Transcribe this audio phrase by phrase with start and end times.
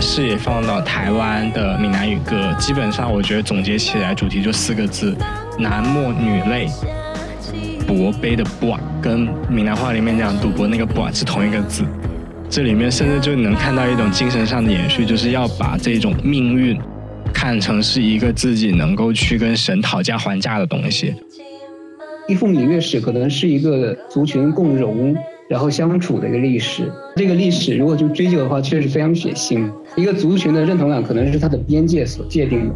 [0.00, 5.16] 视野放到台湾的闽南语歌，基本上我觉得总结起来主题就四个字：
[5.58, 6.68] 男默女泪。
[7.86, 11.84] 博杯的博跟闽南话里面讲赌博那个博是同一个字，
[12.50, 16.78] 这里面甚至就能看到一种精神上的延续，就是要把这种命运
[17.32, 21.14] 看成是一个自己能够去跟神讨价还价的东西。
[22.28, 25.16] 一副闽乐史可能是一个族群共荣
[25.48, 29.70] 然后相处的一个历史，这个历史如果去追究的话，确实非常血腥。
[29.96, 32.74] 一个族群的认同感可能是它的边界所界定的。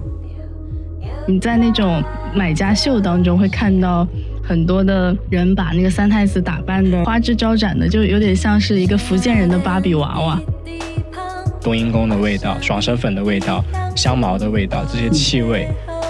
[1.28, 2.02] 你在那种
[2.34, 4.06] 买家秀当中会看到。
[4.44, 10.40] 很多的人把那个三太子打扮的花枝招展的，就有点像是一个福建人的芭比娃娃。
[11.60, 13.64] 冬阴功的味道、爽身粉的味道、
[13.94, 15.68] 香茅的味道，这些气味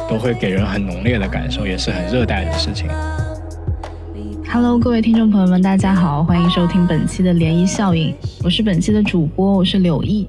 [0.08, 2.88] 都会给人很浓烈的感受，也是很热带的事情。
[4.54, 8.14] Hello，各位听众朋友们，大家好，欢迎收听本期的涟漪效应，
[8.44, 10.28] 我是本期的主播，我是柳毅。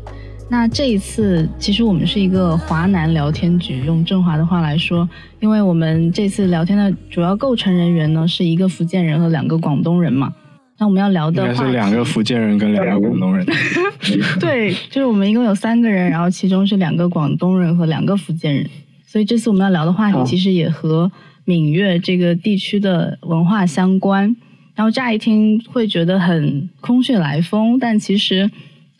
[0.50, 5.08] 那这一次，其实我们是一个华南聊天局，用振华的话来说，
[5.42, 10.34] 因为我们这次聊天的主要构成人员呢，是一个福建人和两个广东人嘛。
[10.78, 13.46] 那我们要聊的应该是两个福建人跟两个广东人。
[14.40, 18.70] 对，就是我们一共有三个人，然后其中是两个广东人和两个福建人，
[19.06, 21.12] 所以这次我们要聊的话题其实也和
[21.46, 24.36] 闽粤这个地区的文化相关。
[24.76, 28.50] 然后乍一听会觉得很空穴来风，但其实。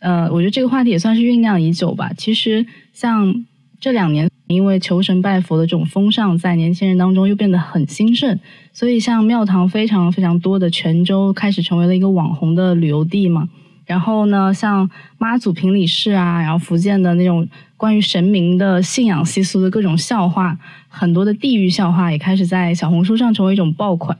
[0.00, 2.12] 呃，我觉得这个话题也算是酝酿已久吧。
[2.14, 3.46] 其实像
[3.80, 8.38] 这两年，因为求神拜佛的这种风尚在年轻人当中又变得很兴盛，
[8.74, 13.48] 所以像庙堂非常非常多的泉州开始成为了一个网红的旅游地嘛。
[13.84, 20.58] 然后呢，像妈祖评理事啊，然后福建的那种关于神明的信仰习俗的各种笑话，
[20.88, 24.18] 很多的地域笑话也开始在小红书上成为一种爆款。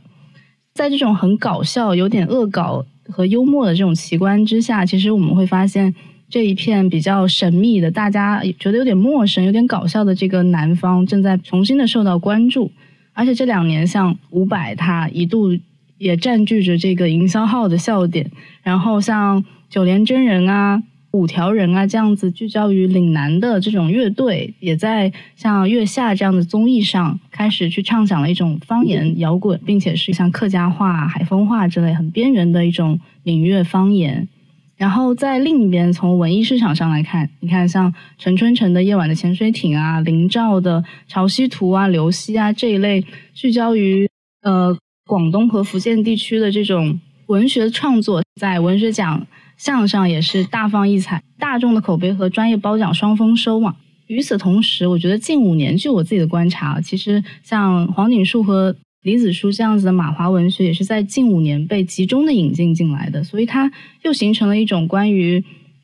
[0.74, 2.84] 在这种很搞笑、有点恶搞。
[3.06, 5.94] 和幽默的这种奇观之下，其实我们会发现
[6.30, 12.72] 这一片比较神秘的、大家觉得有点陌生、有点搞笑的这个南方，正在重新的受到关注。
[13.12, 15.50] 而且这两年，像伍佰他一度
[15.98, 18.30] 也占据着这个营销号的笑点，
[18.62, 20.80] 然后像九连真人啊。
[21.10, 34.28] 五条人啊，这样子聚焦于岭南的这种乐队，也在像月下这样的综艺上开始去唱响了一种方言摇滚，并且是像客家话、海风话之类很边缘的一种闽粤方言。
[34.76, 44.08] 然后在另一边，从文艺市场上来看，你看像陈春成的《夜晚的潜水艇》啊，林兆的《潮汐图》啊、《流溪》啊这一类聚焦于
[44.42, 44.76] 呃
[45.06, 49.24] 广东和福建地区的这种文学创作，在文学奖。
[49.56, 53.76] 向上也是大放异彩，大众的口碑和专业褒奖双丰收嘛。
[54.06, 63.72] 与此同时，我觉得近五年，据我自己的观察，其实像黄锦树和李子书这样子的马华文学，也是在近五年被集中的引进进来的，所以它
[64.02, 65.42] 又形成了一种关于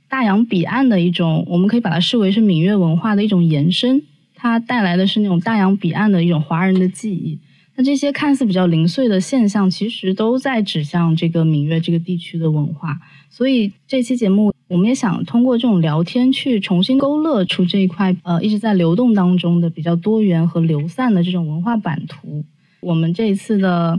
[0.09, 4.03] 大洋彼岸的一种，我们可以把它视为是闽粤文化的一种延伸。
[4.35, 7.39] 它带来的是那种大洋彼岸的一种华人的记忆。
[7.81, 13.01] 那这些看似比较零碎的现象，其实都在指向这个闽粤这个地区的文化。
[13.31, 22.45] 所以这期节目，我们也想通过这种聊天去重新勾勒出这一块呃一直在流动当中的比较多元和流散的这种文化版图。
[22.81, 23.99] 我们这一次的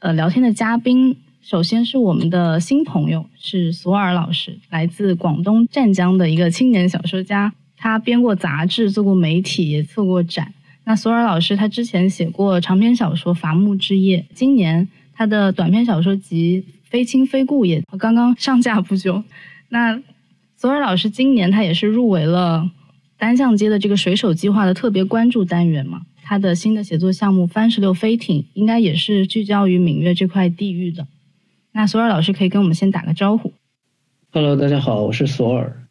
[0.00, 7.54] 呃聊天的嘉宾，首先是我们的新朋友，是索尔老师，来自广东湛江的一个青年小说家。
[7.78, 10.52] 他编过杂志，做过媒体，也策过展。
[10.84, 16.64] 那索尔老师他之前写过长篇小说《伐木之夜》，今年他的短篇小说集。
[16.84, 19.24] 非亲非故也刚刚上架不久，
[19.70, 20.00] 那
[20.56, 22.70] 索尔老师今年他也是入围了
[23.18, 26.02] 单向街的这个水手计划的特别关注单元嘛？
[26.22, 31.08] 他的新的写作项目《番石榴飞艇》应该也是聚焦于闽粤这块地域的。
[31.72, 33.52] 那索尔老师可以跟我们先打个招呼。
[34.30, 35.82] Hello，大家好，我是索尔。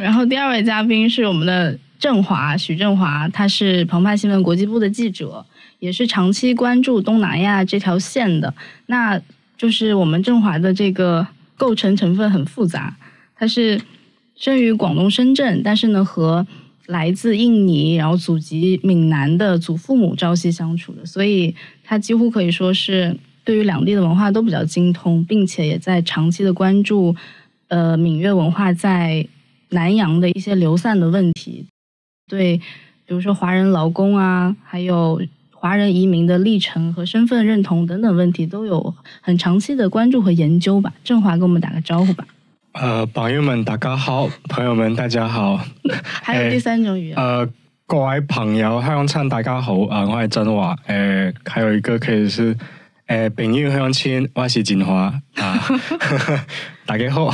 [0.00, 5.44] 然后第二位嘉宾是我们的振华，许振华，他是澎湃新闻国际部的记者，
[5.78, 8.54] 也是长期关注东南亚这条线的。
[8.86, 9.20] 那
[9.56, 11.26] 就是我们振华的这个
[11.56, 12.96] 构成成分很复杂，
[13.34, 13.80] 他是
[14.36, 16.46] 生于广东深圳，但是呢和
[16.86, 27.16] 来自印尼，然后祖籍闽南的祖父母朝夕相处的，所以他几乎可以说是对于两地的文化都比较精通，并且也在长期的关注
[27.68, 29.26] 呃闽粤文化在
[29.70, 31.66] 南洋的一些流散的问题，
[32.28, 32.58] 对，
[33.06, 35.20] 比如说华人劳工啊，还有。
[35.58, 40.92] 华人移民的历程和身份认同等等问题都有很长期的关注和研究吧。
[41.02, 42.24] 振华跟我们打个招呼吧。
[42.72, 45.58] 呃，朋友们大家好，朋友们大家好。
[46.22, 47.16] 还有第三种语言。
[47.18, 47.48] 呃，
[47.86, 50.76] 各位朋友香港亲大家好啊，我系振华。
[50.86, 52.56] 呃，还有一个可以是
[53.06, 55.60] 呃，朋友香港亲，我是振华啊。
[56.86, 57.32] 大家好。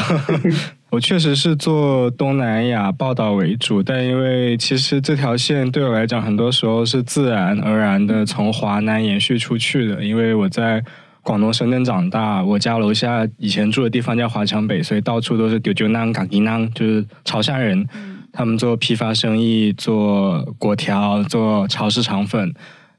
[0.92, 10.04] 我确实是做东南亚报道为主，但因为其实这条线对我来讲，很多时候是自然而然的从华南延续出去的。
[10.04, 10.84] 因为我在
[11.22, 17.88] 广东深圳长大，我家楼下以前住的地方叫华强北，所以到处都是丢丢囊、港迪囊，就是潮汕人。
[18.30, 22.52] 他们做批发生意，做果条，做潮式肠粉，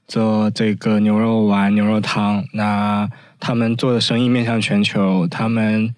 [0.07, 2.44] 做这个牛肉丸、牛肉汤。
[2.54, 3.07] 那
[3.39, 5.94] 他们做的生意面向全球，他们。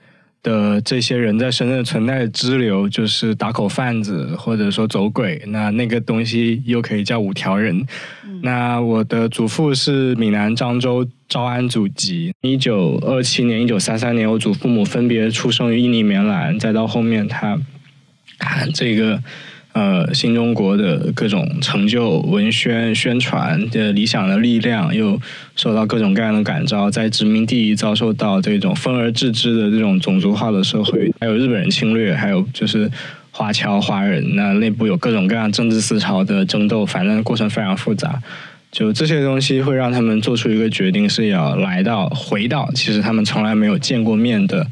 [0.45, 7.83] 的这些人在深圳存在的支流，就是打口贩子或者说走鬼，那那个东西又可以叫五条人。
[8.44, 17.59] 那我的祖父是闽南漳州诏安祖籍，一九二七年、一九三三年，我祖父母分别出生于印尼棉兰，再到后面他
[18.75, 19.19] 这个。
[19.75, 25.19] 呃，新中国的各种成就、文宣宣传的理想的力量，又
[25.57, 32.89] 受到各种各样的感召，在殖民地遭受到这种分而治之的这种种族化的社会，还有日本人侵略，还有就是
[33.31, 38.22] 华侨华人，那内部有各种各样政治思潮的争斗，反正过程非常复杂。
[38.72, 44.66] 就这些东西会让他们做出一个决定，是要来到回到其实他们从来没有见过面的。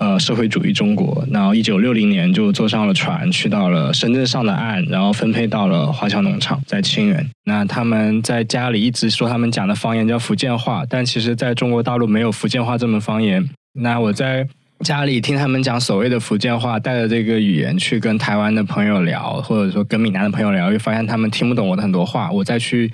[0.00, 7.28] 呃，社会主义中国，然后一九六零年就坐上了船，去到了深圳上的岸，然后分配到了华侨农场，在清远。
[7.44, 13.46] 那他们在家里一直说他们讲的方言叫福建话，但其实在中国大陆没有福建话这门方言。
[13.74, 14.48] 那我在
[14.80, 22.30] 家里听他们讲所谓的福建话，带着这个语言去跟台湾的朋友聊，或者说跟闽南的朋友聊，又发现他们听不懂我的很多话。
[22.30, 22.90] 我再去。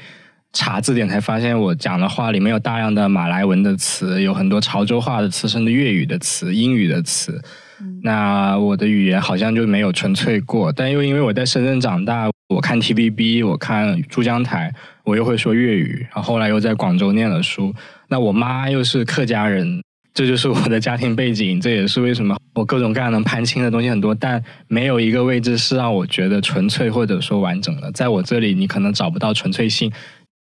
[0.57, 7.39] 查字典才发现，我讲的话里面有大量的马来文的词，有很多潮州话的词，甚至粤语的词、英语的词。
[8.03, 10.73] 那我的语言好像就没有纯粹过。
[10.73, 14.73] 但又因为我在深圳长大，我看 TVB，我看珠江台，
[15.05, 16.07] 我又会说粤语。
[16.15, 17.75] 然后后来又在广州念了书。
[18.09, 19.83] 那我妈又是客家人，
[20.15, 21.61] 这就是我的家庭背景。
[21.61, 27.93] 这也是为什么我各种各样能攀亲的东西很多，但没有一个位置是让我觉得纯粹或者说完整的。
[27.93, 29.93] 在我这里，你可能找不到纯粹性。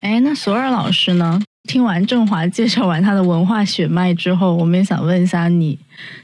[0.01, 1.41] 哎，那索尔老师呢？
[1.67, 5.77] 听完郑华介绍完他的文化血脉之后，我们也想问一下你，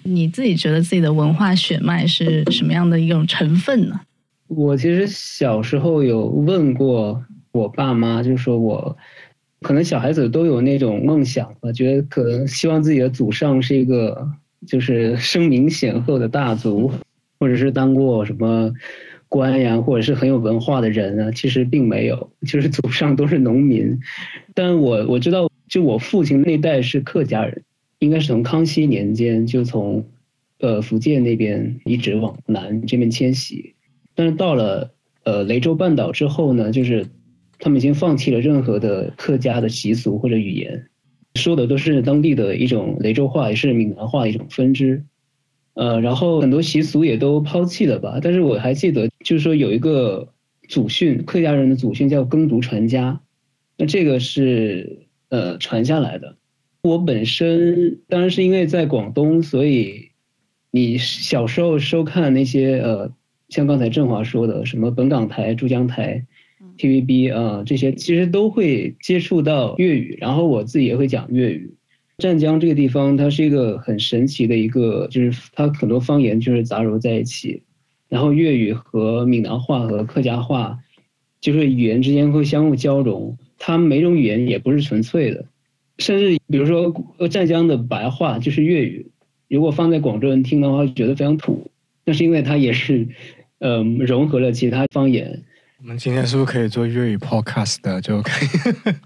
[0.04, 4.00] 你自己觉得自己的文化血脉是什么样的一种成分呢？
[4.48, 8.95] 我其实小时候有问过我爸妈，就说我
[9.62, 14.25] 可能小孩子都有那种梦想吧，觉得可能希望自己的祖上是一个
[14.66, 16.89] 就是声名显赫的大族，
[17.39, 18.72] 或者是当过什么。
[19.27, 24.00] 官呀，或者是很有文化的人啊，其实并没有，就是祖上都是农民。
[24.54, 27.63] 但我我知道，就我父亲那代是客家人，
[28.00, 30.06] 应该是从康熙年间就从
[30.60, 33.74] 呃福建那边一直往南这边迁徙。
[34.13, 34.94] 但是到了
[35.24, 37.06] 呃雷州半岛之后呢，就是
[37.60, 40.86] 他们已经放弃了任何的客家的习俗或者语言，
[41.33, 45.04] 说的都是当地的一种雷州话，也是闽南话一种分支。
[45.75, 48.19] 呃，然后很多习俗也都抛弃了吧？
[48.22, 50.27] 但是我还记得，就是说有一个
[50.68, 53.19] 祖训，客家人的祖训叫耕读传家，
[53.77, 56.38] 那这个是呃传下来的。
[56.82, 60.12] 我本身当然是因为在广东，所以
[60.72, 63.12] 你小时候收看那些呃，
[63.50, 66.25] 像刚才振华说的什么本港台、珠江台、
[66.77, 71.74] TVB 啊这些，其实都会接触到粤语，然后我自己也会讲粤语。
[72.17, 77.62] 湛江这个地方，它是一个很神奇的一个，就是它很多方言就是杂糅在一起，
[78.07, 80.79] 然后粤语和闽南话和客家话，
[81.41, 83.38] 就是语言之间会相互交融。
[83.57, 85.45] 它每种语言也不是纯粹的，
[85.98, 86.93] 甚至比如说
[87.27, 89.12] 湛江的白话就是粤语，
[89.50, 91.69] 如果放在广州人听的话，觉得非常土，
[92.05, 93.07] 那是因为它也是，
[93.60, 95.43] 嗯，融合了其他方言。
[95.77, 98.00] 我们今天是不是可以做粤语 podcast 的？
[98.01, 98.50] 就可以。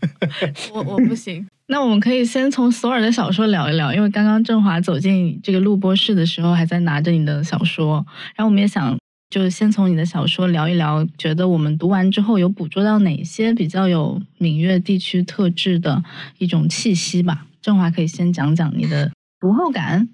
[0.71, 1.45] 我我不行。
[1.65, 8.05] 那我们可以先从索尔的小说聊一聊，因为刚刚郑华走进这个录播室的时候，还在拿着你的小说。
[8.35, 8.95] 然后我们也想，
[9.31, 16.03] 就是先从你的小说聊一聊，觉得我们读完之后有捕捉到哪些比较有闽粤地区特质的
[16.38, 17.47] 一种气息吧。
[17.61, 20.07] 郑华可以先讲讲你的读后感。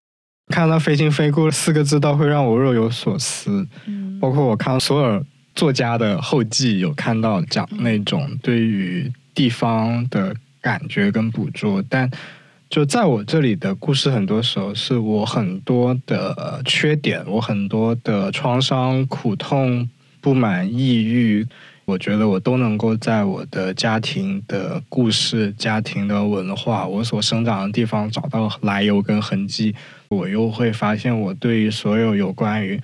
[0.47, 3.67] 看到“非亲非故”四个字，倒会让我若有所思。
[3.87, 5.21] 嗯，包括我看索尔。
[5.55, 12.11] 作家的后记有看到讲那种对于地方的感觉跟捕捉，但
[12.69, 21.47] 就在我这里的故事，很多时候是我很多的缺点，我很多的创伤、苦痛、不满、抑郁，
[21.85, 29.73] 我觉得我都能够在我的家庭的故事、家庭的文化、我所生长的地方找到来由跟痕迹，
[30.09, 32.81] 我又会发现我对于所有有关于。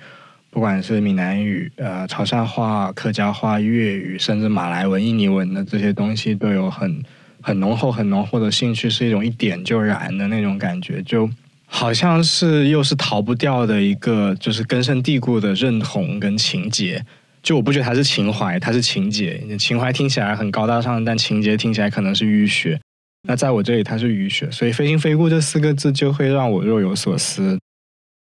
[0.52, 7.02] 不管是闽南语、呃潮汕话、客家话、粤语，甚至马来文、印尼文的这些东西，都有很
[7.40, 11.28] 很浓厚、很浓厚的兴趣，是一种一点就燃的那种感觉，就
[11.64, 17.02] 好像是又是逃不掉的一个，就是根深蒂固的认同跟情节。
[17.42, 19.42] 就我不觉得它是情怀，它是情节。
[19.58, 22.78] 情怀听起来很高大上，但情节听起来可能是淤血。
[23.26, 27.58] 那在我这里，它是淤血，所以“非亲非故”这四个字就会让我若有所思。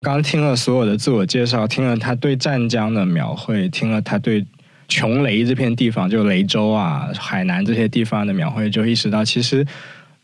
[0.02, 4.46] 刚听了所有的自我介绍，听了他对湛江的描绘，听了他对
[4.88, 9.66] 琼雷这片地方，就雷州啊、海南这些地方的描绘，就意识到，其实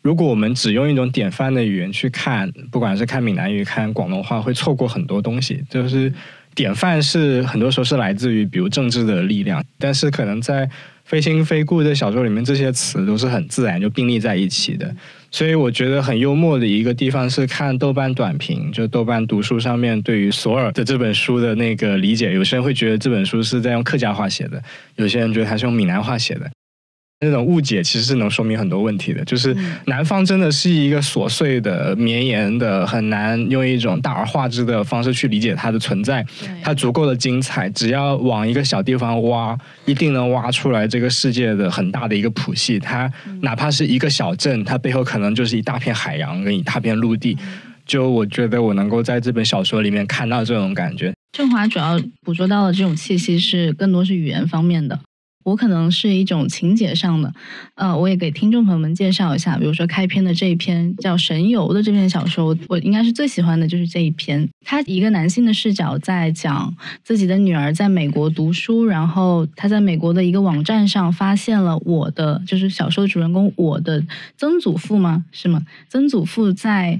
[0.01, 5.61] 如果我们只用一种典范的语言去看，不管是看闽南语、看广东话，会错过很多东西。
[5.69, 6.11] 就是
[6.53, 10.69] 典范是很多时候是来自于比如政治的力量，但是可能在。
[11.05, 14.91] 非亲非故的小说里面，这些词都是很自然就并立在一起的，
[15.35, 24.63] 所以我觉得很幽默的一个地方是看豆瓣短评，就豆瓣读书上面对于索尔的这本书的那个理解，有些人会觉得这本书是在用客家话写的，
[24.95, 26.49] 有些人觉得他是用闽南话写的。
[27.21, 29.55] 那种误解其实是能说明很多问题的，就是
[29.87, 36.25] 南方真的是一个琐碎的、绵延的，很难用一种大而化之的方式去理解它的存在。
[36.61, 42.77] 它足够的精彩，只要往一个小地方挖，一定能挖出来这个世界的很大的一个谱系。
[42.77, 47.37] 它哪怕是一个小镇，它背后可能就是一大片海洋跟一大片陆地。
[47.85, 51.13] 就我觉得我能够在这本小说里面看到这种感觉。
[51.31, 54.99] 振华主要捕捉到的这种气息是更多是语言方面的。
[55.45, 57.31] 我可能是一种情节上的，
[57.75, 64.49] 呃，我也给听众朋友们介绍一下，比如说开篇的这一篇叫《神游》的这篇小说，我应该是最喜欢的就是这一篇。
[64.65, 74.03] 他一个男性的视角在讲自己的女儿在美国读书，然后他在美国的一个网站上发现了我的，就是小说主人公我的
[74.37, 75.25] 曾祖父吗？
[75.31, 75.63] 是吗？
[75.87, 76.99] 曾祖父在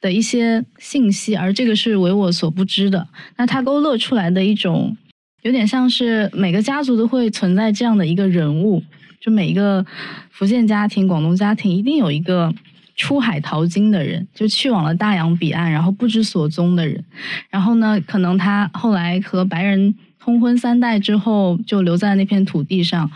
[0.00, 3.06] 的一些信息，而这个是为我所不知的。
[3.36, 4.96] 那他勾勒出来的一种。
[5.44, 8.82] 有点像是每个家族都会存在这样的一个人物，
[9.20, 9.84] 就每一个
[10.30, 12.50] 福建家庭、广东家庭一定有一个
[12.96, 17.04] 出海淘金的人，就去往了大洋彼岸，然后不知所踪的人。
[17.50, 23.10] 然后呢，可能他后来和白人通婚三代之后，就留在那片土地上。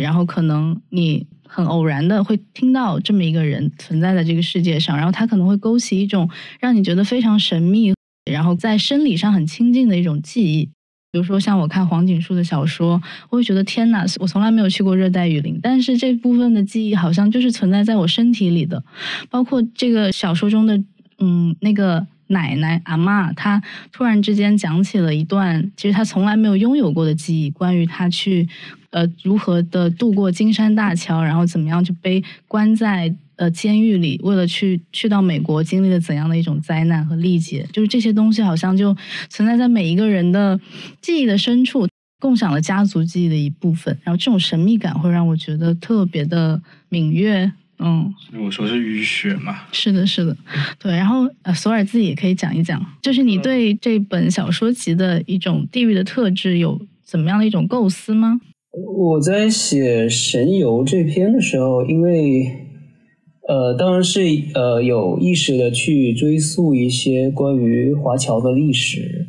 [0.00, 7.92] 然后可能你很偶然的会听到这么一个人存在在这个世界上，然后他可能会勾起一种让你觉得非常神秘，
[8.30, 10.70] 然后在生理上很亲近的一种记忆。
[11.12, 18.82] 比如说，像我看黄锦树的小说，我会觉得天呐，我从来没有去过热带雨林，但是这部分的记忆好像就是存在在我身体里的。
[19.28, 20.82] 包括这个小说中的，
[21.18, 23.62] 嗯，那个奶奶阿妈，她
[23.92, 28.48] 突然之间讲起了一段，其实她从来没有拥有过的记忆，关于她去，
[28.90, 33.14] 呃，如何的渡过金山大桥，然后怎么样就被关在。
[33.36, 37.66] 呃，监狱里为了去去到美国，经历了怎样的一种灾难和历劫？
[37.72, 38.94] 就是这些东西好像就
[39.30, 40.60] 存在在每一个人的
[41.00, 41.88] 记忆的深处，
[42.20, 43.98] 共享了家族记忆的一部分。
[44.04, 47.50] 然后这种神秘感会让我觉得特别的敏锐。
[47.82, 49.62] 嗯，我说是淤血嘛？
[49.72, 50.36] 是的，是的，
[50.78, 50.92] 对。
[50.92, 58.40] 然后呃，索尔自己也可以讲一讲，就是你对这本小说集的一种地域的特质有怎么样的一种构思吗？
[58.96, 62.68] 我在写《神游》这篇的时候，因为。
[63.48, 64.20] 呃，当然是
[64.54, 69.26] 呃有意识的去追溯一些关于华侨的历史。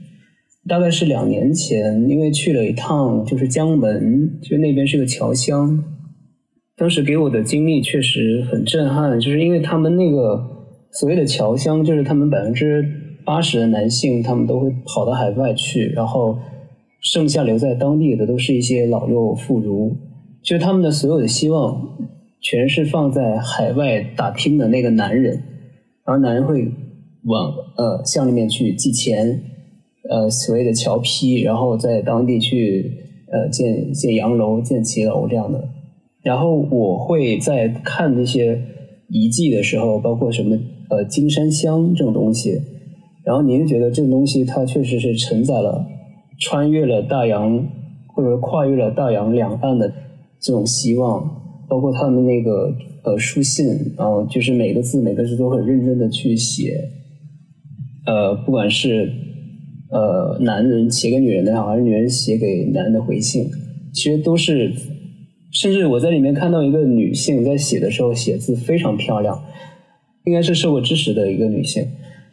[0.67, 5.83] 大概是两年前，因为去了一趟，就是江门，就那边是个侨乡。
[6.83, 10.45] 当时给我的经历确实很震撼，就是因为他们那个
[10.91, 12.85] 所谓的侨乡，就是他们百分之
[13.23, 16.37] 八十的男性，他们都会跑到海外去，然后
[16.99, 19.95] 剩下留在当地的都是一些老幼妇孺，
[20.41, 21.89] 就是他们的所有的希望。
[22.41, 25.41] 全是放在海外打拼的那个男人，
[26.05, 26.69] 然后男人会
[27.23, 29.41] 往呃乡里面去寄钱，
[30.09, 32.91] 呃所谓的侨批，然后在当地去
[33.31, 35.69] 呃建建洋楼、建骑楼这样的。
[36.23, 38.59] 然后我会在看这些
[39.09, 40.57] 遗迹的时候，包括什么
[40.89, 42.59] 呃金山香这种东西，
[43.23, 45.85] 然后你就觉得这个东西它确实是承载了
[46.39, 47.67] 穿越了大洋
[48.15, 49.93] 或者跨越了大洋两岸的
[50.39, 51.41] 这种希望。
[51.69, 52.71] 包括他们那个
[53.03, 53.65] 呃书信，
[53.97, 56.77] 然后就是每个字每个字都很认真的去写，
[58.05, 59.09] 呃，不管是
[59.89, 63.49] 呃男人写给女人的，还是女人写给男人的回信，
[63.91, 64.71] 其实都是，
[65.53, 69.43] 甚至我在里面看到一个女性在写的时候写字非常漂亮，
[70.25, 71.87] 应该是受过知识的一个女性，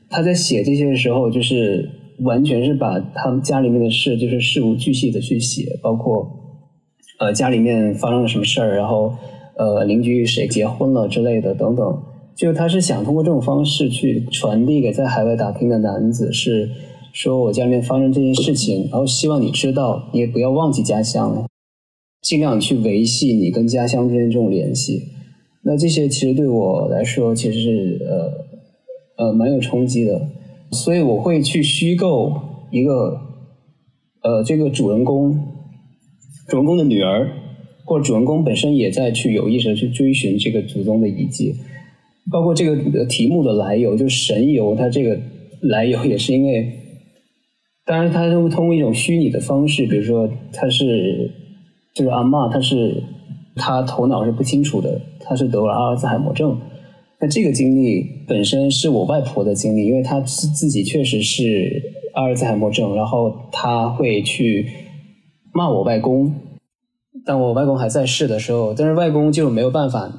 [0.09, 1.89] 她在写这些时候就是
[2.21, 6.37] 完全是把他们家里面的事就是事无巨细的去写，包括。
[7.19, 9.12] 呃，家里面发生了什么事儿，然后，
[9.59, 12.03] 呃，邻居谁结婚了之类的等等，
[12.35, 16.71] 就她是想通过这种方式去传递给在海外打拼的男子，是
[17.12, 21.45] 说我家里面发生这件事情，然后希望你知道，你也不要忘记家乡，
[22.23, 25.03] 尽量去维系你跟家乡之间这种联系。
[25.62, 27.99] 那这些其实对我来说，其实是
[29.17, 30.29] 呃呃蛮有冲击的。
[30.73, 32.33] 所以我会去虚构
[32.71, 33.21] 一个，
[34.23, 35.37] 呃，这个主人公，
[36.47, 37.29] 主人公的女儿，
[37.85, 41.57] 或者主人公本身也在去有意识的去追寻这个祖宗的遗迹，
[42.31, 45.19] 包括这个题目的来由，就是神游，它这个
[45.61, 46.73] 来由也是因为，
[47.85, 51.33] 当然它是通过一种虚拟的方式，比如说它是，
[51.94, 53.02] 就是阿妈，她是
[53.56, 56.59] 她头脑是不清楚的，她是得了阿尔兹海默症。
[57.20, 61.82] 那这个经历本身是我外婆的经历，因为她自自己确实是
[62.14, 64.70] 阿尔兹海默症，然后她会去
[65.52, 66.35] 骂我外公。
[67.26, 70.11] 当我外公还在世的时候，但是外公就没有办法，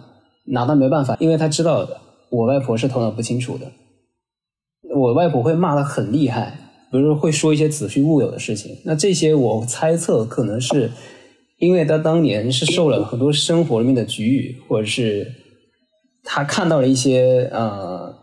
[0.45, 1.87] 拿他没办法，因为他知道
[2.29, 3.65] 我外婆是头脑不清楚的。
[4.93, 6.53] 我外婆会骂他很厉害，
[6.91, 8.77] 比如说会说一些子虚乌有的事情。
[8.85, 10.91] 那这些我猜测可能是
[11.61, 15.35] 因为他当年是受了很多生活里面的局域，或者是。
[16.23, 18.13] 他看到了一些呃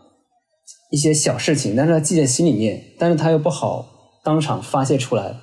[0.89, 3.85] 一些小事情，但是他记在心里面，但是他又不好
[4.23, 5.35] 当场发泄出来，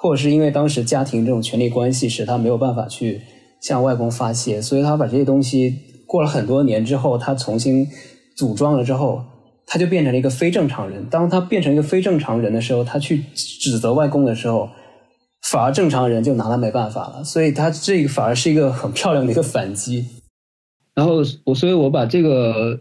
[0.00, 3.20] 或者是因为当时家庭这种权力关系使他没有办法去
[3.60, 5.74] 向外公发泄，所以他把这些东西
[6.06, 7.84] 过了很多年之后，他重新
[8.36, 9.20] 组装了之后，
[9.66, 11.04] 他就变成了一个非正常人。
[11.10, 14.68] 当他变成一个非正常人的时候，他去指责外公的时候，
[15.50, 17.22] 反而正常人就拿他没办法了。
[17.24, 20.06] 所以他这个反而是一个很漂亮的一个反击。
[20.94, 22.80] 然后我，所以我把这个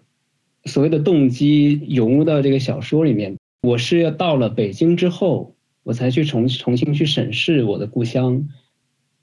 [0.65, 3.35] 所谓的动机融入到这个小说里面。
[3.63, 8.47] 我是要到了北京之后，我才去重重新去审视我的故乡，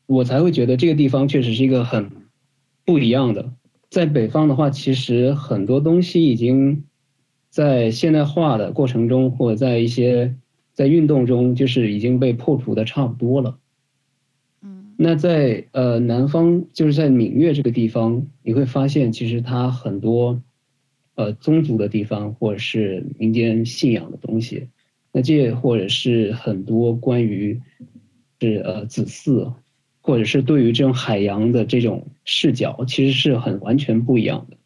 [0.07, 2.11] 我才会觉得这个地方确实是一个很
[2.87, 3.53] 不一样的。
[3.91, 6.85] 在北方的话，其实很多东西已经
[7.50, 10.35] 在现代化的过程中，或者在一些
[10.73, 13.59] 在运动中，就是已经被破除的差不多了。
[15.02, 20.43] 那在呃南方，就是在闽粤这个地方，你会发现其实它很多
[21.15, 24.69] 呃宗族的地方，或者是民间信仰的东西。
[25.11, 27.59] 那这或者是很多关于
[28.41, 29.54] 是呃子嗣，
[30.02, 34.56] 或者是对于这种海洋的这种视角，其实是很完全不一样的。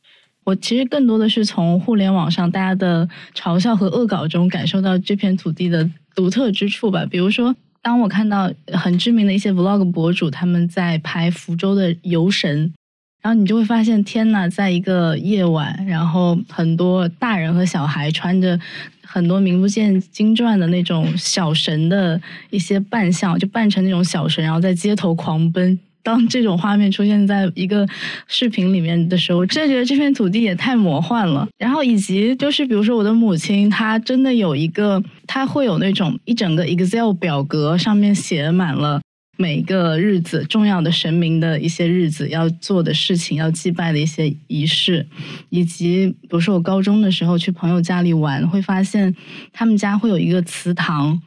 [0.44, 7.04] 我其实更多的是从互联网上大家的嘲笑和恶搞中，感受到这片土地的独特之处吧。
[7.04, 7.54] 比如说。
[7.84, 12.72] 当我看到很知名的一些 vlog 博主他们在拍福州的游神，
[13.20, 18.58] 然后你就会发现，天呐，在一个夜晚，然后很多大人和小孩穿着
[19.02, 25.78] 很多名不见经传的那种小神的一些扮相，就扮成那种小神，然后在街头狂奔。
[26.04, 27.88] 当这种画面出现在一个
[28.28, 31.48] 视频里面的时候，真的觉得这片土地也太魔幻了。
[31.58, 39.00] 然后以及就是，比如说我的母亲，她真的有一个，她会有那种一整个 Excel 表格，上面写满了
[39.36, 45.06] 每个日子重要的神明的一些日子要做的事情，要祭拜的一些仪式，
[45.48, 49.16] 以及比如说我高中的时候去朋友家里玩，会发现
[49.52, 51.20] 他们家会有一个祠堂。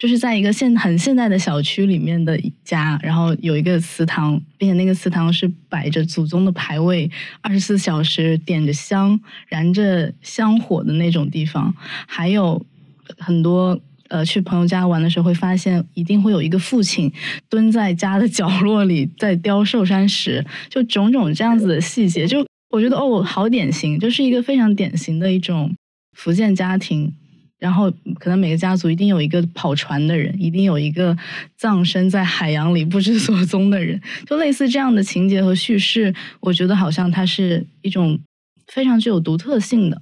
[0.00, 7.10] 就是在一个现很现代的小区里面的一家，然后有一个祠堂，并且那个祠堂是摆着祖宗的牌位，
[7.42, 11.74] 二十四小时点着香、燃着香火的那种地方。
[12.06, 12.64] 还有
[13.18, 17.12] 很多呃，去朋友家玩的时候会发现，一定会有一个父亲
[17.50, 25.76] 蹲在家的角落里在雕寿山石，就种种这样子的细节，就我觉得哦，好典型，就是一个非常典型的一种
[26.16, 27.12] 福建家庭。
[27.60, 31.16] 然后，可能每个家族一定有一个跑船的人，一定有一个
[31.56, 38.18] 葬身在海洋里不知所踪的人，就类似这样的情节和叙事，我觉得好像它是一种
[38.66, 40.00] 非常具有独特性的。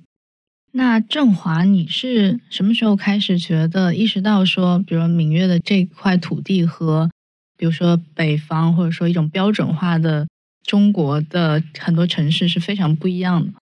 [0.70, 7.10] 那郑华，你是什么时候开始觉得意识到说，比如闽粤的这块土地和，
[7.56, 10.28] 比如说北方或者说一种标准化的
[10.64, 13.52] 中国的很多城市是非常不一样的？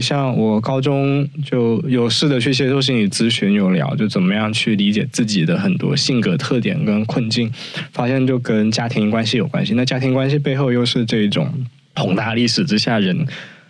[0.00, 7.50] 像我高中就有试着去接受心理咨询，有聊就怎么样去理解自己的很多性格特点跟困境，
[7.92, 9.74] 发现就跟家庭关系有关系。
[9.74, 11.48] 那家庭关系背后又是这种
[11.94, 13.24] 宏大历史之下人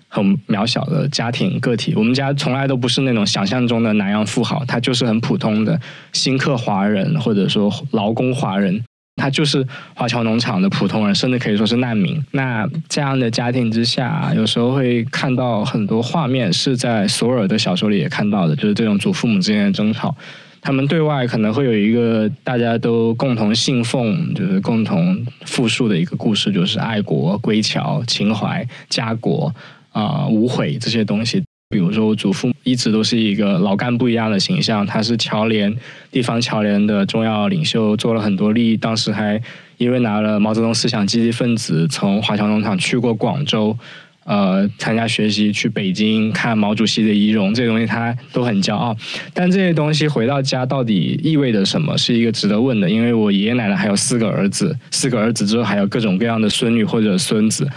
[0.09, 1.93] 很渺小的家庭个体。
[1.95, 5.79] 我们家从来都不是那种想象中的南洋富豪，他就是很普通的
[6.15, 8.83] 新客华人或者说劳工华人。
[9.17, 12.23] 他就是华侨农场的普通人，甚至可以说是难民。
[12.33, 20.15] 那这样的家庭之下，有时候会看到很多画面，是在索尔的小说里也看到的，就是这种祖父母之间的争吵。
[20.61, 29.55] 他们对外可能会有一个大家都共同信奉，就是共同复述的一个故事，就是爱国、归侨、情怀、家国
[29.93, 31.45] 啊、无悔这些东西。
[31.71, 35.75] 比如说，我祖父一直都是一个老干部一样的形象，他是侨联
[36.13, 38.77] 地方侨联的重要领袖，做了很多利益。
[38.77, 39.41] 当时还
[39.79, 43.77] 因为拿了毛泽东思想积极分子，从华侨农场去过广州，
[44.25, 48.97] 呃，参加学习去北京看毛主席的遗容，这些东西他都很骄傲。
[49.33, 52.89] 但这些东西回到家到底意味着什么，是一个值得问的。
[52.89, 57.69] 因为我爷爷奶奶还有四个儿子，四个儿子之后还有各种各样的孙女或者孙子，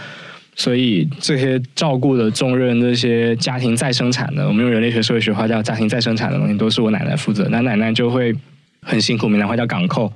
[0.58, 7.48] 所以这些照顾的重任，这些家庭再生产的，我们用人类学社会学话叫家庭再生产的东西，都是我奶奶负责。
[7.48, 8.34] 那奶奶就会
[8.82, 10.12] 很辛苦，闽南话叫港扣，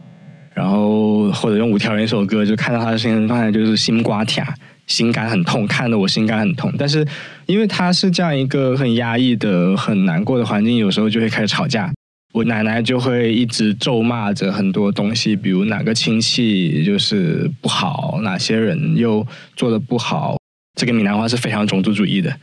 [0.53, 4.45] 然后或者用五条人一首歌，就看到她的声音状态就是心瓜甜。
[4.89, 6.71] 心肝很痛，看得我心肝很痛。
[6.77, 7.07] 但是，
[7.47, 11.91] 因为他是这样一个很压抑的、很难过的环境，有时候就会开始吵架。
[12.33, 20.37] 我奶奶就会一直咒骂着很多东西，比如哪个亲戚就是不好，哪些人又做的不好。
[20.75, 22.35] 这个闽南话是非常种族主义的，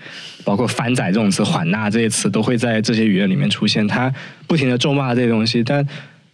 [0.45, 3.87] 包括“番仔”这种词、“缓纳”这些词都会在这些语言里面出现。
[3.87, 4.13] 他
[4.47, 5.85] 不停的咒骂这些东西，但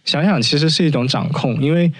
[0.04, 1.90] 想想其实是一种掌控，因为。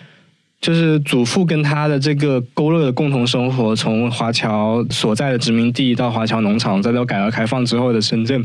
[0.58, 8.42] 就是祖父跟他的这个勾勒的共同生活，从华侨所在的殖民地到华侨农场，再到改革开放之后的深圳，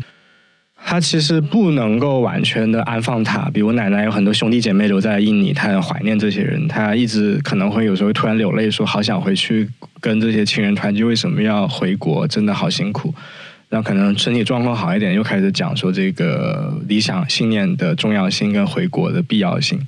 [0.84, 3.50] 他其实不能够完全的安放他。
[3.54, 12.28] 比如奶奶有很多兄弟姐妹留在印尼，他很怀念这些人，他一直可能会有时候突然流泪，说好想回去跟这些亲人团聚，为什么要回国？
[12.28, 13.14] 真的好辛苦。
[13.70, 19.80] 然后可能身体状况好一点，又开始讲说这个理想信念的重要性跟回国的必要性。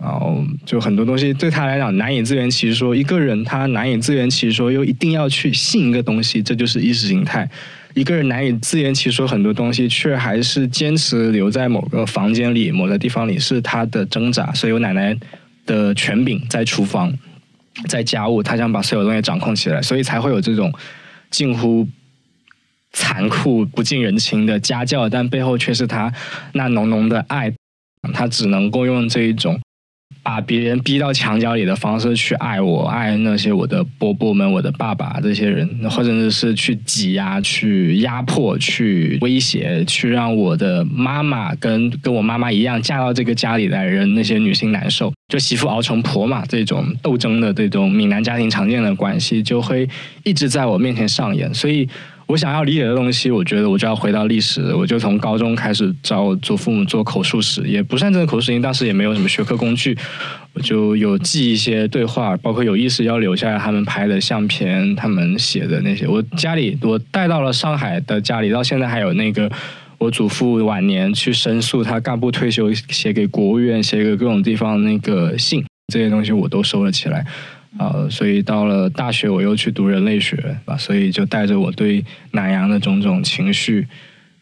[0.00, 7.48] 然后就很多东西对他来讲难以自圆其说，一个人他难以自圆其说，又一定要去信一个东西，这就是意识形态。
[7.98, 14.52] 一个人难以自圆其说很多东西，却还是坚持留在某个房间里、某个地方里，是他的挣扎。
[14.52, 15.16] 所以我奶奶
[15.66, 17.12] 的权柄在厨房，
[17.88, 20.72] 在家务，他想把所有东西掌控起来，所以才会有这种
[21.28, 21.88] 近乎
[22.92, 26.12] 残酷、不近人情的家教，但背后却是他
[26.52, 27.52] 那浓浓的爱。
[28.14, 29.58] 他只能够用这一种。
[30.22, 49.88] 把别人逼到墙角里的方式去爱我，爱那些我的伯伯们、我的爸爸这些人，或者是去挤压、去压迫、去威胁、去让我的妈妈跟跟我妈妈一样嫁到这个家里来人那些女性难受，就媳妇熬成婆嘛，这种斗争的这种闽南家庭常见的关系就会
[50.24, 51.88] 一直在我面前上演，所以。
[52.28, 54.74] 我想要理解的东西，我觉得我就要回到历史。
[54.74, 59.96] 我就从高中开始找我祖父母做口述史，也不算真的口述史，因为当时也没有什么学科工具。
[60.52, 66.06] 我就有记一些对话，包括有意识要留下来他们拍的相片，他们写的那些。
[66.06, 69.50] 我家里我带到了上海的家里，到现在还有那个
[69.96, 77.24] 我祖父晚年去申诉他干部退休写给国务院、写给各种地方那个信，这些东西我都收了起来。
[77.78, 83.86] 呃，所以到了大学，我又去读人类学吧，所以就带着我对南洋的种种情绪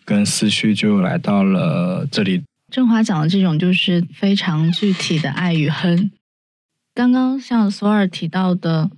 [0.07, 2.42] 跟思绪，就来到了这里。
[2.72, 6.11] 振华讲的这种就是非常具体的爱与恨。
[6.94, 8.90] 刚刚像索尔提到的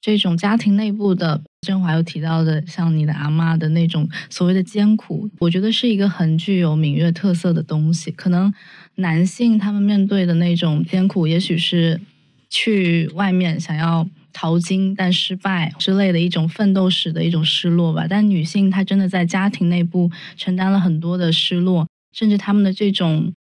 [0.00, 8.12] 这种家庭内部的，振华又提到的像你的阿妈的那种所谓的艰苦，我觉得是一个很具有闽粤特色的东西。
[8.12, 8.54] 可能
[8.94, 12.00] 男性他们面对的那种艰苦，也许是。
[12.50, 23.32] 去外面想要淘金但失败之类的一种奋斗史的一种失落吧，但女性她真的在家庭内部承担了很多的失落，甚至他们的这种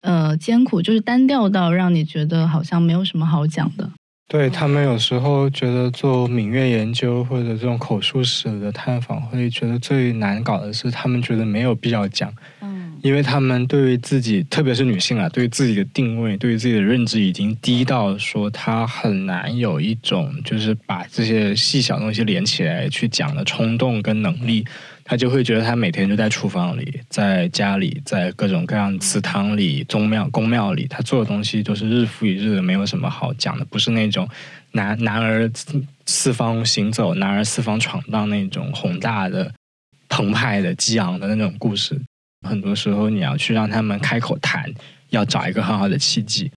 [0.00, 3.90] 呃艰苦就是单调到让你觉得好像没有什么好讲的。
[4.26, 12.32] 对他们有时候觉得做闽粤研究或者这种口述史的探访，会觉得最难搞的是他们觉得没有必要讲。
[13.04, 24.64] 因为他们对于自己，特别是女性啊，对于自己的定位，对于自己的认知已经低到说，她很难有一种就是把这些细小东西连起来去讲的冲动跟能力。
[25.04, 34.26] 她就会觉得她每天就在厨房里，在家里，在各种各样祠堂里、宗庙、宫庙里，她做的东西都是日复一日的，没有什么好讲的，不是那种
[34.72, 35.50] 男男儿
[36.06, 39.52] 四方行走、男儿四方闯荡那种宏大的、
[40.08, 42.00] 澎湃的、激昂的那种故事。
[42.44, 44.64] 很多时候，你要去让他们开口谈，
[45.10, 46.52] 要找一个很好的契机。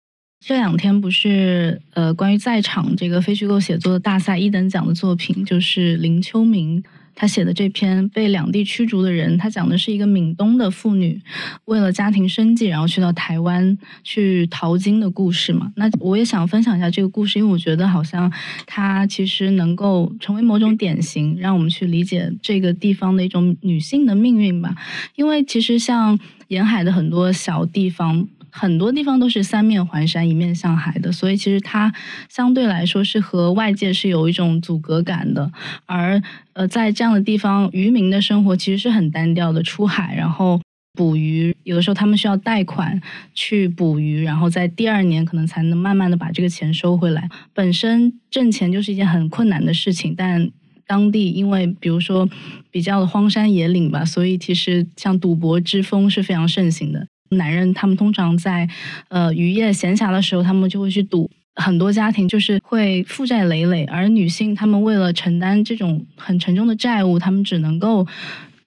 [0.46, 6.84] 这两天不是呃，关于在场这个非虚构写作的大赛一等奖的作品，就是林秋明。
[7.20, 11.20] 他写的这篇被两地驱逐的人，他讲的是一个闽东的妇女
[11.66, 15.74] 为了家庭生计，然后去到台湾去淘金的故事嘛。
[15.76, 18.32] 那我也想分享一下这个故事，因为我觉得好像
[18.68, 24.76] 它其实能够成为某种典型，让我们去理解这个地方的一种女性的命运吧。
[25.16, 28.28] 因为其实像沿海的很多小地方。
[28.58, 31.94] 很多地方都是三面环山、一面向海的，所以其实它
[32.28, 35.52] 相对来说是和外界是有一种阻隔感的。
[35.86, 36.20] 而
[36.54, 40.60] 呃，在这样的地方，渔民的生活其实是很单调的，出海然后
[40.94, 43.00] 捕鱼，有的时候他们需要贷款
[43.36, 47.30] 去捕鱼，然后在第二年可能才能慢慢的把这个钱收回来。
[47.54, 50.50] 本身挣钱就是一件很困难的事情，但
[50.88, 52.28] 当地因为比如说
[52.72, 57.06] 比较的荒山野岭吧，所以其实像赌博之风是非常盛行的。
[57.30, 58.68] 男人他们通常在
[59.10, 61.30] 呃渔业闲暇的时候，他们就会去赌。
[61.56, 68.06] 很多家庭就是会负债累累，而女性她们为了承担这种很沉重的债务，她们只能够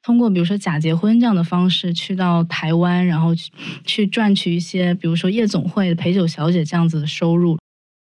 [0.02, 3.32] 通过比如说假结婚这样的方式去到台湾，然后
[3.84, 7.56] 去赚取一些比如说夜总会陪酒小姐这样子的收入。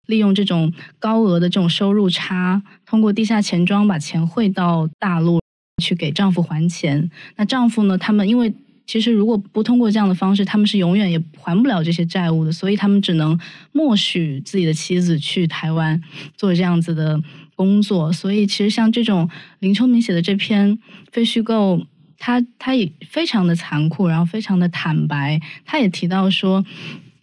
[0.06, 5.41] 利用这种高额的这种收入差，通过地下钱庄把钱汇到大陆
[5.84, 7.12] 去给丈夫还钱。
[7.36, 7.98] 那丈夫呢？
[7.98, 8.54] 他们因为
[8.88, 13.39] 其实如果不通过这样的方式，他们是永远也还不了这些债务的，所以他们只能
[13.73, 16.02] 默许自己的妻子去台湾
[16.36, 17.21] 做这样子的
[17.54, 18.12] 工作。
[18.12, 20.80] 所以其实像这种林秋明写的这篇
[21.12, 21.86] 非虚构，
[22.17, 25.39] 他他也非常的残酷，然后非常的坦白。
[25.65, 26.65] 他也提到说。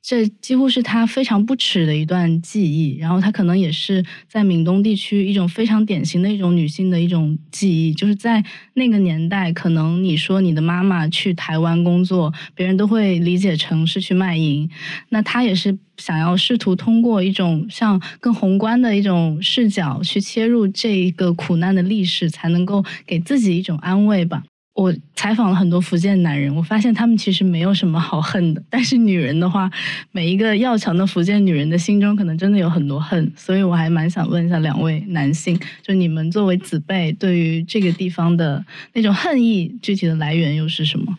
[0.06, 14.68] 这几乎是他非常不耻的一段记忆，然后他可能也是在闽东地区一种非常典型的一种女性的一种记忆，就是在那个年代，可能你说你的妈妈去台湾工作，别人都会理解成是去卖淫，
[15.08, 24.42] 那他也是想要试图通过一种像更宏观的一种视角去切入这一个苦难的历史，才能够给自己一种安慰吧。
[24.74, 28.62] 我采访了很多福建男人，我发现他们其实没有什么好恨的。
[28.68, 29.70] 但是女人的话，
[30.10, 33.32] 每一个要强的福建女人的心中可能真的有很多恨。
[33.36, 41.16] 所以我还蛮想问一下两位男性，就你们作为子辈，对于这个地方的那种恨意，具体的来源又是什么？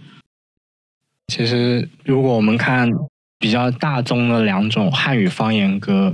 [1.27, 2.91] 其实，如果我们看
[3.39, 6.13] 比较大众的两种汉语方言歌，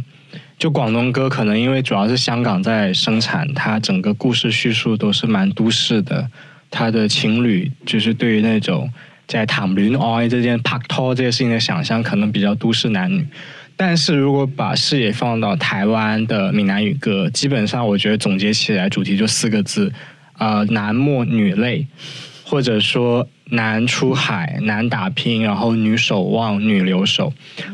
[0.60, 6.30] 就广东歌，可能因为主要是香港在生产，它整个故事叙述都是蛮都市的。
[6.72, 8.90] 他的情侣就是对于那种
[9.28, 13.28] 在谈恋爱这件拍拖这些事情的想象，可能比较都市男女。
[13.76, 19.92] 但是如果把视野放到台湾的闽南语歌，基本上我觉得总结起来主题就四个字：
[20.38, 21.88] 呃，男默女泪，
[22.44, 27.34] 或者说男出海、男打拼，然后女守望、女留守。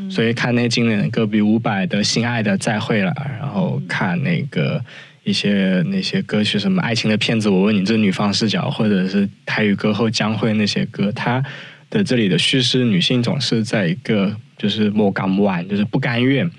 [0.10, 4.84] 所以看那经典的歌，比伍佰的《心爱的再会了》，然后看那个。
[5.28, 11.44] 一些那些歌曲，什么爱情的骗子，我问你，这女方视角，或者是台语歌后将会那些歌，它
[11.90, 16.50] 的这里的叙事，女性总是在一个就是莫甘晚，就是不甘愿，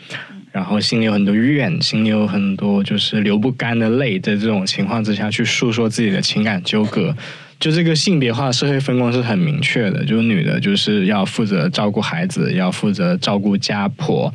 [0.52, 7.16] 然后心里有很多怨，心里有很多就是流不干的泪，在这种情况之下去诉说自己的情感纠葛，
[7.58, 14.34] 就这个性别化社会分工是很明确的，就是女的就是要负责照顾孩子，要负责照顾家婆，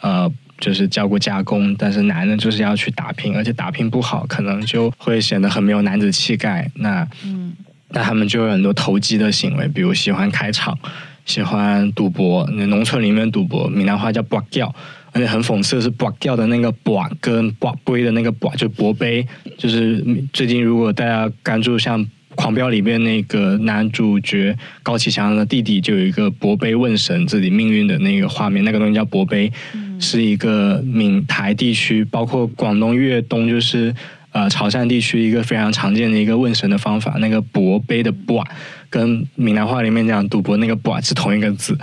[0.00, 0.32] 呃。
[0.64, 6.70] 就是教过加工，但是男人就是要去打拼，而且打拼不好，可能就会显得很没有男子气概。
[6.76, 7.52] 那，嗯，
[7.90, 10.78] 那他们就有很多投机的行为，比如喜欢开场，
[11.26, 12.48] 喜欢赌博。
[12.54, 14.74] 那农村里面赌博，闽南话叫博掉，
[15.12, 19.26] 而且很讽刺的是，博掉的那个博跟博杯的那个博，就博杯，
[19.58, 22.02] 就是最近如果大家关注像。
[22.34, 29.52] 狂飙里面那个男主角高启强的弟弟就有一个博杯问神自己命运的那个画面，那个东西叫博杯，
[30.00, 33.94] 是一个闽台地区，包括广东粤东，就是
[34.32, 37.16] 呃潮汕地区一个非常常见的一个问神的方法。
[37.18, 38.44] 那个博杯的博
[38.90, 41.78] 跟闽南话里面讲赌博那个博是同一个字，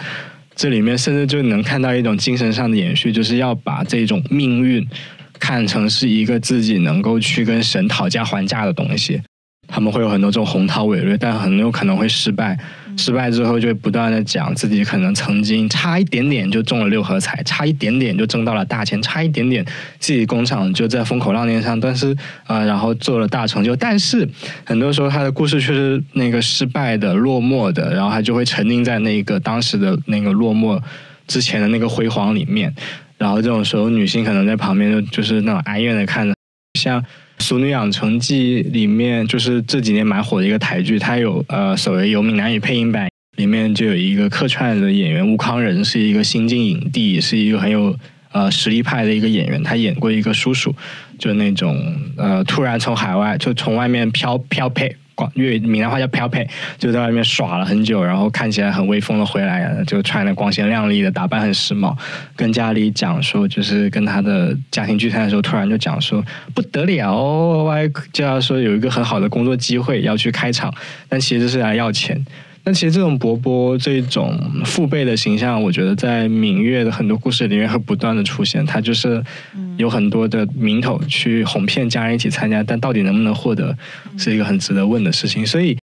[0.55, 4.85] 这里面甚至就能看到一种精神上的延续，就是要把这种命运
[5.39, 9.21] 看成是一个自己能够去跟神讨价还价的东西。
[9.71, 12.59] 他们会有很多这种宏涛伟略，但很有可能会失败。
[12.97, 19.65] 失败之后就会不断的讲自己可能曾经差一点点就中了六合彩，差一点点就挣到了大钱，差一点点
[19.97, 22.13] 自己工厂就在风口浪尖上，但是
[22.45, 23.73] 啊，然后做了大成就。
[23.77, 24.27] 但是
[24.65, 30.77] 很多时候他的故事却是那个失败的、落寞的，然后他就会沉浸在那个当时的那个落寞
[31.27, 32.75] 之前的那个辉煌里面。
[33.17, 36.35] 然后这种时候，女性可能在旁边就就是那种哀怨的看着，
[36.77, 37.01] 像。
[37.39, 47.97] 《熟女养成记》里面就是这几年蛮火的一个台剧，它有呃所谓有闽南语配音版，里面就有一个客串的演员吴康仁，是一个新晋影帝，是一个很有
[48.31, 50.75] 呃实力派的一个演员，他演过一个叔叔，
[51.17, 54.95] 就那种呃突然从海外就从外面飘飘配。
[55.35, 61.95] 粤语闽南话叫漂配，就在外面耍了很久，然后看起来很威风的回来，就穿的光鲜亮丽的，打扮很时髦，
[62.35, 67.69] 跟家里讲说，就是跟他的家庭聚餐的时候，突然就讲说不得了，
[68.13, 70.73] 就要说有一个很好的工作机会要去开厂，
[71.09, 72.25] 但其实是来要钱。
[72.63, 78.63] 但其实这种伯伯这种父辈的形象，我觉得在闽粤的很多故事里面会不断的出现。
[78.65, 79.23] 他就是
[79.77, 83.75] 有很多的名头去哄骗家人一起参加，但到底能不能获得，
[84.17, 85.43] 是一个很值得问的事情。
[85.43, 85.75] 所以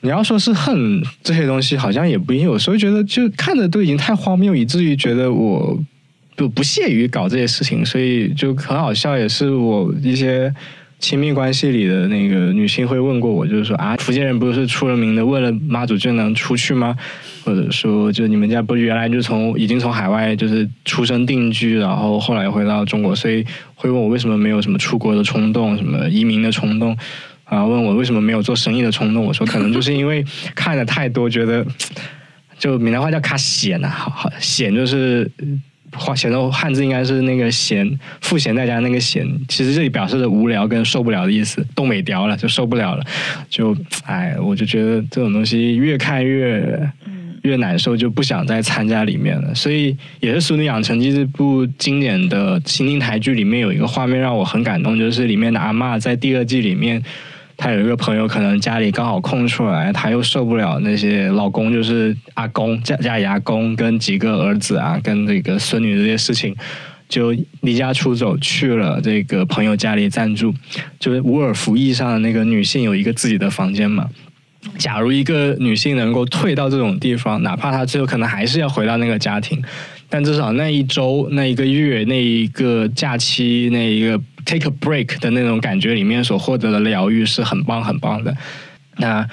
[0.00, 2.46] 你要说是恨这些东西，好像也不一定。
[2.46, 5.76] 有时候觉得就看着都已经太荒谬，以至于觉得我
[6.36, 9.18] 就不屑于搞这些事情，所以就很好笑。
[9.18, 10.54] 也是我一些。
[11.02, 16.96] 亲密关系里的那个女性会问过我，就是说啊，福建人不是出了名的为了妈祖就能出去吗？
[17.44, 26.96] 或者说，就你们家不原来就从已经从海外就是出生定居，然后后来回到中国，所以会问我为什么没有什么出国的冲动，什么移民的冲动，
[27.42, 29.24] 啊，问我为什么没有做生意的冲动？
[29.24, 31.66] 我说可能就是因为看的太多，觉得
[32.60, 35.28] 就闽南话叫卡闲呐，好好闲就是。
[35.92, 43.04] 花写的汉字应该是那个闲，赋闲在家那个闲，其实这里表示的无聊跟受不了的意思，冻美雕了就受不了了，
[43.50, 46.90] 就哎，我就觉得这种东西越看越
[47.42, 49.54] 越难受，就不想再参加里面了。
[49.54, 57.02] 所以也是《淑女养成记》这部经典的新晋台剧里面有一个画面让我很感动，就是里面的阿嬷在第二季里面。
[57.62, 66.56] 她有一个朋友，可能家里刚好空出来，她又受不了那些老公，就是阿公家家里阿公跟几个儿子啊，跟这个孙女这些事情，
[67.08, 70.52] 就离家出走去了这个朋友家里暂住。
[70.98, 74.08] 就是伍尔夫意义上的那个女性有一个自己的房间嘛。
[74.76, 79.62] 假如一个女性能够退到这种地方，哪怕她最后可能还是要回到那个家庭，
[80.12, 84.20] 但至少那一周、那一个月、那一个假期、那一个。
[84.44, 88.36] take a break 的那种感觉里面所获得的疗愈是很棒很棒的。
[88.96, 89.24] 那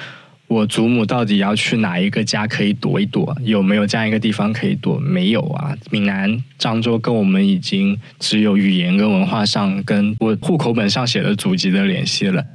[0.45, 3.35] 我祖母到底要去哪一个家可以躲一躲？
[3.43, 4.99] 有没有这样一个地方可以躲？
[4.99, 5.75] 没有啊！
[5.89, 12.45] 闽南漳州跟我们已经只有语言跟文化上跟我户口本上写的祖籍的联系了。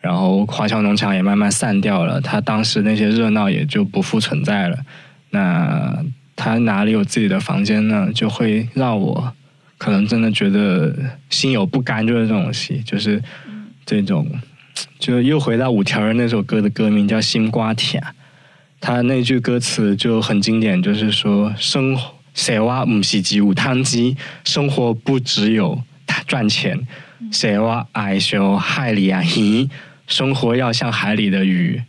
[0.00, 4.76] 然后华侨农场也慢慢散掉了，他当时那些热闹也就不复存在了。
[5.30, 6.04] 那
[6.42, 8.10] 他哪里有自己的房间呢？
[8.14, 9.30] 就会让我。
[9.76, 10.94] 可能真的觉得
[11.28, 13.22] 心有不甘，就是这种戏，就是
[13.84, 14.26] 这种，
[14.98, 18.02] 就又回到五条人那首歌的歌名叫《心瓜甜》，
[18.80, 25.82] 他那句歌词就很经典，就是说生活，谁话唔是只五汤鸡，生活不只有
[26.26, 26.78] 赚钱，
[27.30, 29.68] 谁话爱修海里啊鱼，
[30.06, 31.82] 生活要像海里的鱼。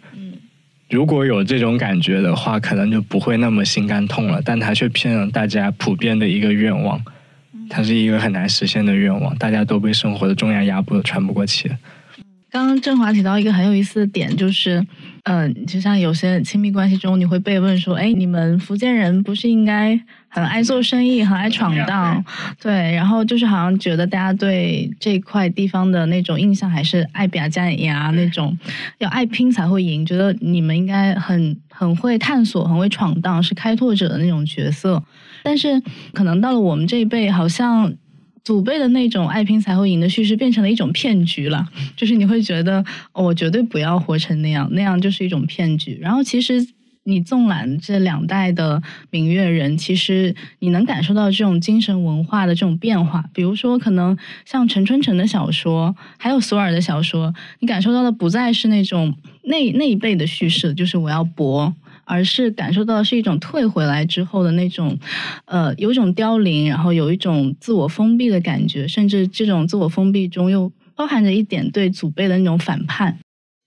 [0.92, 7.02] 如果有这种感觉的话，可能就不会那么心肝痛了，但他却骗了大家普遍的一个愿望。
[7.70, 11.72] 它是一个很难实现的愿望，大家都被生活的重压压迫，喘不过气。
[12.52, 14.86] 刚刚振华提到一个很有意思的点，就是，
[15.24, 22.24] 嗯，就像有些亲密关系中，你会被问说，哎，你们福建人不是应该很爱做生意，很爱闯荡，
[22.60, 28.58] 对，然后就是好像觉得大家对这块地方的那种印象还是爱比加牙那种，
[28.98, 35.04] 要爱拼才会赢，觉得你们应该很很会探索，很会闯荡，是开拓者的那种角色。
[35.44, 35.82] 但是
[36.14, 37.94] 可能到了我们这一辈，好像。
[38.44, 45.98] 祖辈的那种爱拼才会赢的叙事变成了一种骗局了，就是你会觉得我绝对不要活成那样，那样就是一种骗局。
[46.02, 46.68] 然后其实
[47.04, 53.26] 你纵览这两代的闽越人，其实你能感受到这种精神文化的这种变化。
[53.34, 61.74] 比如说，可能像陈春成的小说，还有索尔的小说，你感受到的不再是那种那那一辈的叙事，就是我要搏。
[62.06, 64.98] 而是感受到是一种退回来之后的那种，
[65.46, 73.18] 呃，有一种凋零，然后有一种自我封闭的感觉，甚至这种自我封闭中又包含着一点对祖辈的那种反叛。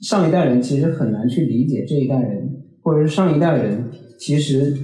[0.01, 2.49] 上一代人其实很难去理解这一代人，
[2.83, 4.77] 或者是上一代人其实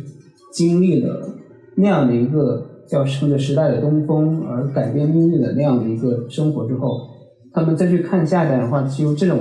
[0.54, 1.38] 经历了
[1.76, 7.08] 那样的一个叫乘着时代的东风而改变命运的那样的一个生活之后，
[7.52, 9.40] 他们再去看下一代的话，其实这种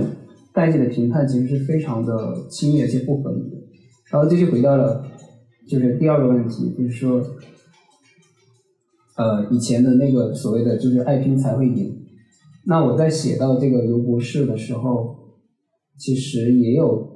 [0.54, 2.14] 代际的评判其实是非常的
[2.50, 3.58] 轻蔑且不合理的。
[4.12, 5.06] 然后这就回到了，
[5.68, 7.24] 就是第二个问题，就是说，
[9.16, 11.96] 呃，以前的那个所谓的就是爱拼才会赢。
[12.66, 15.16] 那我在写到这个刘博士的时候，
[15.96, 17.08] 其实也有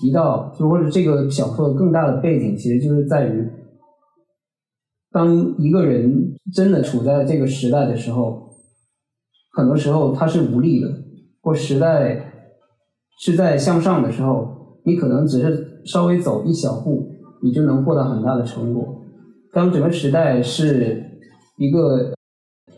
[0.00, 3.48] 提到，就或者这个小说更大的背景，其实就是在于，
[5.12, 8.56] 当一个人真的处在这个时代的时候，
[9.52, 10.92] 很多时候他是无力的，
[11.40, 12.32] 或时代
[13.20, 14.58] 是在向上的时候。
[14.82, 17.10] 你可能只是稍微走一小步，
[17.42, 19.02] 你就能获得很大的成果。
[19.52, 21.04] 当整个时代是
[21.56, 22.12] 一个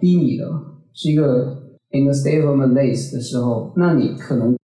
[0.00, 0.48] 低迷的，
[0.94, 4.56] 是一个 in the state of malaise 的时候，那你可能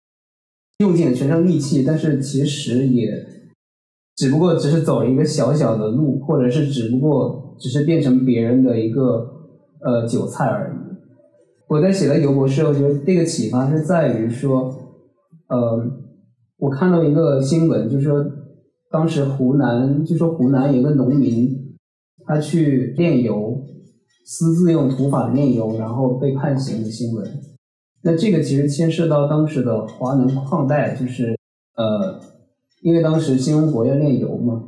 [0.78, 3.10] 用尽了全身力气，但是其实也
[4.16, 9.28] 只不过只是走了一个小小的路，或者是只不过只是变成别人的一个
[9.84, 10.78] 呃韭菜而已。
[11.68, 14.74] 我在写的尤博士，我觉得这个启发是在于说，
[15.48, 16.07] 呃。
[16.58, 18.24] 我看到一个新闻，就是说，
[18.90, 21.56] 当时湖南就说湖南有个农民，
[22.26, 23.64] 他去炼油，
[24.26, 27.24] 私自用土法炼油，然后被判刑的新闻。
[28.02, 31.36] 那这个其实牵涉到当时的华能矿带，就是
[31.76, 32.20] 呃，
[32.82, 34.64] 因为当时新中国要炼油嘛，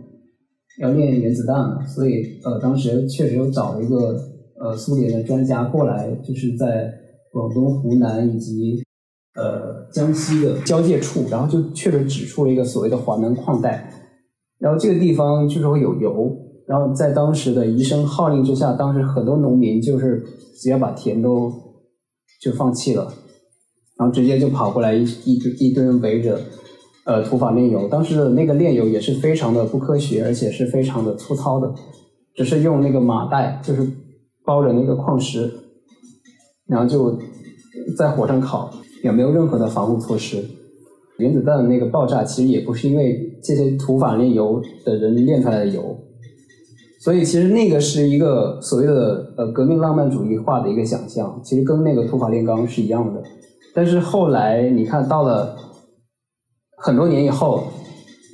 [0.80, 4.16] 要炼原子弹嘛，所以呃，当时确实有找了一个
[4.61, 6.93] 呃苏联的专家过来，就是在
[7.32, 8.80] 广东、湖南以及
[9.35, 13.93] 呃江西的交界处，然后就确实指出了一个所谓的华南矿带，
[14.59, 20.20] 然后这个地方据说有油，然后在当时的一声号令之下，当时很多农民就是
[20.55, 21.53] 直接把田都
[22.43, 23.12] 就放弃了，
[23.99, 26.41] 然后直接就跑过来一一一堆围着。
[27.07, 31.74] 呃，土法炼油，当时的那个炼油也是非常的不科学，而且是非常的粗糙的，
[32.37, 33.85] 只是用那个麻袋，就是
[34.45, 35.51] 包着那个矿石，
[36.68, 37.18] 然后就
[37.97, 38.70] 在火上烤，
[39.03, 40.44] 也没有任何的防护措施。
[41.18, 45.96] 原子弹的那个爆炸其实也不是因为这些土法炼油的人炼出来的油，
[47.01, 53.22] 所以其实那个是一个所谓的呃革命浪漫主义化的一个想象，其实跟那个土法炼钢是一样的。
[53.74, 55.57] 但是后来你看到了。
[56.82, 57.64] 很多年以后，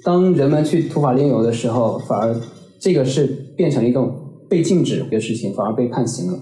[0.04, 2.32] 当人们去土法炼油的时候，反而
[2.78, 4.00] 这个是变成一个
[4.48, 6.38] 被禁止的事情，反而被判刑了。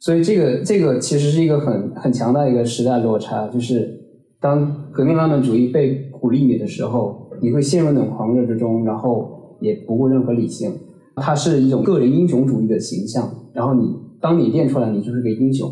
[0.00, 4.00] 所以这个这个其实是一个很很强大的一个时代落差，就是
[4.40, 10.72] 当革命浪漫主义被鼓励你的时候，你会陷入那种狂热之中，然后也不顾任何理性。
[11.16, 15.70] 它是一种个人英雄主义的形象，然后你当你练出来，你就是个英雄。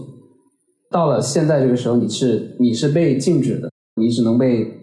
[0.91, 4.77] 到了现在这个时候，你是你是被禁止的，你只能被。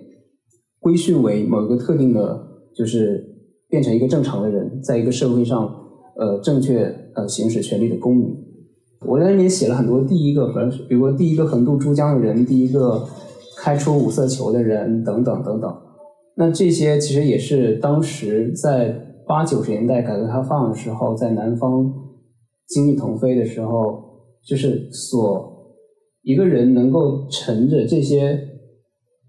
[0.81, 3.19] 规训为某一个特定的，就是
[3.67, 5.67] 变成一个正常的人，在一个社会上，
[6.15, 6.83] 呃，正确
[7.15, 8.27] 呃行使权利的公民。
[9.07, 10.47] 我在里面写了很多第一个，
[10.89, 13.07] 比如说第一个横渡珠江的人，第一个
[13.57, 15.75] 开出五色球的人，等等等等。
[16.37, 18.89] 那这些其实也是当时在
[19.27, 21.93] 八九十年代改革开放的时候，在南方
[22.67, 24.03] 经济腾飞的时候，
[24.45, 25.75] 就是所
[26.23, 28.49] 一个人能够乘着这些。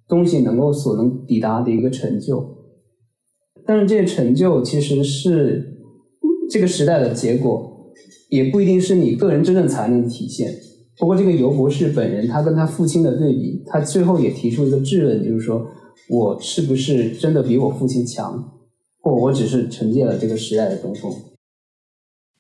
[0.09, 2.41] 东西能够所能抵达的一个成就，
[3.67, 5.81] 但是这些成就其实是
[6.49, 7.76] 这个时代的结果，
[8.29, 10.53] 也不一定是你个人真正才能的体现。
[10.99, 15.67] 不过这个尤博士本人，他跟他父亲的对比，他最后也提出一个质问，就是说
[16.09, 18.53] 我是不是真的比我父亲强，
[19.01, 21.13] 或我只是承接了这个时代的东风？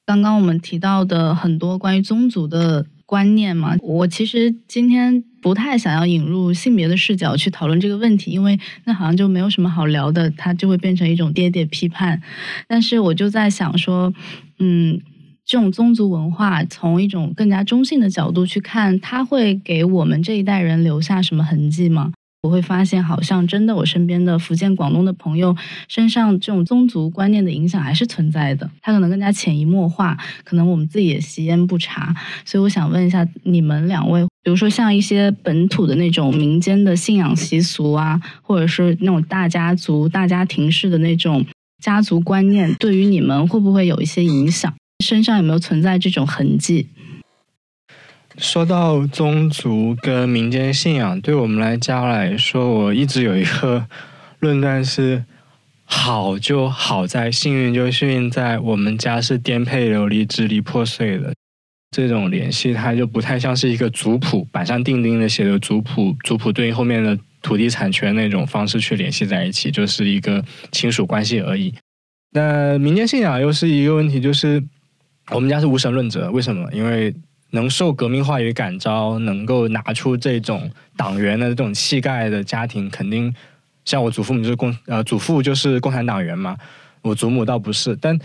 [0.05, 2.87] 刚刚我们提到的很多关于宗族的。
[3.09, 12.21] 观念嘛，我其实今天不太想要引入性别的视角去讨论这个问题，因为那好像就没有什么好聊的，它就会变成一种爹爹批判。
[12.67, 14.13] 但是我就在想说，
[14.59, 15.01] 嗯，
[15.47, 22.13] 这种宗族文化从一种更加中性的角度去看，它会给我们这一代人留下什么痕迹吗？
[22.43, 28.69] 我会发现，好像真的，我身边的福建、广东的朋友身上这种宗族观念的影响还是存在的。
[28.83, 32.13] 他可能更加潜移默化，可能我们自己也习焉不察。
[32.45, 41.45] 所以我想问一下，你们两位，比如说像一些本土的那种民间的信仰习俗啊，或者是那种大家族、大家庭式的那种
[41.81, 44.73] 家族观念，对于你们会不会有一些影响？
[45.05, 46.89] 身上有没有存在这种痕迹？
[48.39, 53.87] 说到宗族跟民间信仰，对我们来家来说，我一直有一个
[54.41, 55.25] 论断是：
[55.85, 61.33] 好就好在幸运，就幸运在我们家是颠沛流离、支离破碎的。
[61.97, 71.73] 这种联系，它就不太像是一个族谱，板上钉钉的写的族谱，族谱对应后面的土地产权那种方式去联系在一起，就是一个亲属关系而已。
[72.33, 74.63] 那民间信仰又是一个问题，就是
[75.33, 76.69] 我们家是无神论者，为什么？
[76.73, 77.15] 因为
[77.51, 83.35] 能受革命话语感召，能够拿出这种党员的这种气概的家庭，肯定
[83.85, 86.57] 像我祖父母就是共呃祖父就是共产党员嘛，
[87.03, 88.19] 我祖母倒不是，但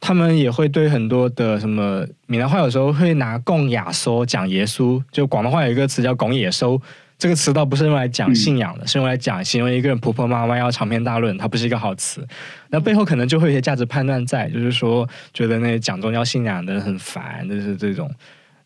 [0.00, 6.80] 他们也会对很多的什么闽南话有时候会拿共雅说讲耶稣，就广东话有一个词叫拱野收，
[7.18, 12.24] 这个词倒不是用来讲信仰的，是用来讲形容一个人婆婆妈妈要长篇大论，它不是一个好词。
[12.68, 18.08] 那背后可能就会有些价值判断在，就是说觉得那讲宗教信仰的人很烦，就是这种。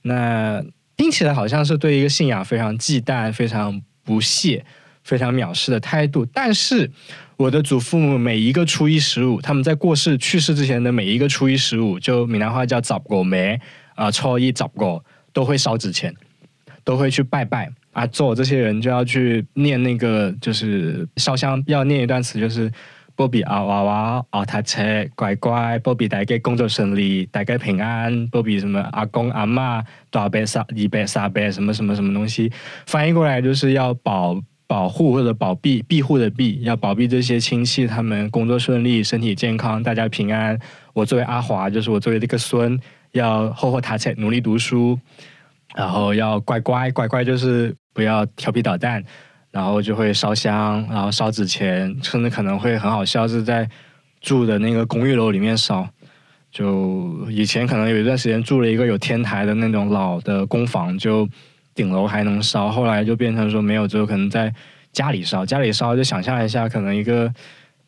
[0.03, 0.63] 那
[0.99, 4.65] 听起来好像是对一个信仰非常忌惮、非常不屑、
[5.03, 6.27] 非常藐视的态度。
[6.27, 6.91] 但是
[7.39, 13.59] 我的祖父母每一个初一十五，他们在过世去世之前的每一个初一十五，就闽南话叫早过梅
[13.95, 16.15] 啊，初一早过都会烧纸钱，
[16.85, 18.07] 都会去拜拜啊。
[18.09, 22.71] 做这些人就要去念那个，就是烧香要念一段词，就是。
[23.15, 24.83] 波比啊娃娃啊他车
[25.15, 28.27] 乖乖，波比大家工作顺利，大家平安。
[28.29, 32.51] 波比什么阿公阿妈大伯三二伯三伯什么什么什么东西，
[32.87, 40.59] 翻译过来就是要保保护或者保庇庇护的庇，要保庇这些亲戚他们工作顺利，身体健康，大家平安。
[40.95, 42.81] 我作为阿华，就是我作为这个孙，
[43.13, 44.99] 要厚厚塔车努力读书，
[45.75, 49.05] 然后要乖乖乖乖，就是不要调皮捣蛋。
[49.53, 53.69] 然后就会烧香，然后烧纸钱，甚至可能会很好笑，是在
[54.23, 55.87] 住的那个公寓楼里面烧。
[56.51, 61.29] 就以前可能有一段时间住了一个有天台的那种老的公房，就
[61.75, 64.51] 顶楼还能烧，后来就变成说没有，只有可能在
[64.91, 65.45] 家里烧。
[65.45, 67.31] 家里烧就想象一下，可能一个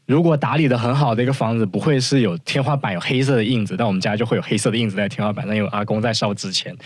[0.06, 6.76] 如果打理的很好的一个房子，不会是有天花板有黑色的印子，但我们家就会有黑色的印子在天花板上，因为阿公在烧纸钱。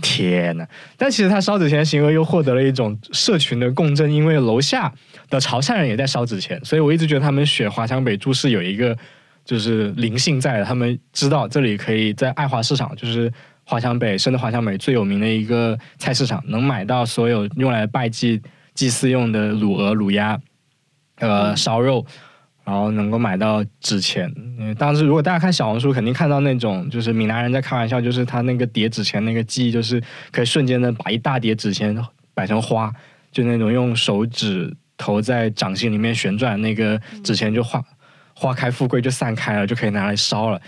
[0.00, 0.66] 天呐！
[0.96, 4.92] 但其实他烧纸钱的行为又获得了一种社群的共振，因为楼下
[5.28, 8.96] 的潮汕人也在烧纸钱，所以我一直觉得他们选华强北住是有一个
[9.44, 13.32] 就是灵性在的，他们知道这里可以在爱华市场，就是。
[13.64, 18.42] 华强北，深的华强北最有名的一个菜市场，能买到所有用来拜祭
[18.74, 20.36] 祭祀用的卤鹅、卤鸭，
[21.20, 22.04] 呃，烧肉，
[22.64, 24.32] 然后能够买到纸钱。
[24.78, 31.96] 当时如果大家看小红书，肯定看到那种就是闽南人在开玩笑，就是他那个叠纸钱那个技艺，就是可以瞬间的把一大叠纸钱
[32.34, 32.92] 摆成花，
[33.30, 37.82] 就那种用手指头在掌心里面旋转，那个纸钱就花
[38.34, 40.60] 花开富贵就散开了，就可以拿来烧了。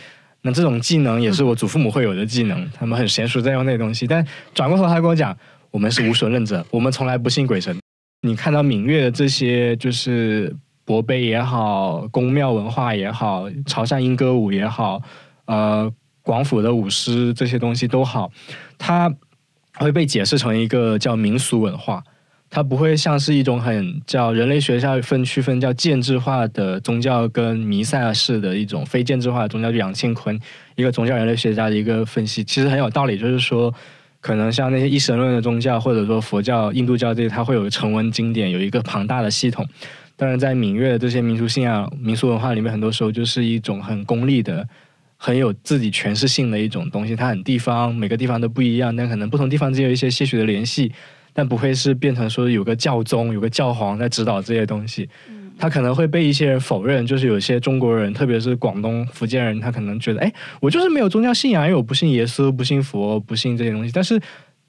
[0.42, 4.06] 那这种技能也是我祖父母会有的技能， 他们很娴熟在用那些东西。
[4.06, 5.34] 但转过头，他跟我讲，
[5.70, 7.74] 我们是无神论者，我们从来不信鬼神。
[8.20, 10.54] 你看到闽粤的这些，就是
[10.84, 15.00] 博碑也好，宫庙文化也好，潮汕莺歌舞也好，
[15.46, 15.90] 呃，
[16.22, 18.30] 广府的舞狮这些东西都好，
[18.76, 19.12] 它
[19.76, 22.02] 会被解释成一个叫民俗文化。
[22.50, 29.72] 它不会像是一种很叫人类学校分区分叫建制化的宗教跟弥赛式的一种非建制化的宗教。
[29.72, 30.38] 就杨庆坤
[30.76, 33.18] 一个宗教人类学家的一个分析，其实很有道理。
[33.18, 33.74] 就是说，
[34.20, 39.66] 可能像那些一神论的宗教，或者说佛教、印度教这些，它会有成文经典，有一个庞大的系统。
[40.16, 44.66] 当然，在闽粤的这些民俗信仰、民俗文化里面，很多时候就是一种很功利的、
[45.16, 47.16] 很有自己诠释性的一种东西。
[47.16, 50.92] 它很地方，每个地方都不一样，但可能不同地方之间有一些些许的联系。
[51.36, 55.08] 但不会是变成说有个教宗、有个教皇在指导这些东西，
[55.58, 57.04] 他可能会被一些人否认。
[57.04, 63.90] 就是有些中国人，特别是广东、福建人，他可能觉得，哎，我就是没有宗教信仰，因为我不信耶稣、不信佛、不信这些东西。
[63.92, 64.20] 但是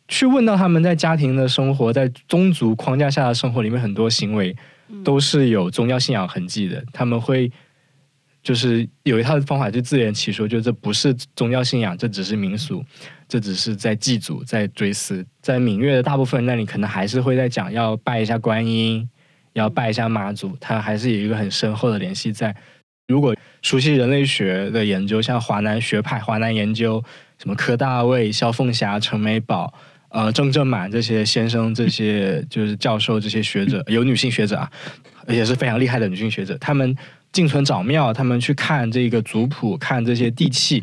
[0.07, 4.55] 去问到他们在家庭的生活，在宗族框架下的生活里面，很多行为
[5.03, 6.83] 都是有宗教信仰痕迹的。
[6.93, 7.51] 他们会
[8.43, 12.83] 就是有一套方法，就自圆其说，就这不是宗教信仰，这只是民俗。
[13.27, 19.09] 这只是在祭祖，在追思，在闽粤的大部分那里，可能还是会在讲要拜一下观音，
[19.53, 22.55] 要拜一下妈祖，它还是有一个很深厚的联系在。
[23.07, 27.03] 如果熟悉人类学的研究，像华南学派、华南研究，
[27.39, 29.73] 什么柯大卫、萧凤霞、陈美宝、
[30.15, 34.71] 呃郑正满这些先生，这些就是教授，这些学者，有女性学者啊，
[35.27, 36.95] 也是非常厉害的女性学者，他们
[37.33, 40.81] 进村找庙，他们去看这个族谱，看这些地契。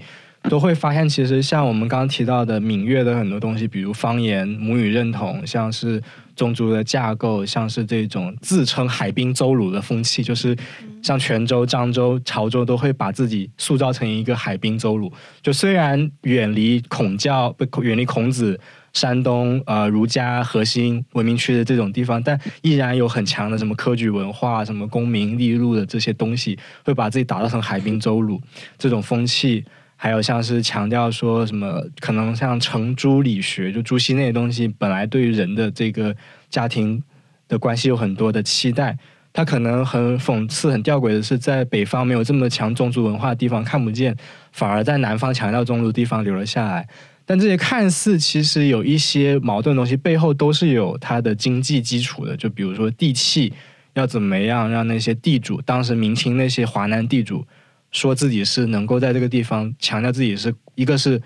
[0.50, 6.02] 都会发现，其实像我们刚刚提到的闽粤的很多东西，比如方言、母语认同，像是
[6.34, 10.56] 宗族的架构，像是这种自称海滨邹鲁的风气，就是
[11.00, 15.12] 像泉州、漳州、潮州都会把自己塑造成一个海滨邹鲁。
[15.40, 18.58] 就虽然远离孔教、不远离孔子、
[18.92, 28.40] 山东呃儒家核心文明区的这种地方，但依然有很强的什么科举文化、什么功名利禄的这些东西，会把自己打造成海滨邹鲁
[28.78, 29.64] 这种风气。
[29.96, 36.12] 还有像是强调说什么，可能像程朱理学，就朱熹那些东西，本来对于人的这个
[36.50, 37.00] 家庭
[37.46, 38.98] 的关系有很多的期待。
[39.32, 44.14] 他可能很讽刺、很吊诡的是，在北方没有这么强宗族文化的地方看不见，
[44.50, 46.86] 反而在南方强调宗族地方留了下来。
[47.24, 52.36] 但这些看似其实有一些矛盾的东西，背后都是有它的经济基础的。
[52.36, 53.52] 就比如说地契
[53.94, 57.46] 要怎么样让那些地主，当时明清那些华南地主。
[57.90, 61.20] 说自己是能够在这个地方强调自己是一个是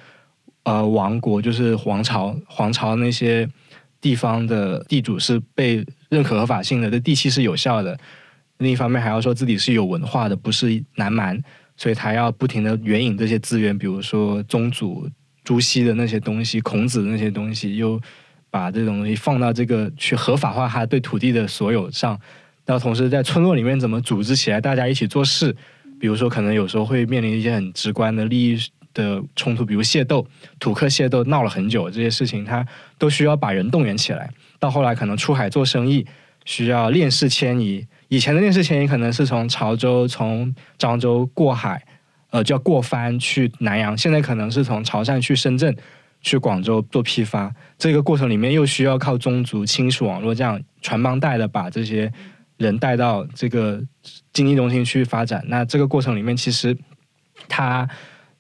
[0.65, 3.49] 呃王国，就是皇朝，皇朝那些
[4.01, 7.97] 地方的地主是被认可合法性的，这地契是有效的。
[8.59, 11.41] 另一方面还要说自己是有文化的，不是南蛮，
[11.77, 15.09] 所以他要不停的援引这些资源，比如说宗族
[15.47, 17.99] 朱熹的那些东西，孔子的那些东西，又
[18.51, 22.19] 把这种东西放到这个去合法化他对土地的所有上，
[22.65, 25.57] 然后同时在村落里面怎么组织起来，大家一起做事。
[25.99, 28.59] 比如说，可能有时候会面临一些很直观的利益
[28.93, 30.27] 的冲突，比如械斗、
[30.59, 32.67] 土客械斗闹了很久，这些事情他
[32.99, 34.29] 都需要把人动员起来。
[34.59, 36.05] 到后来可能出海做生意
[36.45, 41.83] 需要链式迁移，以前的链式迁移可能是从潮州、从漳州过海，
[42.37, 43.97] 呃，叫过番去南洋。
[43.97, 45.75] 现在可能是从潮汕去深圳、
[46.21, 47.55] 去广州做批发。
[47.79, 52.13] 这个过程里面又需要靠宗族亲属网络这样传帮带的把这些。
[52.59, 53.83] 人带到这个
[54.33, 56.75] 经济中心去发展，那这个过程里面，其实
[57.49, 57.87] 他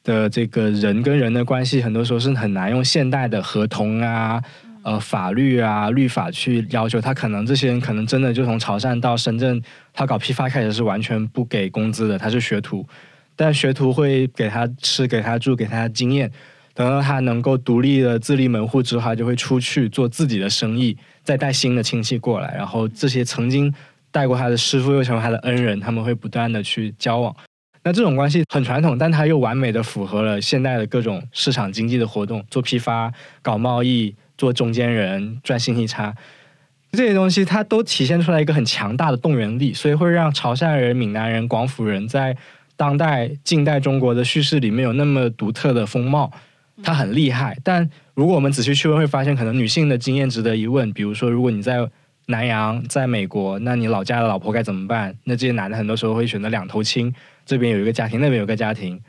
[0.03, 4.43] 的这个人跟人的关系，很多时候是很难用现代的合同啊、
[4.85, 6.99] 呃法律啊、律法去要求。
[6.99, 9.61] 他可能这些人可能真的就从潮汕到深圳，
[9.93, 12.89] 他搞批发开始是完全不给工资的，他是学徒，
[13.37, 16.33] 但学徒会给他吃、给他住、给他经验。
[16.75, 23.73] 等到他能够独立的自立门户之后，他就会出去做自己的生意，再带新的亲戚过来，然后这些曾经
[24.11, 27.35] 带过他的师傅又成为他的恩人，他们会不断的去交往。
[27.83, 33.11] 那这种关系很传统，但它又完美的符合了现代的各种市场经济的活动，做批发、
[33.41, 36.15] 搞贸易、做中间人、赚信息差。
[36.93, 42.37] 这些东西它都体现出来一个很强大的动员力，所以会让潮汕人、闽南人、广府人在
[42.77, 46.31] 当代、近代中国的叙事里面有那么独特的风貌，
[46.83, 47.59] 它很厉害。
[47.65, 50.93] 但如果我们仔细去问，会发现可能女性的经验值得一问。
[50.93, 51.89] 比如说，如果你在
[52.27, 55.17] 南洋、在美国，那你老家的老婆该怎么办？
[55.25, 57.15] 那这些男的很多时候会选择两头亲，
[57.45, 59.01] 这边有一个家庭，那边有个家庭。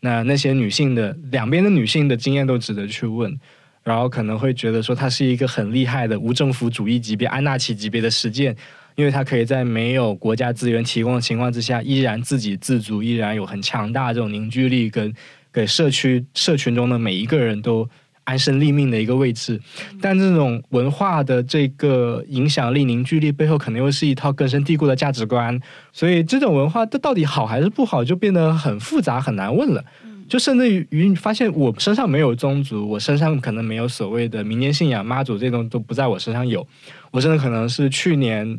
[0.00, 3.38] 那那些女性的两边的女性的经验都值得去问。
[3.84, 8.56] 然后可能会觉得说，它是一个很厉害的无政府主义级别、安纳奇级别的实践，
[8.94, 15.12] 因为它可以在没有国家资源提供的情况之下，依然自给自足，依然有很强大这种凝聚力，跟
[15.52, 17.88] 给社区社群中的每一个人都
[18.24, 19.60] 安身立命的一个位置。
[20.00, 25.58] 但这种文化的这个影响力、凝聚力背后，可能又是一套根深蒂固的价值观。
[25.92, 29.84] 所以，这种文化它到底好还是不好，就变得很复杂、很难问了。
[30.28, 36.66] 就甚至于你发现我身上没有宗族，我身上可能没有所谓的民间信仰，妈祖这种都不在我身上有。
[37.10, 38.58] 我真的可能是去年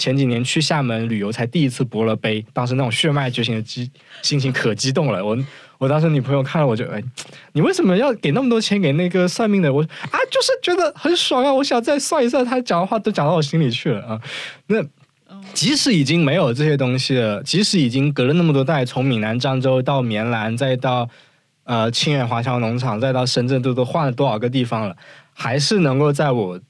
[0.00, 3.90] 前几年去厦门旅游才第一次博了杯，当时那种血脉觉醒的激
[4.22, 5.22] 心情可激动了。
[5.22, 5.36] 我
[5.76, 7.02] 我当时女朋友看了我就哎，
[7.52, 9.70] 你为什么要给那么多钱给那个算命的？
[9.70, 14.20] 我啊就是觉得很爽啊，我想再算一算，他讲的话都讲到我心里去了啊。
[14.68, 14.82] 那。
[15.54, 21.08] 即使已经没有这些东西了，即使已经隔了那么多代，从闽南漳州到绵兰，再到
[21.64, 24.96] 呃清远华侨农场，再到深圳，都都换了多少个地方了，
[25.32, 26.60] 还是能够在我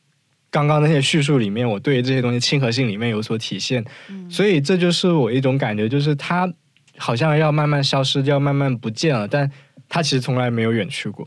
[0.50, 3.84] 刚刚那些叙述里面，我对这些东西亲和性里面有所体现。
[4.28, 6.52] 所以这就是我一种感觉，就是它
[6.96, 9.50] 好像要慢慢消失，要慢慢不见了，但
[9.88, 11.26] 它其实从来没有远去过。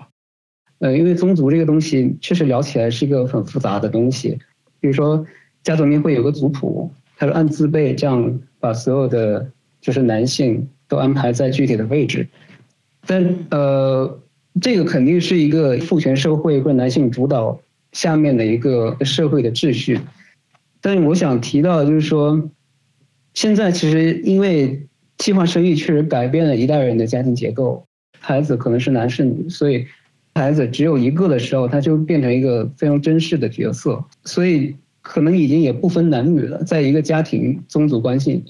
[0.80, 4.38] 呃，因为宗族这个东西确实聊起来是一个很复杂的东西，
[4.80, 5.26] 比如说
[5.64, 6.92] 家族里面会有个族谱。
[7.16, 9.48] 它是按字辈这样把所有的
[9.80, 12.28] 就是男性都安排在具体的位置，
[13.06, 14.20] 但呃，
[14.60, 17.58] 这个肯定是一个父权社会或者男性主导
[17.94, 19.98] 下面的一个社会的秩序。
[20.82, 22.50] 但是我想提到的就是说，
[23.34, 24.86] 现在其实因为
[25.18, 27.86] 计划生育确实改变了一代人的家庭结构，
[28.20, 29.86] 孩子可能是男是女，所以
[30.36, 34.76] 孩子只有一个的时候，他就变成一个非常真实的角色，所以。
[35.06, 38.42] 可能已经也不分男女了，在一个家庭宗族关系，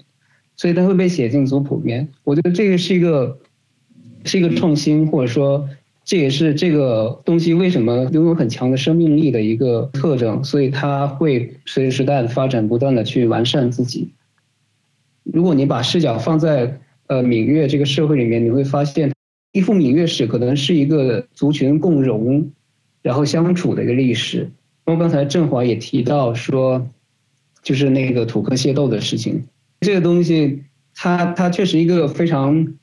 [0.55, 2.07] 所以他会被写进族谱里面。
[2.23, 3.39] 我觉得这个是一个
[4.23, 5.67] 是一个创新，或者说
[6.05, 10.43] 这也是这个东西为什么拥有很强的生命力的一个特征。
[10.43, 14.09] 所以它会随着时代的发展不断的去完善自己。
[15.23, 19.13] 如果你把视角放在呃闽粤这个社会里面，你会发现
[19.53, 22.51] 一幅闽粤史可能是一个族群共荣
[23.01, 24.49] 然后相处的一个历史。
[24.83, 26.85] 包括刚才郑华也提到说，
[27.61, 29.45] 就是那个土客械斗的事情，
[29.79, 32.73] 这个东西，它它确实一个非常，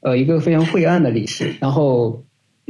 [0.00, 1.54] 呃，一个非常晦暗的历史。
[1.60, 2.22] 然后，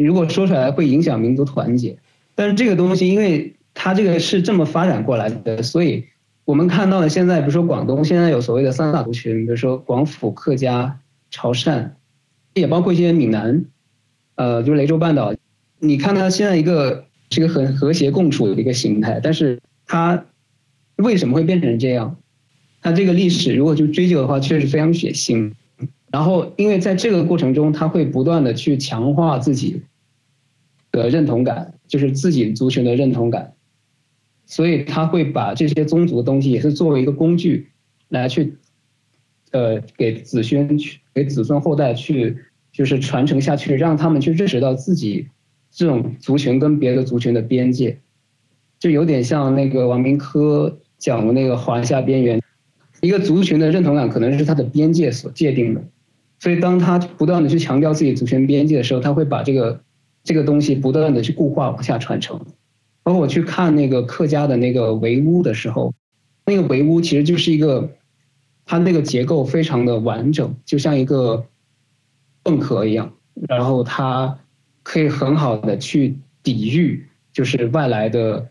[0.04, 1.96] 如果说出来会影响民族团结。
[2.34, 6.04] 但是这个东西，因为它这个是这么发展过来的，所以
[6.44, 10.98] 我们看到的现在，比如说广东现在有所谓的三大族群，比如说广府、客家、
[11.30, 11.90] 潮汕，
[12.54, 13.64] 也包括一些闽南，
[14.36, 15.34] 呃，就是雷州半岛。
[15.78, 17.04] 你看它现在一个。
[17.32, 20.24] 是一个很和谐共处的一个形态，但是它
[20.96, 22.16] 为什么会变成这样？
[22.82, 25.52] 它这个历史如果就追究的话，确实非常血腥。
[26.10, 29.80] 然后，因为在这个过程中，他会不断的去强化自己
[30.92, 33.52] 的认同感，就是自己族群的认同感，
[34.46, 37.68] 所以他会把这些宗族的东西也是作为一个工具
[38.08, 38.56] 来去，
[39.52, 42.36] 呃，给子孙去给子孙后代去
[42.72, 45.28] 就是传承下去，让他们去认识到自己。
[45.72, 47.96] 这种族群跟别的族群的边界，
[48.80, 52.42] 就有点像那个王明科讲的那个华夏边缘，
[53.02, 55.80] 一个族群的认同感可能是它的边界所界定的，
[56.40, 59.80] 所以当他不断的去强调自己族群边界的时候，他会把这个
[60.30, 62.38] 这个东西不断的去固化往下传承。
[63.02, 65.92] 包括我去看那个客家的那个围屋的时候，
[66.46, 67.90] 那个围屋其实就是一个，
[68.64, 71.44] 它那个结构非常的完整，就像一个
[72.44, 73.12] 蚌壳一样，
[73.48, 74.38] 然后它。
[74.82, 78.48] 可以很好的去抵御，就是外来的，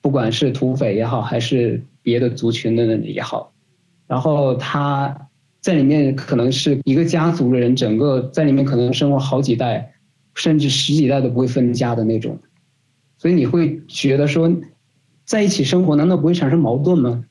[0.00, 3.52] 不管是土匪也好，还是别的族群的人也好，
[4.06, 5.14] 然后他
[5.60, 9.92] 在里面可能是一个家族的人，整个在里面可能生活好几代，
[10.38, 12.38] 甚至十几代都不会分家的那种，
[13.18, 14.50] 所以你会觉得说，
[15.24, 17.24] 在一起生活难道不会产生矛盾吗？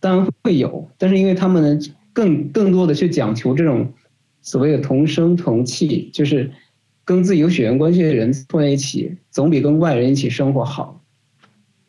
[0.00, 1.80] 当然会有，但是因为他们
[2.12, 3.92] 更更多的去讲求这种
[4.42, 6.50] 所谓的同声同气，就是。
[7.02, 11.02] 跟自己有血缘关系的人混在一起，总比跟外人一起生活好。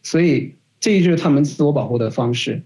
[0.01, 2.63] 所以，这就是他们自我保护的方式。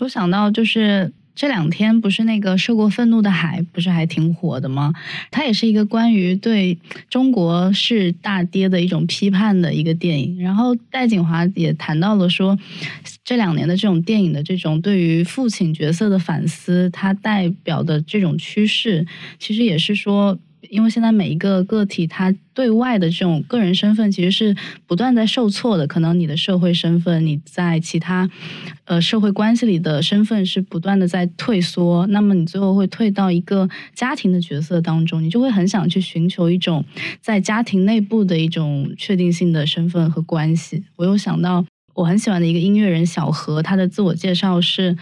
[0.00, 1.12] 我想到就是。
[1.34, 4.92] 这两天不是那个受过愤怒的海，不是还挺火的吗？
[5.30, 6.78] 它也是一个关于对
[7.08, 10.40] 中国式大跌的一种批判的一个电影。
[10.40, 12.58] 然后戴景华也谈到了说，
[13.24, 19.06] 这两年的这种电影的这种对于父亲角色的反思，它代表的这种趋势，
[19.38, 20.38] 其实也是说。
[20.70, 24.56] 因为现在每一个个体，他对外的这种个人身份其实是
[24.86, 25.86] 不断在受挫的。
[25.86, 28.28] 可能你的社会身份，你在其他
[28.84, 32.06] 呃社会关系里的身份是不断的在退缩。
[32.06, 36.84] 那么你最后会退到一个家庭的角色当中，你就会很想去寻求一种
[37.20, 40.84] 在家庭内部的一种确定性的身份和关系。
[40.96, 41.64] 我又想到。
[41.94, 44.96] 我很喜欢的一个音乐人小何，他的自我介绍是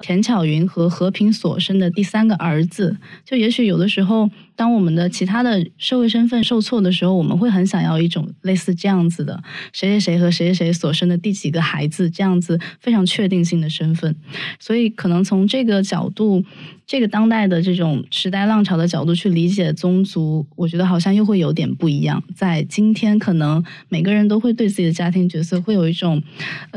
[0.00, 2.96] 田巧云和和平所生的第三个儿子。
[3.24, 14.16] 就也许有的时候，当我们的其他的社会身份受挫的时候，我们会很想要一种类似这样子的谁谁谁和谁谁谁所生的第几个孩子这样子非常确定性的身份。
[14.58, 16.44] 所以，可能从这个角度。
[16.92, 22.22] 这个当代的这种时代浪潮的角度去理解宗族，我觉得好像又会有点不一样。
[22.36, 26.22] 在今天，可能每个人都会对自己的家庭角色会有一种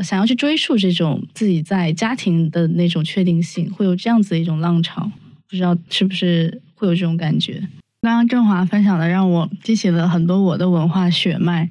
[0.02, 5.12] 想要去追溯这种自己在家庭的那种确定性，会有这样子的一种浪潮。
[5.50, 7.68] 不知道是不是会有这种感觉？
[8.00, 11.68] 刚刚郑华分享的让我激起了很多我的文化血脉。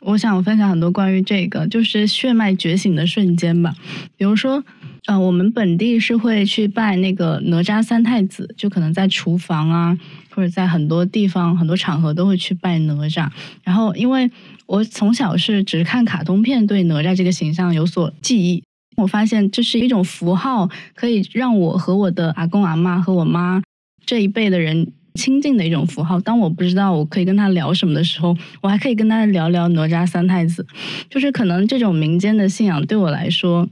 [0.00, 3.74] 我想分享很多关于这个，就是血脉觉醒的瞬间吧。
[4.16, 4.64] 比如说。
[5.06, 9.98] 呃，我们本地是会去拜那个哪吒三太子，就可能在厨房啊，
[10.30, 13.28] 或者在很多地方、很多场合都会去拜哪吒。
[13.64, 14.30] 然后，因为
[14.66, 18.62] 我从小是只看卡通片，对哪吒这个形象有所记忆。
[18.96, 23.60] 我发现这是一种符号，可以让我和我的阿公阿妈和我妈
[24.06, 26.20] 这一辈的人亲近的一种符号。
[26.20, 30.64] 当我不知道我可以跟他聊什么的时候，我还可以跟他聊聊哪吒三太子。
[31.10, 33.68] 就是可能这种民间的信仰对我来说。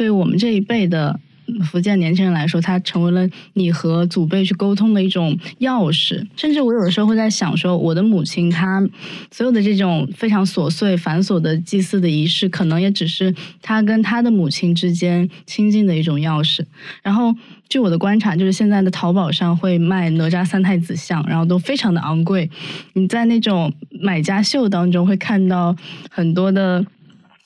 [0.00, 1.20] 对于我们这一辈的
[1.62, 6.26] 福建年轻人来说，它成为了你和祖辈去沟通的一种钥匙。
[6.36, 8.82] 甚至我有的时候会在想，说我的母亲她
[9.30, 16.64] 所有的这种非常琐碎繁琐的祭祀的仪式，可能也只是她跟她的母亲之间亲近的一种钥匙。
[17.02, 17.34] 然后，
[17.68, 22.48] 据我的观察，就是现在的淘宝上会卖哪吒三太子像，然后都非常的昂贵。
[22.94, 23.70] 你在那种
[24.00, 25.76] 买家秀当中会看到
[26.10, 26.86] 很多的。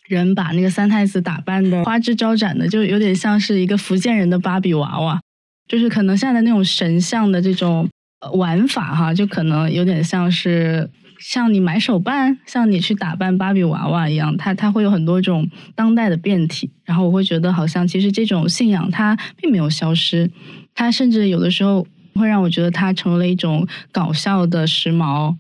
[0.09, 5.21] 人把那个三太子打扮的花枝招展的，就有点像是一个福建人的芭比娃娃，
[5.67, 7.89] 就是可能现在的那种神像的这种
[8.35, 16.71] 玩法哈，就可能有点像是像你买手办，像你去打扮芭比娃娃一样，它它会有很多种当代的变体。
[16.85, 20.31] 然后我会觉得，好像其实这种信仰它并没有消失，
[20.75, 25.35] 它甚至有的时候会让我觉得它成为了一种搞笑的时髦。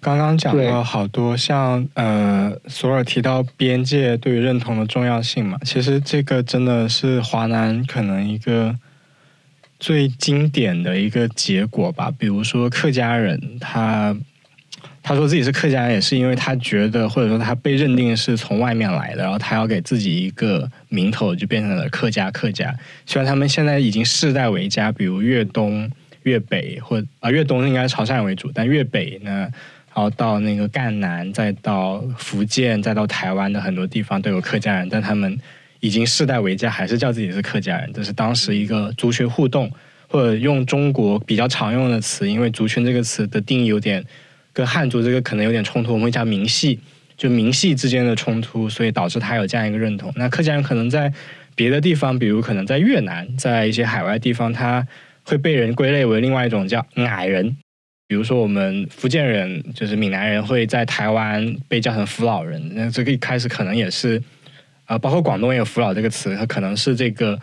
[0.00, 8.74] 刚刚讲了好多，像呃，索尔提到边界对于认同的重要性嘛，其实这个真的是华南可能一个
[9.78, 12.10] 最经典的一个结果吧。
[12.18, 14.16] 比如说客家人，他
[15.02, 22.74] 他说自己是客家人，也是因为他觉得或者说他被认定是从外面来的，然后他要给自己一个名头，就变成了客家客家。
[23.04, 25.90] 虽然他们现在已经世代为家，比如粤东、
[26.22, 29.50] 粤北或啊粤东应该是潮汕为主，但粤北呢？
[30.00, 35.38] 然后到那个赣南，再到福建，再到台湾的很多地方都有客家人，但他们
[35.80, 37.92] 已经世代为家，还是叫自己是客家人。
[37.92, 39.70] 这是当时一个族群互动，
[40.08, 44.02] 或者用中国比较常用的词，因为族群这个词的定义有点
[44.54, 46.80] 跟汉族这个可能有点冲突，我们会叫民系，
[47.14, 50.10] 就民系之间的冲突，所以导致他有这样一个认同。
[50.16, 51.12] 那客家人可能在
[51.54, 54.86] 别的地方，比如可能在越南，在一些海外地方，他
[55.24, 57.58] 会被人归类为另外一种叫矮人。
[58.10, 64.20] 比如说，我们福建人就是闽南人会在台湾被叫成“福老人”，那这个一开始可能也是，
[64.84, 67.38] 啊，包括广东也有“福老”这个词，它可能是这个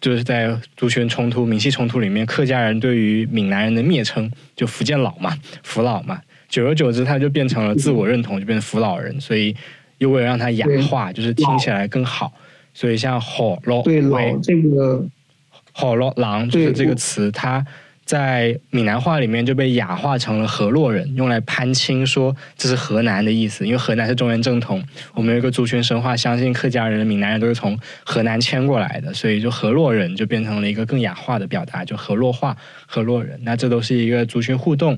[0.00, 9.54] 就是在族群冲突、民系冲突里面，客家人对于闽南人的蔑称，就福建佬嘛，福老嘛，久而久之，它就变成了自我认同，就变成“福老人”，所以
[9.98, 12.32] 又为了让它雅化，就是听起来更好，
[12.72, 15.04] 所以像“火落”对老这个
[15.74, 17.62] “火落狼”就是这个词，它。
[18.08, 23.66] 在闽南话里面就被雅化成了河洛人，用来攀亲，说这是河南的意思。
[23.66, 24.82] 因为河南是中原正统，
[25.12, 32.56] 我们有一个族群神话，相信客家人、闽南人都是从河南迁过来的，所以就河洛人就变成了一个更雅化的表达，就河洛话、
[32.86, 33.38] 河洛人。
[33.42, 34.96] 那这都是一个族群互动，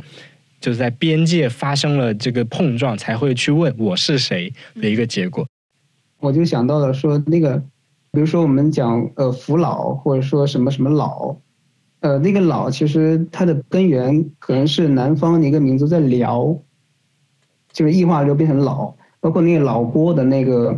[0.61, 5.45] 就是在边界发生了这个碰撞，才会去问我是谁的一个结果。
[6.21, 7.57] 我就想到了说那个，
[8.13, 11.35] 比如说我们讲呃扶老，或者说什么什么老。
[12.01, 16.57] 呃，那个老其实它的根源可能是南方的一个民族在辽，
[17.73, 20.75] 就是异化就变成老，包括那个老郭的那个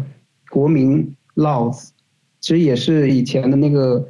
[0.51, 1.93] 国名老子，
[2.41, 4.05] 其实也是以前的那个，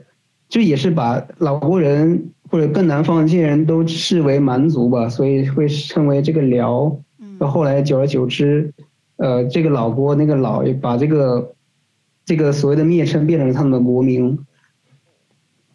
[0.49, 6.99] 就也是把老国人或者更南方的这些人都视为蛮族吧，所以会称为这个辽。
[7.39, 8.73] 到后来久而久之，
[9.17, 11.55] 呃，这个老郭那个老也把这个
[12.25, 14.47] 这个所谓的蔑称变成了他们的国名。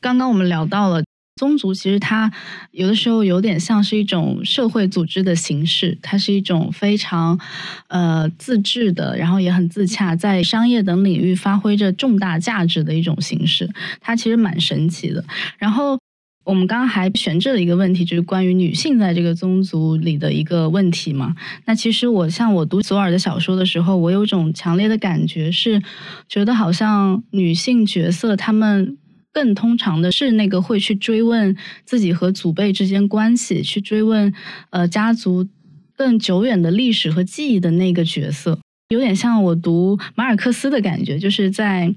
[0.02, 1.04] 刚刚我们聊到了。
[1.38, 2.30] 宗族其实它
[2.72, 7.40] 有的时候有点像是一种社会组织的形式，它是一种非常
[7.88, 13.70] 呃自治的，然后也很自洽，在商业等领域发挥着重大价值的一种形式。
[14.02, 15.24] 它其实蛮神奇的。
[15.58, 15.98] 然后
[16.44, 21.36] 我们刚刚还悬置了一个问题，就是关于女性在这个宗族里的一个问题嘛。
[21.66, 25.82] 那其实我像我读索尔的小说的时候，我有种强烈的感觉是，
[26.28, 28.98] 觉得好像女性角色她们。
[29.38, 34.34] 更通常的是那个会去追问自己和祖辈之间关系，去追问
[34.72, 35.48] 呃家族
[35.96, 38.58] 更久远的历史和记忆的那个角色，
[38.90, 41.88] 有点像我读马尔克斯的感觉，就是在《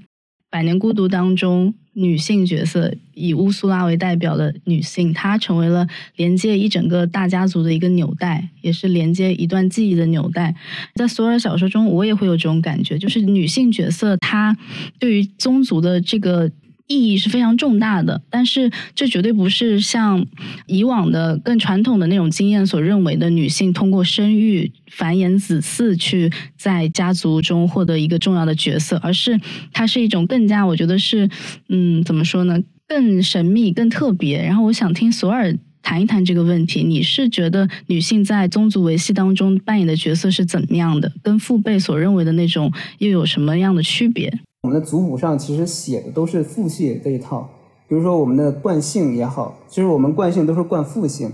[0.51, 5.87] 百年孤独》当中，女性角色以乌苏拉为代表的女性，她成为了
[6.17, 10.53] 连接一整个大家族的一个纽带，也是连接一段记忆的纽带。
[10.93, 14.55] 在索尔小说中，我也会有这种感觉，就是女性角色她
[14.99, 16.51] 对于宗族的这个。
[16.91, 20.25] 意义是非常重大的，但是这绝对不是像
[20.67, 29.39] 以往的更传统的那种经验所认为的女性通过生育繁衍子嗣去在家族中获得一个重要的角色，而是
[29.71, 31.29] 它是一种更加我觉得是
[31.69, 34.43] 嗯怎么说呢更神秘更特别。
[34.43, 41.11] 然后我想听索尔谈一谈这个问题，你是觉得女性在宗族维系当中扮演的角色是怎么样的？
[41.23, 44.39] 跟父辈所认为的那种又有什么样的区别？
[44.63, 47.49] 我们的族谱上其实写的都是父系这一套，
[47.87, 51.31] 比如说我们的惯性也好，其实我们惯性都是惯父性，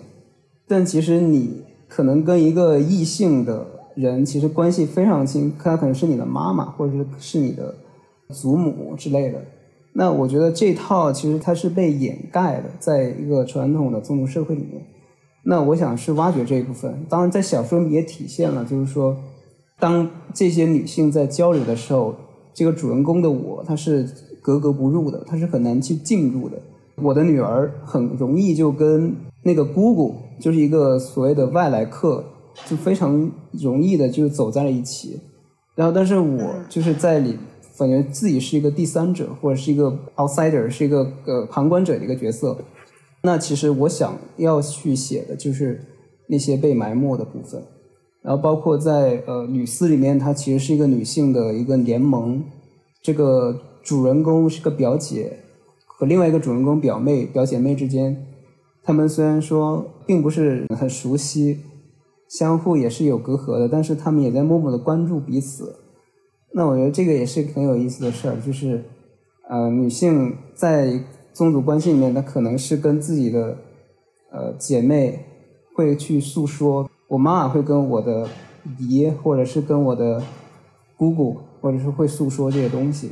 [0.66, 7.76] 但其实你可能跟一个异性的人其实关系非常亲，他可能是你的妈妈或者是是你的
[8.30, 9.44] 祖母之类的。
[9.92, 14.82] 那我觉得这套其实它是被掩盖的，在一个传统的宗族社会里面。
[15.44, 19.18] 那我想是挖掘这一部分，当然在小说里也体现了，就是说
[19.80, 22.16] 当这些女性在交流的时候。
[22.58, 24.10] 这个主人公的我，他是
[24.42, 26.58] 格格不入的，他是很难去进入的。
[26.96, 32.24] 我的女儿很容易就跟那个姑姑，就是一个所谓的外来客，
[32.66, 35.20] 就非常容易的就走在了一起。
[35.76, 37.38] 然后，但是我就是在里
[37.78, 42.58] 感觉自己是一个第三者，或者是一个 outsider，是一个呃旁观者的一个角色。
[43.22, 45.80] 那其实我想要去写的就是
[46.28, 47.62] 那些被埋没的部分。
[48.28, 52.44] 然后包括在呃女四里面，她其实是一个女性的一个联盟。
[53.02, 55.40] 这个主人公是个表姐，
[55.86, 58.28] 和另外一个主人公表妹、表姐妹之间，
[58.84, 61.60] 他们虽然说并不是很熟悉，
[62.28, 65.74] 相互也是有隔阂的，但是他们也在默默的关注彼此。
[66.52, 68.84] 那我觉得这个也是很有意思的事儿，就是
[69.50, 71.00] 呃女性在
[71.32, 73.58] 宗族关系里面，她可能是跟自己的
[74.34, 75.18] 呃姐妹
[75.74, 76.90] 会去诉说。
[77.08, 78.28] 我妈妈会跟我的
[78.78, 80.22] 姨，或者是跟我的
[80.98, 83.12] 姑姑，或者是会诉说这些东西。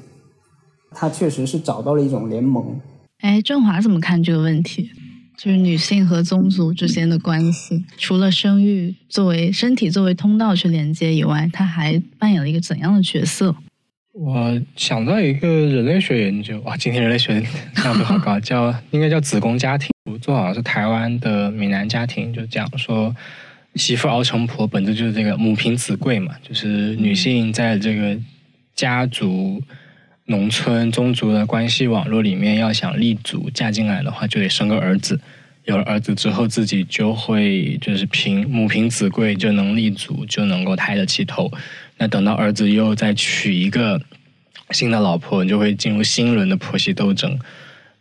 [0.91, 2.79] 她确实是找到了一种联盟。
[3.19, 4.89] 哎，振华怎么看这个问题？
[5.37, 13.55] 就是女性和宗族之间的关系，除了生育作为身体作为通道去连接以外，它还扮演了一个怎样的角色？
[14.13, 17.33] 我想到一个人类学研究，哇，今天人类学
[17.83, 19.89] 亮度好搞，叫应该叫子宫家庭，
[20.21, 23.15] 做好像是台湾的闽南家庭，就讲说。
[23.75, 28.17] 媳妇熬成婆，本质就是这个母凭子贵嘛，就是女性在这个
[28.73, 29.61] 家族、
[30.25, 35.19] 农村、宗族的关系网络里面，要想立足，嫁进来的话，就得生个儿子。
[35.65, 41.51] 有了儿子之后，自己就会就是凭母凭子贵，就能立足，就能够抬得起头。
[41.97, 43.99] 那等到儿子又再娶一个
[44.69, 47.39] 新的老婆，你就会进入新一轮的婆媳斗争。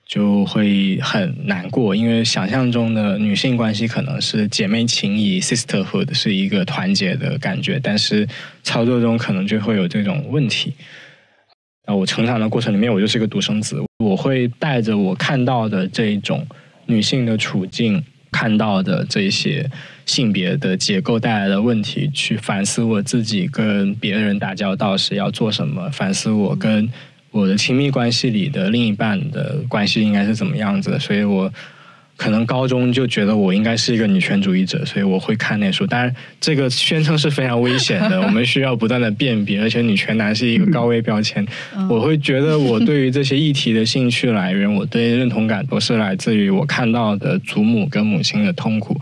[0.06, 8.28] 就会很难过，因为想象中的女性关系可能是姐妹情谊 （sisterhood） 是一个团结的感觉，但是
[8.62, 10.74] 操作中可能就会有这种问题。
[11.86, 16.46] 啊，我成长的过程里面，我就是一个独生子，我会带着我看到的这种
[16.86, 19.70] 女性的处境，看到的这些
[20.04, 26.90] 性别的结构带来的问题，去反思我自己跟别人打交道时要做什么，反思我跟。
[27.34, 30.98] 我的亲密关系里的另一半的关系应该是怎么样子的？
[31.00, 31.52] 所以我
[32.16, 35.84] 可能高中就觉得我应该是一个女权主义者，所以我会看那书。
[35.84, 39.60] 当然，这个宣称是非常危险的， 我们需要不断的辨别。
[39.60, 41.44] 而且，女权男是一个高危标签。
[41.90, 48.96] 我会觉得，我对于这些议题的兴趣来源，我对认同感都是来自于我看到的祖母跟母亲的痛苦，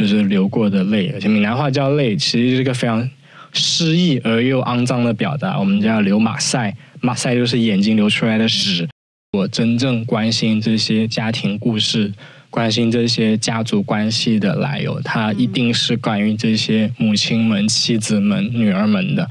[0.00, 1.10] 就是流过的泪。
[1.12, 3.06] 而且，闽南话叫泪，其实是一个非常
[3.52, 5.58] 诗意而又肮脏的表达。
[5.58, 8.88] 我们叫流马赛，马赛就是眼睛流出来的屎。
[9.32, 12.12] 我真正关心这些家庭故事。
[12.48, 19.28] 关心这些家族关系的来由，它一定是关于这些母亲们、妻子们、女儿们的，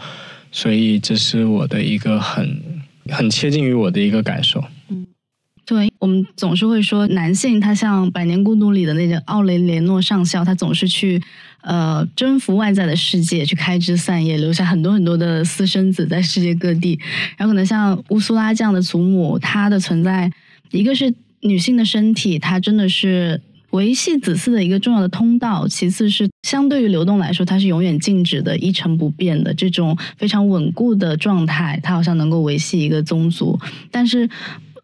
[0.52, 2.62] 所以这是我的一个很
[3.10, 4.64] 很切近于我的一个感受。
[5.66, 11.22] 对我们总是会说，男性他像《百年孤独》里的那个奥雷连诺上校，他总是去
[11.62, 17.00] 呃征服外在的世界，去开枝散叶，留下很多很多的私生子在世界各地。
[17.38, 20.32] 然后可能像乌苏拉这样的祖母，她的存在，
[20.72, 21.14] 一个是。
[21.42, 23.40] 女性的身体，它真的是
[23.70, 25.68] 维系子嗣的一个重要的通道。
[25.68, 33.60] 其次是相对于流动来说，它是永远静止的、一成不变的这种非常稳固的状态，它好像能够维系一个宗族。
[33.92, 34.28] 但是，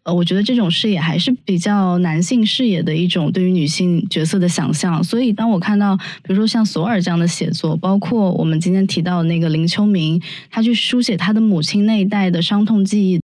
[0.04, 5.02] 呃，我觉得这种视野还是比较男性视野的一种对于女性角色的想象。
[5.02, 13.20] 所以，当我看到，比如说像索尔这样的写作，包括我们今天提到的那个林秋明，他去书写他的母亲那一代的伤痛记忆，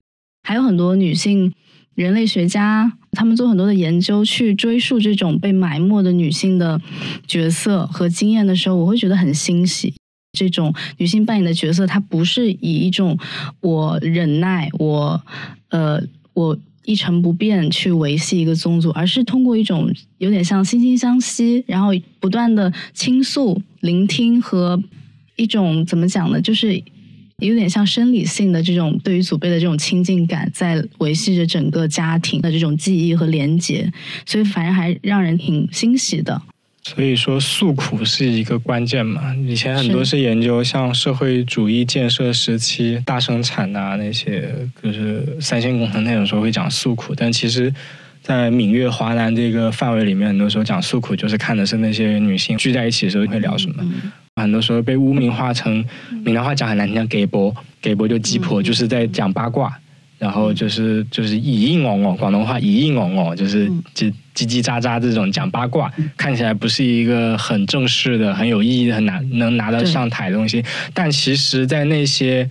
[0.42, 1.52] 还有很多女性。
[1.94, 6.80] 人类学家他们做很多的研究，去追溯这种被埋没的女性的
[7.26, 9.92] 角色和经验的时候，我会觉得很欣喜。
[10.32, 13.18] 这种女性扮演的角色，它不是以一种
[13.60, 15.22] 我忍耐、我
[15.68, 16.02] 呃
[16.34, 21.88] 我一成不变去维系一个宗族，而是通过一种有点像惺惺相惜，然后
[22.20, 24.82] 不断的倾诉、聆听和
[25.36, 26.40] 一种怎么讲呢？
[26.40, 26.82] 就是。
[27.38, 33.92] 有点像生理性的这种对于祖辈的这种亲近感，在维系着整个家庭的这种记忆和连结，
[34.24, 36.40] 所以反正还让人挺欣喜的。
[36.84, 39.34] 所以说诉苦是一个关键嘛？
[39.46, 44.52] 以前很多是研究像社会主义建设时期大生产啊那些，
[44.82, 47.72] 就是三线工程那种时候会讲诉苦，但其实，
[48.20, 53.84] 在闽粤华南这个范围里面，很多时候讲诉苦就是看的是那些女性聚在一起的时候会聊什么。
[54.36, 55.84] 很多时候被污名化成
[56.24, 59.72] 闽南话讲很难听，叫给婆，给婆就鸡婆，就是在讲八卦，
[60.22, 70.64] 然后就是就是咿咿哦哦，广东话咿咿哦哦，就是叽叽叽喳喳这种讲八卦，看起来不是一个很正式的、很有意义、很拿能拿得上台的东西，
[70.94, 72.48] 但其实，在那些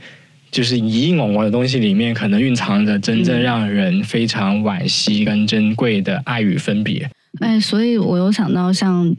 [0.52, 7.10] 就是咿咿哦哦的东西里面，可能蕴藏着真正让人非常惋惜跟珍贵的爱与分别。
[7.40, 9.16] 哎，所以我有想到，像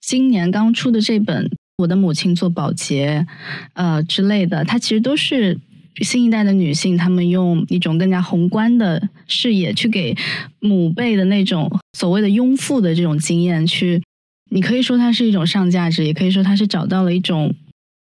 [0.00, 1.50] 今年刚出的这本。
[1.78, 3.26] 我的母亲做保洁，
[3.72, 5.58] 呃之类的，它其实都是
[6.00, 10.16] 新一代的女性，她们用一种更加宏观的视野去给
[10.60, 14.02] 母辈的那种所谓的拥护的这种经验，去，
[14.50, 17.54] 你可以说它是一种上价值，也可以说它是找到了一种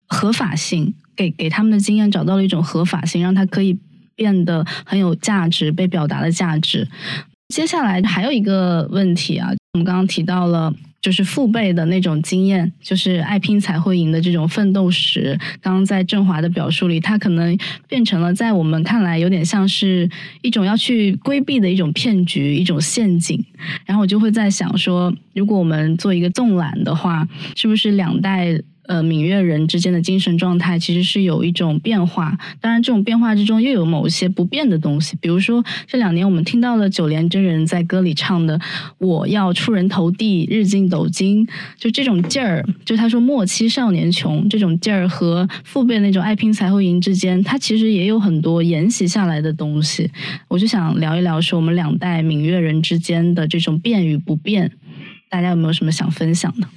[0.07, 3.77] 合法性，给给他们的经验找到了一种合法性，让它可以
[4.15, 6.87] 变得很有价值，被表达的价值。
[7.53, 10.73] 接下来还有一个问题啊，我们刚刚提到了。
[11.03, 15.37] 就是父辈的那种经验，就是爱拼才会赢的这种奋斗史。
[15.61, 17.55] 刚刚在振华的表述里，他可能
[17.89, 20.09] 变成了在我们看来有点像是
[20.41, 23.43] 一种要去规避的一种骗局、一种陷阱。
[23.85, 28.57] 然后我就会在想说，如果我们做一个纵览的话，是不是两代？
[28.85, 35.17] 呃，闽粤人之间的精神状态其实是有一种变化，当然这种变化之中又有某些不变的东西。
[35.21, 38.59] 比如说这两年我们听到了九连真人在歌里唱的
[38.99, 41.47] “我要出人头地，日进斗金”，
[41.79, 50.11] 就这种劲儿，就他说末期少年穷这种劲儿和父辈那种爱拼才会赢之间，它其实也有很多沿袭下来的东西。
[50.49, 54.71] 我就想聊一聊说我们两代闽粤人之间的这种变与不变，
[55.29, 56.67] 大家有没有什么想分享的？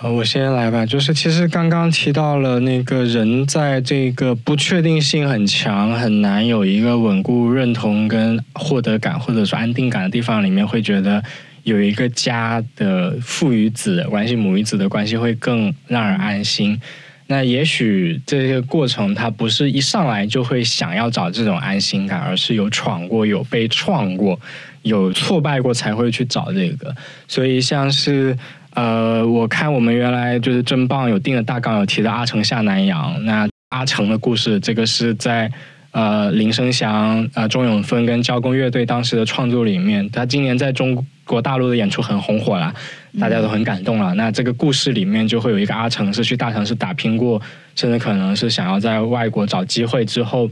[0.00, 0.86] 呃，我先来吧。
[0.86, 11.20] 就是其实刚刚提到了那个人在这个不确定性很强、很难有一个稳固认同跟获得感或者说安定感的地方里面，会觉得
[11.64, 16.80] 有一个家的父与子关系、母与子的关系会更让人安心。
[17.26, 24.38] 那也许这个过程它不是一上来就会想要找这种安心感，而是有闯过、有被创过、
[24.82, 26.94] 有挫败过才会去找这个。
[27.26, 28.38] 所以像是。
[28.78, 33.24] 呃，我看我们原来就是真棒，有定的大纲，有提到阿城下南洋。
[33.24, 35.50] 那阿城的故事，这个是在
[35.90, 40.08] 呃林生祥、呃钟永芬跟交工乐队当时的创作里面。
[40.10, 42.72] 他今年在中国大陆的演出很红火了，
[43.18, 44.14] 大家都很感动了。
[44.14, 47.42] 那这个故事里面就会有一个阿城是去大城市打拼过，
[47.74, 50.48] 甚至可能是想要在外国找机会之后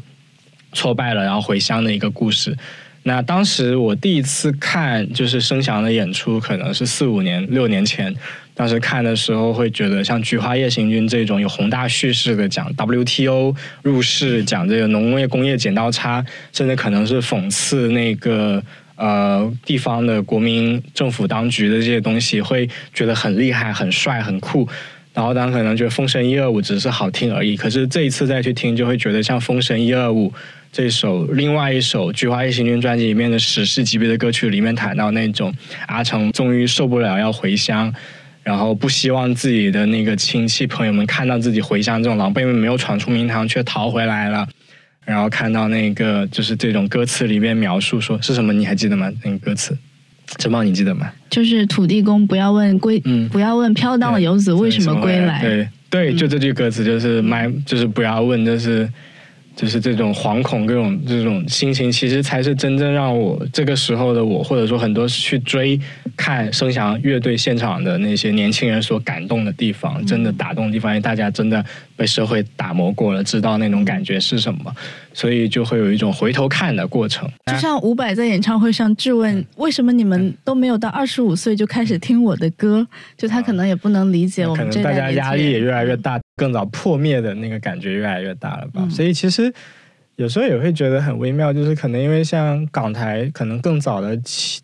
[0.72, 2.56] 挫败了，然后回乡的一个故事。
[3.06, 8.12] 那当时我第一次看就是声翔的演出，可能是四五年、六年前。
[8.52, 18.60] 当时看的时候会觉得，像《菊花夜行军》这种有宏大叙事的，讲 WTO 入世，讲这个农业工业剪刀差，甚至可能是讽刺那个
[18.96, 24.68] 呃地方的国民政府当局的这些东西，会觉得很厉害、很帅、很酷。
[25.16, 30.28] 然后当时可能觉得《封神一二五》只是好听而已，可是这一次再去听，就会觉得像《封神一二五》
[30.70, 35.50] 这首，另外一首《菊花夜行军》专辑里面的史诗级别的歌曲里面谈到那种
[35.86, 37.90] 阿成终于受不了要回乡。
[38.42, 44.46] 然后不希望自己的那个亲戚朋友们看到自己回乡这种狼狈，没有闯出名堂却逃回来了。
[45.04, 49.10] 然后看到那个就是这种歌词里面描述说是什么，你还记得吗？
[49.24, 49.76] 那个歌词，
[50.38, 51.10] 陈茂你记得吗？
[51.30, 55.40] 就是土地公不要问归，嗯，不要问飘荡的游子为什么归来。
[55.40, 58.88] 对对，就这句歌词就是 my，，就是不要问，就是。
[59.56, 65.80] 就是这种惶恐、各种这种心情，其实才是真正让我这个时候的我，或者说很多去追
[66.14, 71.64] 看声响乐队现场的那些年轻人所感动的地方，真的打动的地方，因为大家真的
[71.96, 74.70] 被社会打磨过了，知道那种感觉是什么。
[75.14, 82.86] 所以就会有一种回头看的过程，就像伍佰在演唱会上质问：“为什么你们都没有到二十五岁就开始听我的歌？”
[83.16, 84.92] 就他可能也不能理解我们这代。
[84.92, 88.86] 大家压力也越来越大，更早破灭的那个感觉越来越大了吧？
[88.90, 89.52] 所以其实
[90.16, 94.14] 有时候也会觉得很微妙，就是可能因为像港台，可能更早的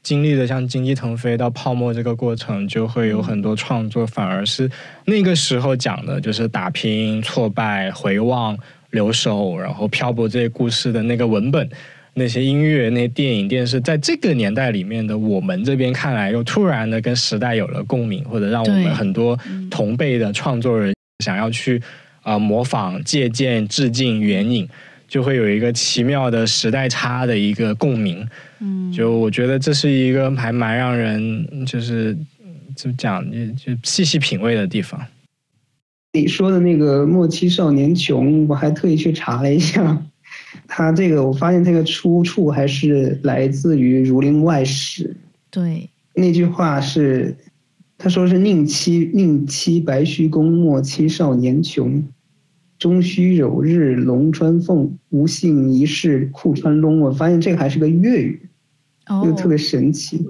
[0.03, 4.71] 经历的像经济腾飞到泡沫这个过程，就会有很多创作，反而是
[5.07, 8.59] 那个时候讲的就是打拼、挫败、回望。
[8.93, 11.67] 留守，然后漂泊这些故事的那个文本，
[12.13, 19.35] 那些音乐，那些电影、电视，在这个年代里面的我们这边看来，又突然的跟时代有了共鸣，或者让我们很多
[19.71, 20.93] 同辈的创作人
[21.23, 21.81] 想要去
[22.23, 24.69] 啊模仿、借鉴、致敬、援引，
[25.09, 28.29] 就会有一个奇妙的时代差的一个共鸣。
[28.61, 32.15] 嗯，就我觉得这是一个还蛮让人就是
[32.77, 33.25] 怎么讲，
[33.57, 35.01] 就细细品味的地方。
[36.15, 40.03] 你说的那个莫欺少年穷，我还特意去查了一下，
[40.69, 45.05] 他这个我发现这个出处还是来自于《儒林外史》。
[45.51, 47.35] 对，那句话是，
[48.03, 52.03] 他说是宁欺宁欺白须公，莫欺少年穷，
[52.77, 56.99] 终须有日龙穿凤，无幸一世裤穿窿。
[56.99, 58.49] 我发现这个还是个粤语，
[59.25, 60.27] 又特别神奇。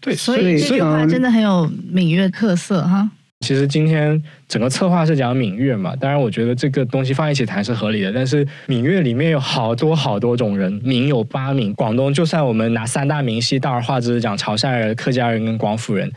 [0.00, 3.10] 对，所以这句话真的很有闽粤特色哈。
[3.40, 8.10] 其实今天整个策划是讲闽粤嘛，当然我觉得这个东西放一起谈是合理的。
[8.10, 16.10] 但是闽粤里面有好多好多种人，闽有八闽，广东就算我们拿三大闽系大而化之讲潮汕人、客家人跟广府人，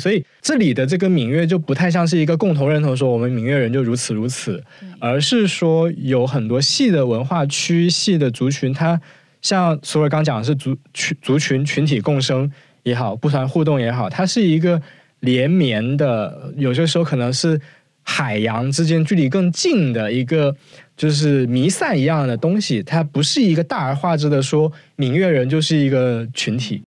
[0.00, 4.62] 所以这里的这个闽粤就不太像是一个共同认同说我们闽粤人就如此如此，
[4.98, 9.00] 而是说有很多系的文化区、系的族群，它
[9.40, 12.50] 像苏尔刚讲的是族群族群群体共生
[12.82, 14.80] 也好，不团互动也好，它是一个。
[15.20, 17.58] 连绵的，有些时候可能是
[18.02, 20.54] 海洋之间距离更近的一个，
[20.98, 22.82] 就是弥散一样的东西。
[22.82, 26.82] 它不是一个大而化之的说，闽粤人就是一个群体。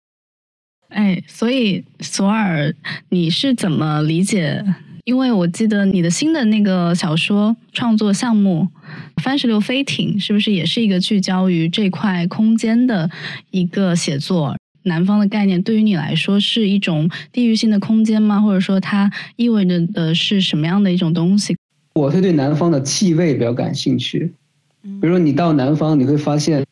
[0.94, 2.74] 哎，所以索尔，
[3.10, 4.64] 你是怎么理解？
[5.06, 8.68] 因为我记得你的新的那个小说创作项目
[9.22, 13.10] 《番石榴飞艇》，是不是也是一个聚焦于这块空间的
[13.52, 14.56] 一个写作？
[14.84, 18.40] 南方的概念对于你来说是一种地域性的空间吗？
[18.40, 21.56] 或者说它意味着的是什么样的一种东西？
[21.96, 24.34] 我会对南方的气味比较感兴趣。
[24.82, 26.66] 比如说你到南方，你会发现，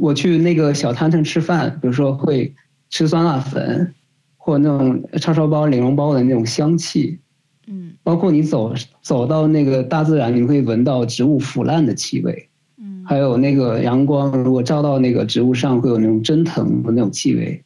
[0.00, 2.54] 我去那个小摊摊吃饭，比如说会
[2.90, 3.94] 吃酸辣粉，
[4.36, 7.18] 或那种叉烧包、领蓉包的那种香气。
[7.66, 12.48] 嗯，包括你走走到那个大自然，你会闻到植物腐烂的气味。
[12.80, 17.62] 嗯还有那个阳光，如果照到那个植物上，会有那种蒸腾的那种气味。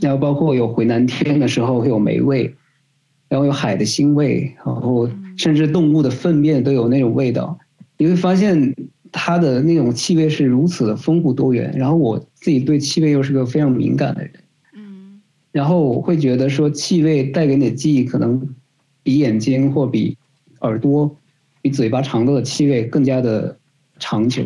[0.00, 2.54] 然后包括有回南天的时候会有霉味，
[3.28, 7.58] 然后有海的腥味，然后甚至动物的粪便都有那种味道。
[7.96, 8.74] 你会发现
[9.12, 11.72] 它的那种气味是如此的丰富多元。
[11.76, 14.32] 然后我自己对气味又是个非常敏感的人，
[14.74, 18.54] 嗯，然后我会觉得说气味带给你的记忆可能
[19.02, 20.18] 比眼睛或比
[20.60, 21.16] 耳朵、
[21.62, 23.56] 比嘴巴尝到的气味更加的。
[24.00, 24.42] 长久，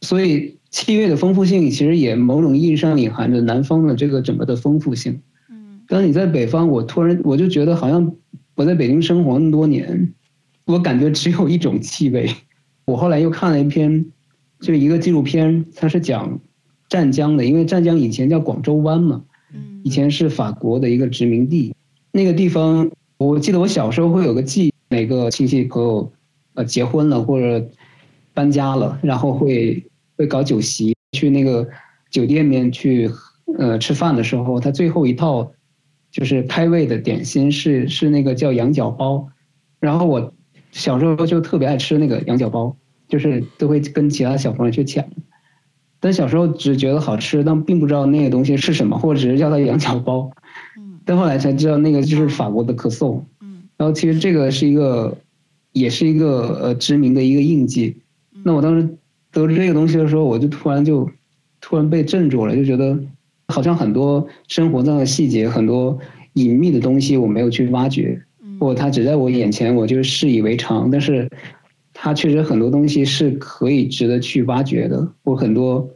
[0.00, 5.22] 所以气味的丰富性其实也某种意义上隐含着南方的这个整个的丰富性。
[5.48, 8.12] 嗯，当你在北方，我突然我就觉得好像
[8.56, 10.12] 我在北京生活那么多年，
[10.64, 12.28] 我感觉只有一种气味。
[12.84, 14.04] 我后来又看了一篇，
[14.60, 16.40] 就一个纪录片，它是讲
[16.92, 19.22] 湛江的，因为湛江以前叫广州湾嘛，
[19.54, 21.74] 嗯，以前是法国的一个殖民地。
[22.10, 26.12] 那个地方，我记得我小时候会有个记，哪个亲戚朋友
[26.52, 27.66] 呃结婚了或者。
[28.34, 29.84] 搬家了，然后会
[30.16, 31.68] 会搞酒席，去那个
[32.10, 33.10] 酒店面去
[33.58, 35.52] 呃吃饭的时候，他最后一套
[36.10, 39.28] 就是开胃的点心是是那个叫羊角包，
[39.80, 40.32] 然后我
[40.70, 42.74] 小时候就特别爱吃那个羊角包，
[43.06, 45.04] 就是都会跟其他小朋友去抢，
[46.02, 50.30] 但小时候只觉得好吃，但并不知道那个东西是什么，或者只是叫它羊角包。
[50.76, 53.24] 嗯，但后来才知道那个就是法国的可颂。
[53.40, 55.16] 嗯，然后其实这个是一个，
[55.72, 57.96] 也是一个呃知名的一个印记。
[58.42, 58.86] 那我当时
[59.30, 61.08] 得知这个东西的时候，我就突然就。
[61.64, 62.98] 突然被镇住了，就觉得
[63.46, 65.96] 好像很多生活上的细节，很多
[66.32, 68.20] 隐秘的东西我没有去挖掘，
[68.58, 70.90] 或它只在我眼前，我就视以为常。
[70.90, 71.30] 但是
[72.02, 75.88] 它确实很多东西是可以值得去挖掘的，或很多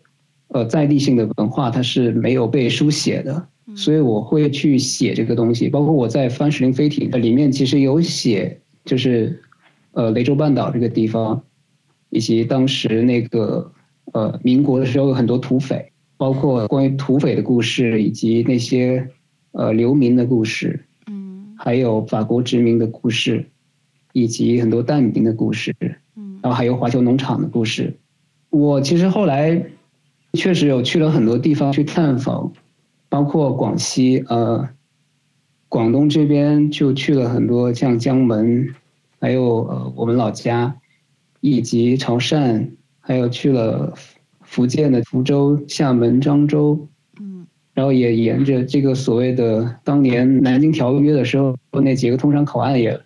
[0.50, 5.68] 呃在地性的文化它是没有被书写的，所以我会去写这个东西。
[5.68, 9.42] 包括我在《番石林飞艇》里面其实有写，就是
[9.94, 11.42] 呃雷州半岛这个地方，
[12.10, 13.72] 以及当时那个。
[14.12, 19.04] 呃，民国的时候有很多土匪，包括关于土匪的故事，以及那些
[19.50, 20.78] 呃流民的故事，
[21.10, 23.44] 嗯，还有法国殖民的故事，
[24.16, 25.76] 以及很多蛋饼的故事，
[26.16, 27.94] 嗯，然后还有华侨农场的故事。
[28.48, 29.62] 我其实后来
[30.32, 32.50] 确实有去了很多地方去探访，
[33.10, 34.66] 包括广西，呃，
[35.68, 38.66] 广东这边就去了很多，像江门，
[39.20, 40.74] 还有呃我们老家，
[41.42, 42.70] 以及潮汕。
[43.08, 43.94] 还有去了
[44.40, 46.88] 福建的福州、厦门、漳州，
[47.20, 53.00] 嗯，然后也沿着这个所谓的当年南京条约的时候那几个通商口岸也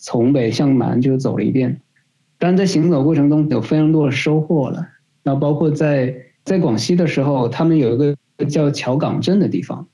[0.00, 1.80] 从北向南就走了一遍。
[2.38, 4.86] 但在行走过程中有非常多的收获了。
[5.22, 6.14] 那包括在
[6.44, 8.16] 在广西的时候，他们有一个
[8.46, 9.86] 叫桥岗镇的地方，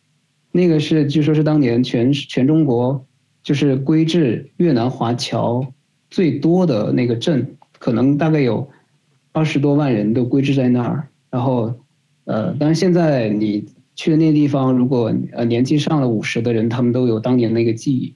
[0.52, 3.04] 那个是据说是当年全全中国
[3.42, 5.66] 就是归置越南华侨
[6.08, 8.68] 最多的那个镇，可能大概有。
[9.32, 11.74] 二十多万人都归置在那儿，然后，
[12.24, 18.14] 呃，当然现在你去的那地方，如果呃年纪上了五十的人，他们都有当年那个记忆，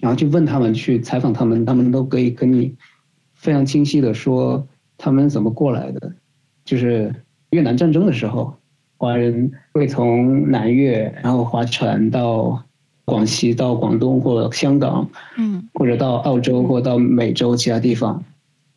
[0.00, 2.74] 然后去问他们，去采访他们，他们都可以跟你
[3.34, 4.66] 非常清晰的说
[4.96, 6.12] 他们怎么过来的，
[6.64, 7.14] 就是
[7.50, 8.54] 越南战争的时候，
[8.96, 12.62] 华人会从南越，然后划船到
[13.04, 18.22] 广西、到广东或香港，嗯，或者到澳洲或到美洲其他地方。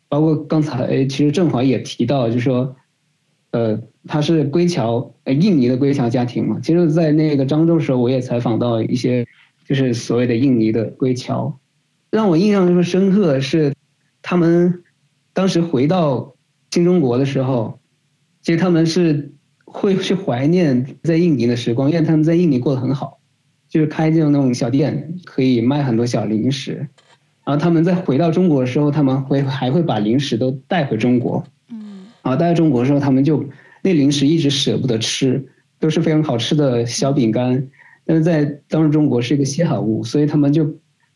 [0.08, 2.76] 包括刚才其实郑华也提到，就是说，
[3.52, 6.60] 呃，他是归侨，印尼的归侨家庭嘛。
[6.62, 9.26] 其实，在那个漳州的时候，我也采访到一些，
[9.66, 11.58] 就是所谓的印尼的归侨，
[12.10, 13.72] 让我印象特别深刻的是，
[14.20, 14.82] 他们
[15.32, 16.34] 当时回到
[16.70, 17.78] 新中国的时候，
[18.42, 19.32] 其实他们是
[19.64, 23.18] 会去怀念在印尼的时光，因为他们在印尼过得很好，
[23.68, 26.88] 就是开这种那种小店，可以卖很多小零食。
[27.44, 31.42] 然后他们在回到中国的时候，他们会还会把零食都带回中国。
[31.70, 32.06] 嗯。
[32.22, 33.44] 然后带回中国的时候，他们就
[33.82, 35.44] 那零食一直舍不得吃，
[35.80, 37.68] 都是非常好吃的小饼干，
[38.04, 40.64] 但是在当时中国是一个稀罕物，所以他们就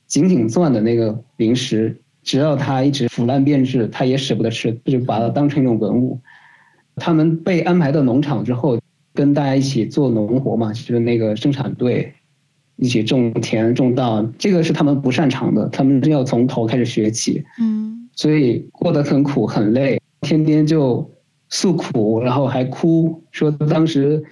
[0.07, 6.21] 紧紧攥的那个零食，直到它一直腐烂变质，他也舍不得吃，就把它当成一种文物。
[6.97, 8.79] 他们被安排到农场之后，
[9.15, 12.13] 跟大家一起做农活嘛，就是那个生产队。
[12.79, 17.43] 一起种田种稻，这个是他们不擅长的，他们要从头开始学起。
[17.59, 21.11] 嗯，所以过得很苦很累，天天就
[21.49, 24.23] 诉苦，然后还哭，说当时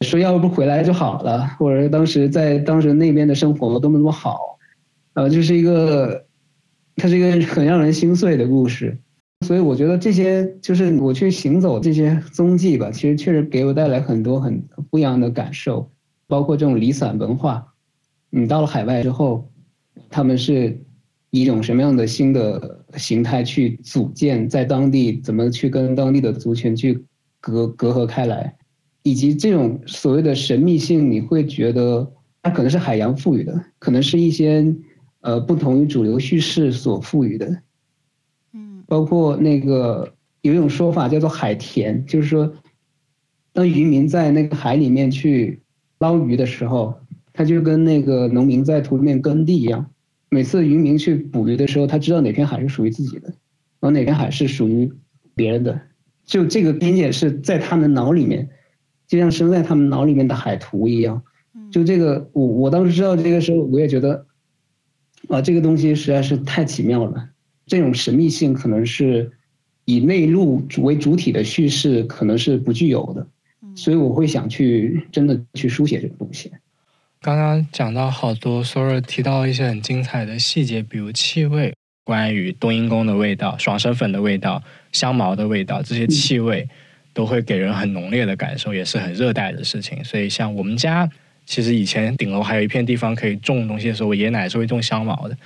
[0.00, 4.58] 说要不回来就好了，或者当时在当时那边的生活多么多么好，
[5.14, 6.24] 呃，就是一个，
[6.96, 8.98] 它是一个很让人心碎的故事。
[9.46, 15.90] 所以我觉得这些就是我去行走这些踪迹吧，其实确实给我带来很多很不一样的感受，
[16.26, 17.66] 包括这种离散文化。
[18.30, 19.50] 你到了海外之后，
[20.08, 20.78] 他们是
[21.30, 27.04] 以一种什么样的新的形态去组建，在当地怎么去跟当地的族群去
[27.40, 28.54] 隔隔阂开来，
[29.02, 32.12] 以及这种所谓的神秘性，你会觉得
[32.42, 34.74] 它可能是海洋赋予的，可能是一些
[35.20, 37.62] 呃不同于主流叙事所赋予的。
[38.52, 42.52] 嗯，包括那个有一种说法叫做海田，就是说，
[43.52, 45.60] 当渔民在那个海里面去
[45.98, 46.94] 捞鱼的时候。
[47.32, 49.86] 他就跟那个农民在土里面耕地一样，
[50.28, 54.92] 每次渔民去捕鱼的时候，他知道哪片海是属于自己的，然后哪片海是属于
[55.34, 55.80] 别人的，
[56.26, 58.50] 就这个边界是在他们脑里面，
[59.10, 61.20] 就像生在他们脑里面的海图一样。
[61.72, 64.24] 就这个，我我当时知道这个时候，我也觉得，
[65.28, 67.28] 啊，这个东西实在是太奇妙了。
[67.66, 69.32] 这种神秘性可能是
[69.84, 73.26] 以内陆为主体的叙事可能是不具有的，
[73.74, 76.52] 所以我会想去真的去书写这个东西。
[77.20, 81.74] 刚刚讲到好多 s o r 提到一些很精彩的细节，比如气味，
[82.04, 84.62] 关于冬阴功的味道、爽身粉的味道、
[84.92, 86.68] 香茅的味道，这些气味
[87.12, 90.02] 都会给人很浓烈的感受，也是很热带的事情。
[90.04, 91.08] 所以像我们家，
[91.44, 95.36] 其实以前顶楼还有一片地方可以种东西的时候，我爷爷奶奶是会种香茅的。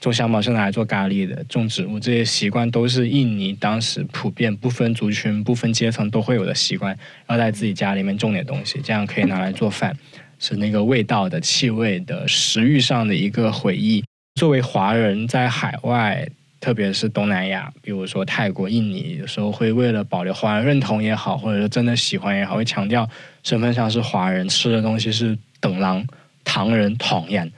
[0.00, 6.96] 种香茅是拿来做咖喱的，种植物这些习惯都是印尼当时普遍不分族群、不分阶层都会有的习惯，
[7.28, 9.92] 要在自己家里面种点东西，这样可以拿来做饭，
[10.38, 14.04] 是那个味道的、气味的、食欲上的一个回忆。
[14.36, 16.28] 作为华人在海外，
[16.60, 23.08] 特别是东南亚，比如说泰国、印尼，有时候会为了保留华人认同也好，或者说真的喜欢也好，会强调
[23.44, 26.04] 身份上是华人，吃的东西是等郎、
[26.42, 27.52] 唐人、唐人、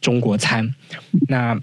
[0.00, 0.74] 中国餐。
[1.28, 1.56] 那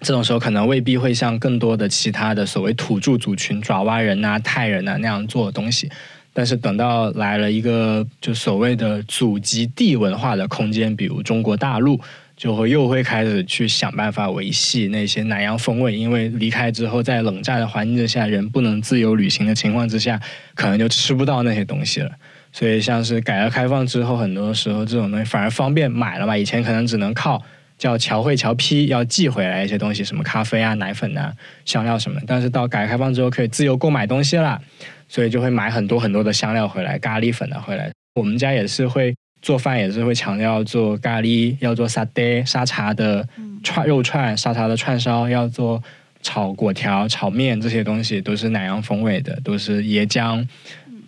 [0.00, 5.88] 这种时候可能未必会像更多的其他的所谓土著族群爪哇人呐、泰人呐那样做的东西，
[6.32, 12.00] 但是等到来了一个就所谓的祖籍地文化的空间，比如中国大陆，
[12.42, 20.20] 就会又会开始去想办法维系那些南洋风味，因为离开之后，在冷战的环境之下，人不能自由旅行的情况之下，
[20.56, 22.10] 可能就吃不到那些东西了。
[22.50, 27.40] 所以像是改革开放之后，很多时候这种东西反而方便买了嘛，以前可能只能靠。
[27.78, 31.32] 叫侨汇侨批要寄回来一些东西，什么咖啡啊、奶粉啊、
[31.64, 32.20] 香料什么。
[32.26, 34.60] 但是到改革开放之后，可以自由购买东西了，
[35.08, 37.92] 所以就会买很多很多的香料回来，咖喱粉啊回来。
[38.14, 43.28] 我们家也是会做饭，也是会强调做咖喱，要做沙爹、沙茶的
[43.62, 45.82] 串肉串、沙茶的串烧，要做
[46.22, 50.46] 炒果条、炒面这些东西都是南洋风味的，都是椰浆、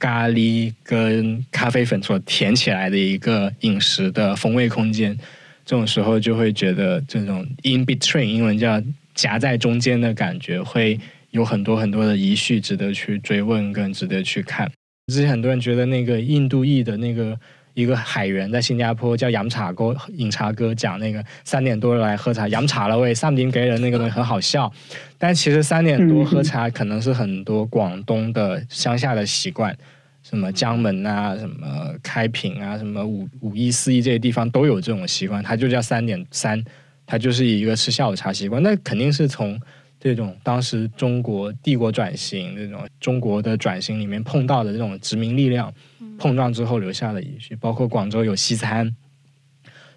[0.00, 5.16] 咖喱跟咖啡粉所填起来的一个饮食的风味空间。
[5.64, 8.82] 这种时候就会觉得这种 in between 英文叫
[9.14, 10.98] 夹在中间的感觉，会
[11.30, 14.70] 有很多很多的遗绪值得去追问，更值得去看。
[15.12, 17.38] 之前很多人觉得那个印度裔的那个
[17.74, 24.72] 一个海员在新加坡叫洋茶哥饮茶哥讲那个三点多来喝茶，洋茶了喂，三点给人那个东西很好笑。
[25.18, 29.76] 但其实三点多喝茶可能是很多广东的乡下的习惯。
[30.22, 36.64] 什么江门啊，什么开平啊，什么五五一四一这些地方都有这种习惯，它就叫三点三，
[37.04, 38.62] 它就是一个吃下午茶习惯。
[38.62, 39.60] 那肯定是从
[40.00, 45.70] 这种当时中国帝国转型这种中国的转型里面碰到的这种殖民力量
[46.18, 47.54] 碰撞之后留下的遗绪。
[47.56, 48.94] 包括广州有西餐，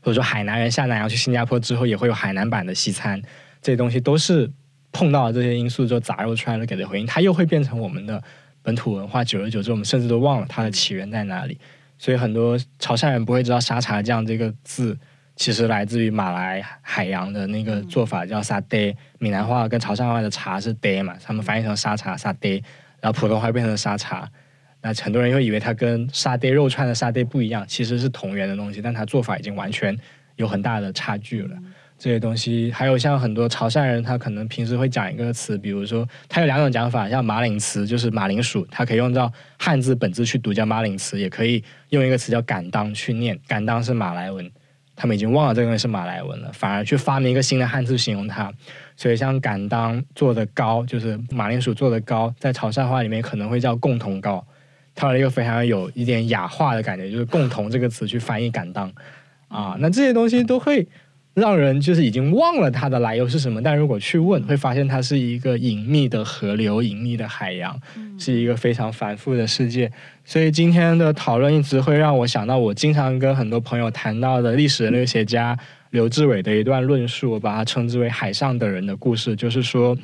[0.01, 3.21] 或者说海南人下南洋去新加坡之后也会有海南版的西餐，
[3.61, 4.51] 这些东西都是
[4.91, 8.23] 碰到了这些因素之后杂糅出来的给的回应，它又会变成我们的。
[8.63, 11.57] 本土文化久而久之，我们甚至都忘了它的起源在哪里。
[11.97, 14.97] 所以很多潮汕人不会知道“沙茶酱”这个字，
[15.37, 18.93] 其实来自于马来海洋的那个做法叫沙爹。
[19.19, 22.61] 闽南话跟潮汕话的茶是爹嘛，他们翻译成沙茶沙爹，
[22.99, 24.29] 然后普通话变成沙茶。
[24.81, 29.97] 那很多人会以为它跟沙爹肉串的沙爹不一样，其实是同源的东西，但它做法已经完全
[30.35, 31.57] 有很大的差距了。
[31.99, 44.47] 这些东西，还有像很多潮汕人，他可能平时会讲一个词，比如说，他有两种讲法，像马铃词，就是马铃薯，它可以用到汉字本字去读叫马铃词，也可以用一个词叫敢当去念，敢当是马来文，
[44.95, 48.53] 他们已经忘了这个是马来文了，反而去发明一个新的汉字形容它。
[48.95, 54.45] 所以像敢当做的糕，就是马铃薯做的糕，在潮汕话里面可能会叫共同糕，
[54.97, 58.91] 它有一个非常有一点雅化的感觉，就是共同这个词去翻译敢当
[59.47, 60.85] 啊，那这些东西都会。
[61.37, 67.79] 让人就是已经忘了它的来由是什么，但如果去问，会发现它是一个隐秘的河流、隐秘的海洋，
[68.17, 69.91] 是一个非常繁复的世界。
[70.25, 75.55] 所以今天的讨论一直会让我想到我经常跟很多朋友谈到的历史人类学家
[75.91, 79.95] 刘志伟的一段论述，我把它称之为“海上的人的故事”，就是说，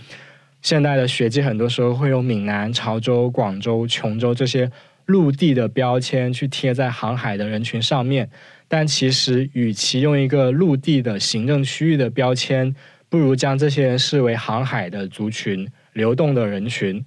[0.63, 4.71] 现代的学界很多时候会用闽南、潮州、广州、琼州这些
[5.05, 8.29] 陆地的标签去贴在航海的人群上面。
[8.69, 12.73] 但其实，与其用一个陆地的行政区域的标签，
[13.09, 17.05] 不如将这些人视为航海的族群、流动的人群。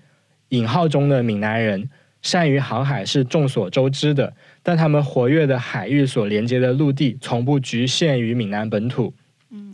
[0.50, 1.88] 引号中的闽南人
[2.22, 9.14] 善于航海是众所周知的，但他们活跃的海域所连接的陆地从不局限于闽南本土。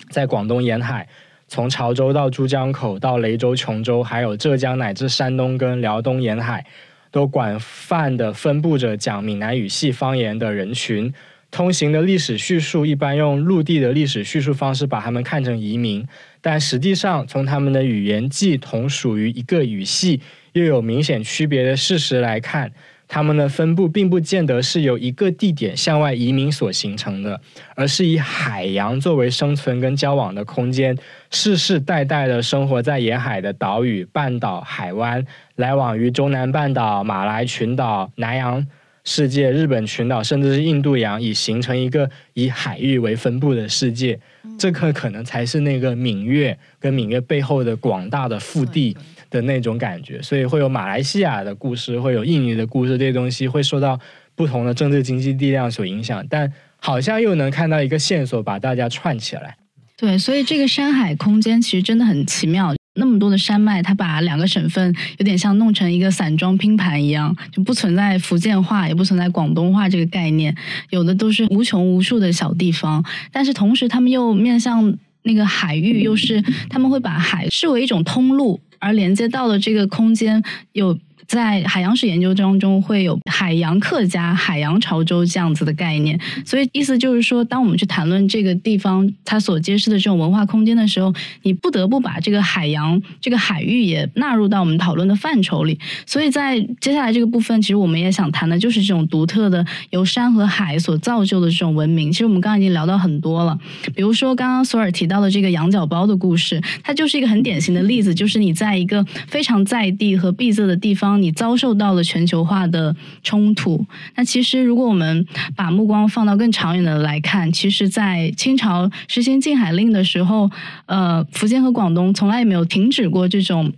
[0.09, 1.09] 在广东沿海，
[1.53, 6.65] 从潮州到珠江口到雷州、琼州，还有浙江乃至山东跟辽东沿海，
[7.11, 11.13] 都广泛的分布着讲闽南语系方言的人群。
[11.51, 16.09] 通行的历史叙述一般用陆地的历史叙述方式把他们看成移民，
[16.41, 20.23] 但实际上从他们的语言既同属于一个语系，
[20.55, 22.73] 又有明显区别的事实来看，
[23.13, 27.39] 他们的分布并不见得是由一个地点向外移民所形成的，
[27.75, 30.97] 而是以海洋作为生存跟交往的空间，
[31.31, 35.23] 世世代代的生活在沿海的岛屿、半岛、海湾，
[35.57, 38.67] 来往于中南半岛、马来群岛、南洋。
[39.05, 44.17] 世界、日本群岛，甚至是印度洋，已形成一个以海域为分布的世界。
[44.57, 48.97] 这个可能才是那个闽越跟闽越背后的广大的腹地
[49.33, 53.99] 的那种感觉，所以会有马来西亚的故事，会有印尼的故事，这些东西会受到
[54.37, 59.57] 不同的政治经济力量所影响，但好像又能看到一个线索把大家串起来。
[59.97, 62.75] 对，所以这个山海空间其实真的很奇妙。
[62.95, 70.55] 那么多的山脉，它把两个省份有点像弄成一个散装拼盘一样，就不存在福建话，也不存在广东话这个概念，
[70.91, 73.03] 有的都是无穷无数的小地方，
[73.33, 80.43] 但是同时他们又面向那个海域，又是他们会把海视为一种通路，而连接到的这个空间
[80.73, 80.99] 有。
[81.27, 91.13] 在海洋史研究当中，会有海洋客家、海洋潮州这样子的概念，所以意思就是说，当我们去谈论这个地方它所揭示的这种文化空间的时候，
[91.43, 95.79] 你不得不把这个海洋、这个海域也纳入到我们讨论的范畴里。
[96.07, 102.11] 所以在接下来这个部分，其实我们也想谈的就是这种独特的由山和海所造就的这种文明。
[102.11, 103.59] 其实我们刚刚已经聊到很多了，
[103.95, 111.12] 比如说刚刚索尔提到的这个羊角包的故事，它就是一个很典型的例子，就是你在一个非常在地和闭塞的地方。
[111.17, 113.85] 你遭受到了全球化的冲突。
[114.15, 115.27] 那其实，如果我们
[115.57, 120.51] 把目光放到更长远的来看，其实，在清朝实行禁海令的时候，
[120.87, 123.73] 呃，福建和广东从来也没有停止过这种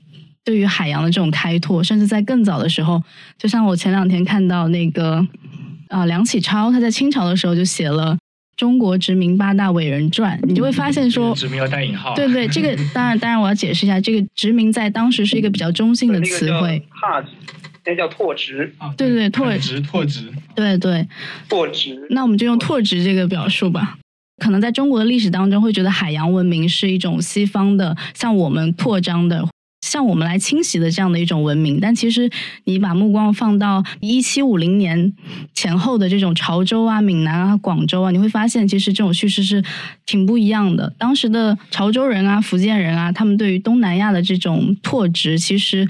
[0.44, 1.82] 对于海洋的这种开拓。
[1.82, 3.02] 甚至在更早的时候，
[3.38, 5.26] 就像我前两天看到那个
[5.88, 8.16] 啊，梁启超他在清朝的时候就写了。
[8.56, 12.14] 中国殖民八大伟人传，你就会发现说，殖民要带引号。
[12.14, 16.82] 对对，这个 当然当然我要解释一下，这个殖民在当时是一个比较中性的词汇。
[16.90, 17.24] 哈，
[17.84, 18.94] 那叫拓殖啊。
[18.96, 20.32] 对对，拓殖拓殖。
[20.54, 21.06] 对对，
[21.48, 22.06] 拓殖。
[22.10, 23.98] 那我们就用拓殖这个表述吧。
[24.42, 29.46] 可能在中国的历史当中，会觉得海洋文明是一种西方的，向我们扩张的。
[29.84, 32.30] 向我们来侵袭的这样的一种文明，但其实
[32.64, 35.12] 你把目光放到一七五零年
[35.52, 39.62] 前后的这种潮州啊、闽南啊、广州啊，你会发现其实这种叙事是
[40.06, 40.90] 挺不一样的。
[40.96, 45.86] 当时的潮州人啊、福建人啊，他们对于东南亚的这种拓殖，其实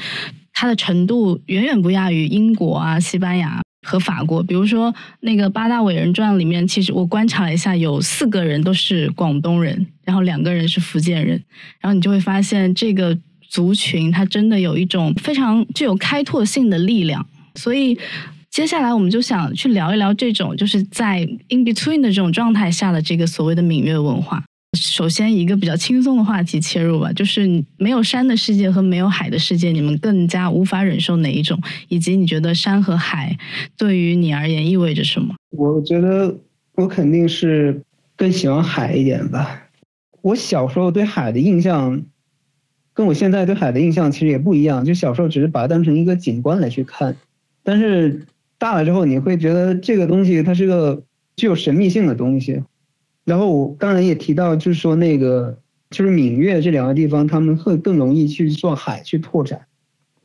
[0.53, 4.43] 它的程度远远不亚于英国啊、西班牙和法国。
[4.43, 11.41] 比如说那个八大伟人传里面，其实我观察了一下，有四个人都是广东人，然后两个人是福建人，
[11.79, 13.17] 然后你就会发现这个。
[13.55, 17.25] 族群它真的有一种非常具有开拓性的力量，
[17.55, 17.97] 所以
[18.51, 21.21] 接下来我们就想去聊一聊这种就是在
[21.51, 24.43] in between 的这种状态下的这个所谓的闽粤文化。
[24.77, 31.57] 首先一个比较轻松的话题切入吧，就是没有山的世界和没有海的世界，你们更加无法忍受哪一种？
[31.87, 33.39] 以及你觉得山和海
[33.79, 35.33] 对于你而言意味着什么？
[35.57, 36.37] 我觉得
[36.75, 37.81] 我肯定是
[38.17, 39.63] 更喜欢海一点吧。
[40.23, 42.03] 我小时候对海的印象。
[42.95, 47.17] 跟我现在对海的印象其实也不一样，就小时候只是把它当成一个景观来去看，
[47.65, 48.25] 但是
[48.57, 51.03] 大了之后你会觉得这个东西它是个
[51.35, 52.63] 具有神秘性的东西。
[53.25, 55.59] 然后我刚才也提到，就是说那个
[55.91, 59.67] 就是闽粤这两个地方，他们会更容易去做海去拓展。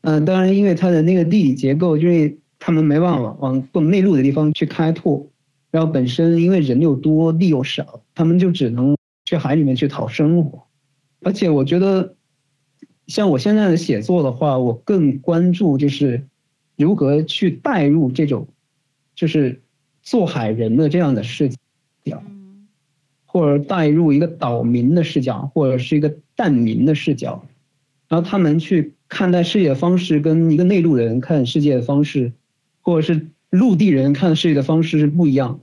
[0.01, 5.27] 嗯，当然因为它的那个地理结构，因为他们没办法往更内陆的地方去开拓，
[5.71, 10.61] 然后本身因为人又多地又少，他们就只能去海里面去讨生活。
[11.23, 12.13] 而且我觉得。
[13.09, 16.27] 像我现在的写作的话，我更关注就是
[16.77, 18.47] 如何去带入这种，
[19.15, 19.61] 就是
[20.03, 21.49] 做海人的这样的视
[22.05, 22.21] 角，
[23.25, 27.43] 或者带入一个岛民的视角，或者是一个蛋民的视角，
[28.07, 32.31] 然后他们去看待世界的方式跟一个内陆人看世界的方式，
[32.81, 35.59] 或者是陆地人看世界的方式是不一样。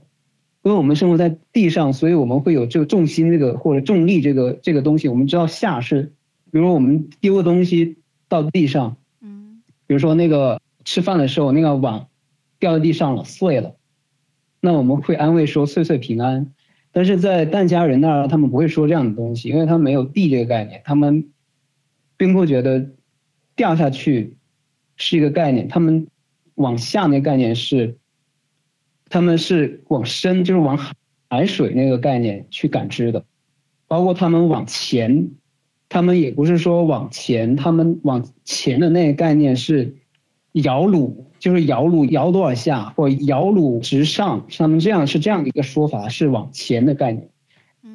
[0.63, 6.11] 因为我们生活在地上，所以我们会有这个重心这个或者重力这个这个东西，我们知道下是。
[6.51, 7.97] 比如我们丢个东西
[8.27, 12.07] 到地上，嗯，比如说那个吃饭的时候那个碗
[12.59, 13.75] 掉到地上了碎了，
[14.61, 16.53] 那我们会安慰说岁岁平安。
[16.91, 21.29] 但是在疍家人那儿，他们不会说这样的东西，因为他们没有地这个概念，他们
[22.15, 22.89] 并不觉得
[23.55, 24.35] 掉下去
[24.95, 26.07] 是一个概念，他们
[26.55, 27.97] 往下那个概念是，
[29.09, 30.77] 他们是往深就是往
[31.29, 33.25] 海水那个概念去感知的，
[33.87, 35.29] 包括他们往前。
[35.89, 39.95] 他们也不是说往前，他们往前的那个概念是
[40.53, 47.27] 摇橹，就是摇橹摇多少下，或摇橹直上，他们这样是这样的一个说法，是往前的概念。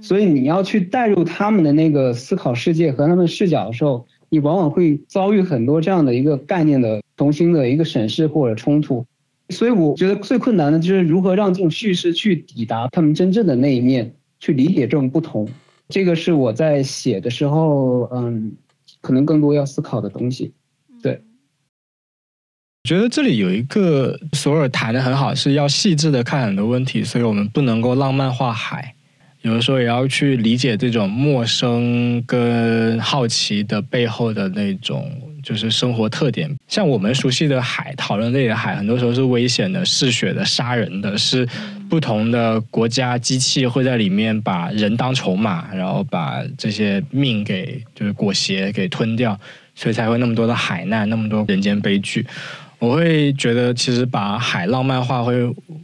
[0.01, 9.05] 所以你要去带入他们的那个思考世界和他们视角的时候，你往往会遭遇很多这样的一个概念的重新的一个审视或者冲突。
[9.51, 15.47] 所以我觉得最困难的就是如何让这种叙事去抵达他们真正的那一面，去理解这种不同。
[15.93, 18.57] 这个是我在写的时候，嗯，
[19.03, 20.55] 可能更多要思考的东西。
[21.03, 21.21] 对，
[22.83, 28.95] 我觉得这里有一个索尔谈的很好，是要细致的看很多问题，所以我们不能够浪漫化海，
[29.43, 35.13] 有的时候也要去理解这种陌生跟好奇的背后的那种
[35.43, 36.57] 就是生活特点。
[36.69, 41.47] 像我们熟悉的海，讨论类的海，很多时候是危险的、嗜血的、杀人的，是
[41.93, 49.39] 不同的国家机器会在里面把人当筹码，然后把这些命给就是裹挟给吞掉，
[49.75, 52.27] 所以才会那么多的海难，那么多人间悲剧。
[52.79, 55.35] 我会觉得，其实把海浪漫化会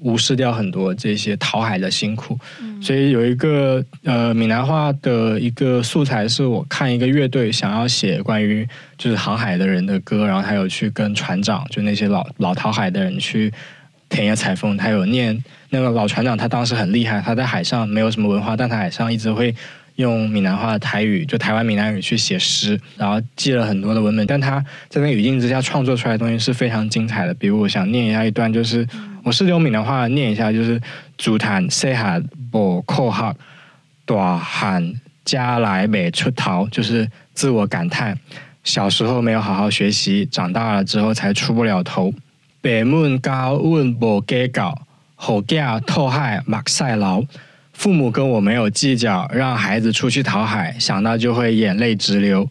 [0.01, 2.39] 无视掉很多这些讨海的辛苦。
[2.80, 8.66] 所以有一个呃闽南话的一个素材，是我看一个乐队想要写关于
[8.97, 13.52] 就是航海的人的歌，然后还有去跟船长，就那些老老讨海的人去
[14.09, 19.55] 田野采风，他有念那个老船长，他当时很厉害，他在海上没有什么文化，但他海上一直会。
[19.98, 27.35] 用闽南话、台语，就台湾闽南语去写诗，然后记了很多的文本，但他在那个语境之下创作出来的东西是非常精彩的。
[27.35, 28.86] 比如，我想念一下一段，就是
[29.24, 30.80] 我试着用闽南话念一下，就是
[31.18, 33.35] “竹坛西下不扣号，
[34.05, 34.94] 大喊
[35.24, 38.16] 家来美出逃”，就是自我感叹
[38.62, 42.14] 小时候没有好好学习，长大了之后才出不了头。
[42.69, 44.82] 北门高问不给搞，
[45.15, 47.24] 后家偷海马赛劳。
[47.73, 52.47] 父母跟我没有计较，让孩子出去讨海，想到就会眼泪直流。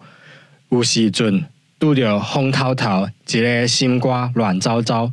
[0.70, 1.46] 无锡准
[1.78, 5.12] 渡着风滔滔，几粒心瓜乱糟糟。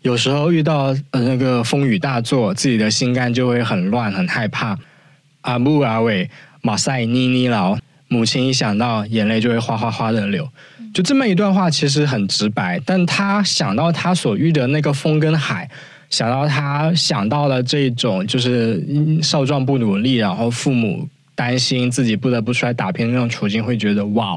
[0.00, 4.78] 有时候遇到呃那个风雨大作，自己的心肝就会很乱，很害怕。
[5.42, 6.30] 阿木阿伟
[6.62, 7.76] 马赛妮妮劳，
[8.08, 10.48] 母亲一想到，眼泪就会哗哗哗的流。
[10.94, 15.68] 就这么一段话，其实很直白，但他想到他所遇的那个风跟海。
[16.08, 18.80] 想到他想到了这种就是
[19.20, 24.36] 少壮不努力，然后父母担心自己不得不出来打拼的那种处境，会觉得哇，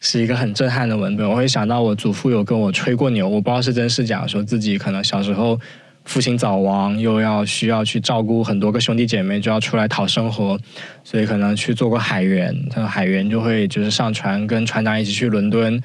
[0.00, 1.28] 是一个很震撼的文本。
[1.28, 5.60] 我会想到我祖父有跟我吹过牛，我不知道是真是假，说自己可能小时候
[6.04, 10.58] 父亲早亡，又要需要去照顾很多个兄弟姐妹，就要出来讨生活，
[11.04, 12.56] 所以可能去做过海员。
[12.70, 15.80] 他海员就会就是上船跟船长一起去伦敦。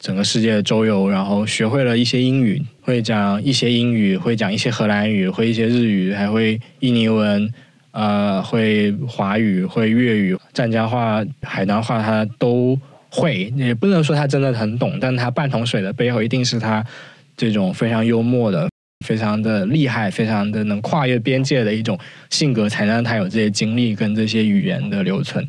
[0.00, 7.52] 整个世界周游，然后学会了一些英语，会讲一些英语，会讲一些荷兰语，会一些日语，还会印尼文，
[7.90, 12.78] 呃，会华语，会粤语，湛江话、海南话他都
[13.10, 13.52] 会。
[13.56, 16.86] 也不能说他真的很懂，但他半桶水的背后，一定是他
[17.36, 18.68] 这种非常幽默的、
[19.04, 21.98] 非常的厉害、非常的能跨越边界的一种
[22.30, 25.48] 性格，才让他有这些经历跟这些语言的留存。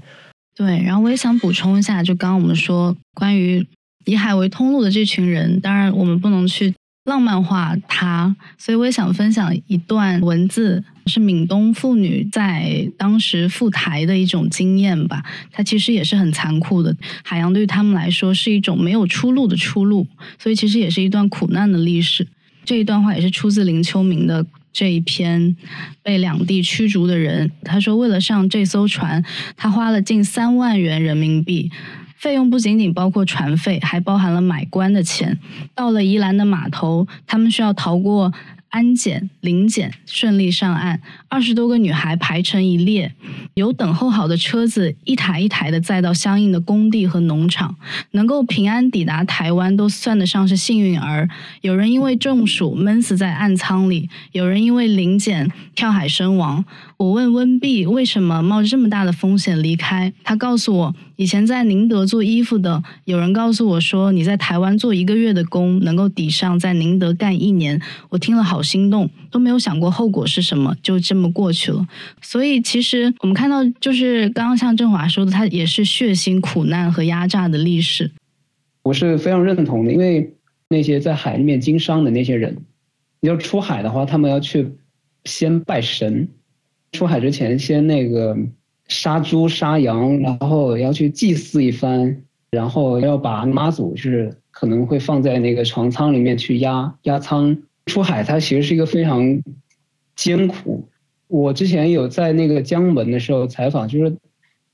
[0.55, 3.65] 对，然后我也想补充一下，就刚刚我们说关于。
[4.05, 6.73] 以海为通路的这群人，当然我们不能去
[7.03, 15.23] 浪漫化他，所以我也想分享一段文字，是闽东妇女在当时赴台的一种经验吧。
[15.51, 20.07] 它其实也是很残酷的，海洋对于他们来说是一种没有出路的出路，
[20.39, 22.25] 所以其实也是一段苦难的历史。
[22.65, 25.55] 这一段话也是出自林秋明的这一篇
[26.03, 29.23] 被两地驱逐的人，他说为了上这艘船，
[29.57, 31.71] 他花了近三万元人民币。
[32.15, 35.39] 费用不仅仅包括船费，还包含了买官的钱。
[35.73, 38.33] 到了宜兰的码头，他们需要逃过。
[38.69, 43.13] 安检、临检顺利上岸，二十多个女孩排成一列，
[43.55, 47.75] 有等候好的车子一台一台的载到相应的工地和农场，
[48.11, 51.27] 能够平安抵达台湾都算得上是幸运儿。
[51.61, 56.63] 有人因为中暑闷死在暗舱里，有人因为临检跳海身亡。
[56.97, 67.81] 我问温碧为什么冒这么大的风险离开，她告诉我，以前在宁德做衣服的，有人告诉我说，你在台湾做一个月的工，能够抵上在宁德干一年。
[68.07, 68.63] 我听了好。
[68.69, 71.87] 心动，都没有想过后果是什么，就这么过去了。
[72.21, 78.11] 所以，其实我们看到，就是刚刚像振华说的，它也是血腥、苦难和压榨的历史。
[78.83, 80.35] 我是非常认同的，因为
[80.69, 82.55] 那些在海里面经商的那些人，
[83.21, 84.69] 你要出海的话，他们要去
[85.25, 86.27] 先拜神，
[86.91, 88.37] 出海之前先那个
[88.89, 97.57] 杀猪杀羊，然后要去祭祀一番，然后要把妈祖就是可能会放在那个船舱里面去压压舱。
[97.85, 99.41] 出海，它其实是一个非常
[100.15, 100.87] 艰苦。
[101.27, 104.15] 我之前有在那个江门的时候采访，就是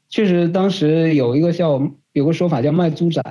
[0.09, 1.81] 确实当时有一个叫
[2.11, 3.21] 有个说法叫卖猪仔，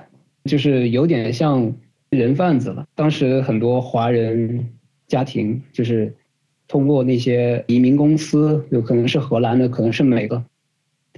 [0.45, 1.71] 就是有点像
[2.09, 2.87] 人贩子了。
[2.95, 4.71] 当时很多华人
[5.07, 6.15] 家庭就是
[6.67, 10.43] 通过那些移民公司，有可能是荷兰的，可能是美的，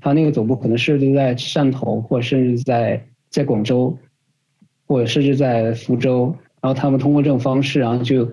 [0.01, 3.97] 他那个总部可能设置在汕头，或者甚至在在广州，
[4.87, 8.29] 或者甚至在福州，然后他们通过这种方式，然后就。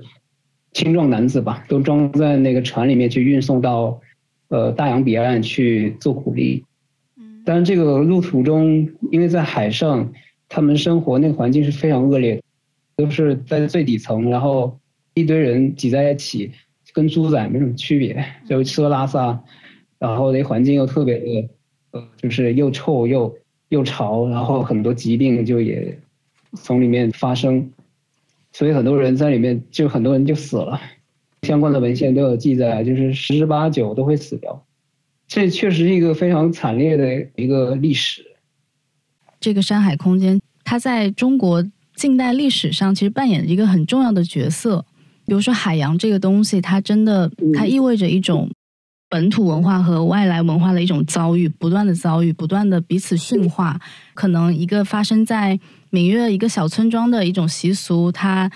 [0.76, 4.02] 青壮男子吧，都装在那个船里面去运送到，
[4.48, 6.66] 呃大洋彼岸去做苦力。
[7.16, 10.12] 嗯，但是这个路途中，因为在海上，
[10.50, 12.42] 他们生活那个环境是非常恶劣，
[12.96, 14.76] 都是在最底层，然后
[15.14, 16.52] 一堆人挤在一起，
[16.92, 19.40] 跟猪仔没什么区别，就吃喝拉撒，
[20.04, 21.50] 然后那环境又特别的，
[21.92, 23.34] 呃，就是又臭又
[23.70, 25.98] 又潮，然后很多疾病就也
[26.58, 27.72] 从里面发生，
[28.52, 30.78] 所以很多人在里面就很多人就死了，
[31.44, 34.66] 相关的文献都有记载，就是十之八九都会死掉，
[35.26, 38.26] 这确实是一个非常惨烈的一个历史。
[39.40, 41.66] 这个山海空间，它在中国
[41.96, 44.84] 近代历史上其实扮演一个很重要的角色。
[45.26, 48.50] 比如说海洋这个东西，它真的它意味着一种。
[49.14, 53.80] 本土文化和外来文化的一种遭遇，不断的遭遇，不断的彼此驯化。
[54.16, 55.60] 可能一个发生在
[55.92, 58.50] 闽粤一个小村庄的一种习俗，它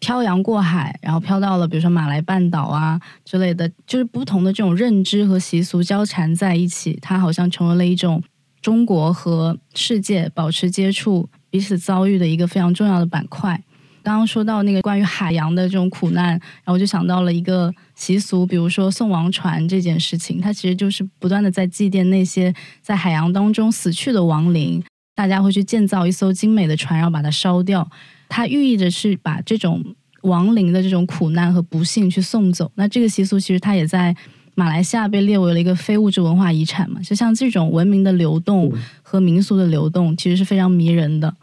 [0.00, 8.20] 漂洋过海，然后飘到了比如说马来半岛啊之类的，就是不同的这种认知和习俗交缠在一起，它好像成为了一种
[8.60, 13.62] 中国和世界保持接触、彼此遭遇的一个非常重要的板块。
[14.02, 24.82] 刚刚说到那个关于海洋的这种苦难，然后我就想到了一个习俗，比如说送王船这件事情，它其实就是不断的在祭奠那些在海洋当中死去的亡灵。
[25.14, 27.86] 大家会去建造一艘精美的船，然后把它烧掉，
[28.28, 29.84] 它寓意着是把这种
[30.22, 32.72] 亡灵的这种苦难和不幸去送走。
[32.76, 34.16] 那这个习俗其实它也在
[34.54, 37.02] 马来西亚被列为了一个非物质文化遗产嘛。
[37.02, 38.72] 就像这种文明的流动
[39.02, 41.34] 和民俗的流动，其实是非常迷人的。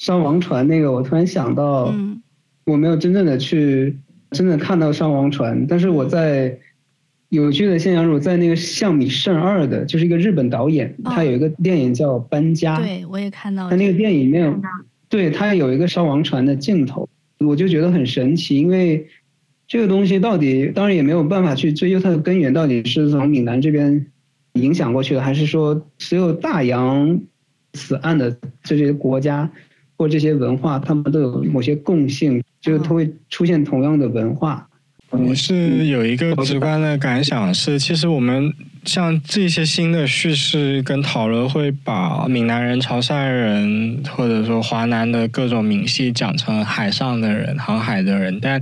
[0.00, 1.94] 上王船那个，我突然想到，
[2.64, 3.94] 我没有真正的去
[4.30, 6.58] 真的看到上王船，但是我在
[7.28, 14.58] 有趣的现象是，我在那个向米胜二的，就是一个日本导演，他有一个电影叫《搬家》，对我也看到，他那个电影里面，
[15.10, 17.06] 对他有一个烧王船的镜头，
[17.40, 19.06] 我就觉得很神奇，因为
[19.68, 24.06] 这个东西到底，当然也没有办法去追究它的根源，到底是从闽南这边
[24.54, 27.20] 影响过去的，还是说所有大洋
[27.74, 29.50] 此岸的这些国家。
[30.00, 34.66] 或这些文化，他们都有某些共性，就是它会出现同样的文化。
[35.10, 38.50] 我是有一个直观的感想是，其实我们
[38.84, 48.60] 像这些新的叙事跟讨论，会把闽南人、潮汕人，或者说华南的各种闽系讲成海上的人、航海的人，但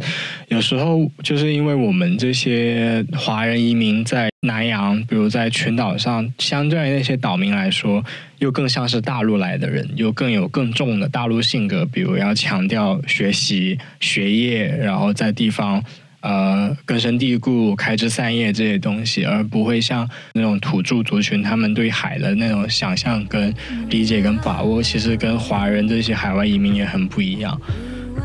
[0.48, 4.28] 有时候就是因为我们这些华人移民在。
[4.42, 8.04] 南洋，比如在群岛上，相对于那些岛民来说，
[8.38, 15.82] 又更像是大陆来的人，又更有更重的大陆性格，比如要强调学习、学业，然后在地方
[16.20, 23.54] 呃根深蒂固、开枝散叶这些东西，而不会像那种土著族群，他们对海的那种想象、跟
[23.88, 27.60] 理解、跟把握，其实跟华人这些海外移民也很不一样。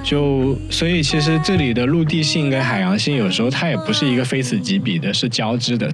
[0.04, 5.90] 就所以，其实这里的陆地性跟海洋性，有时候它也不是一个非此即彼的，是交织的。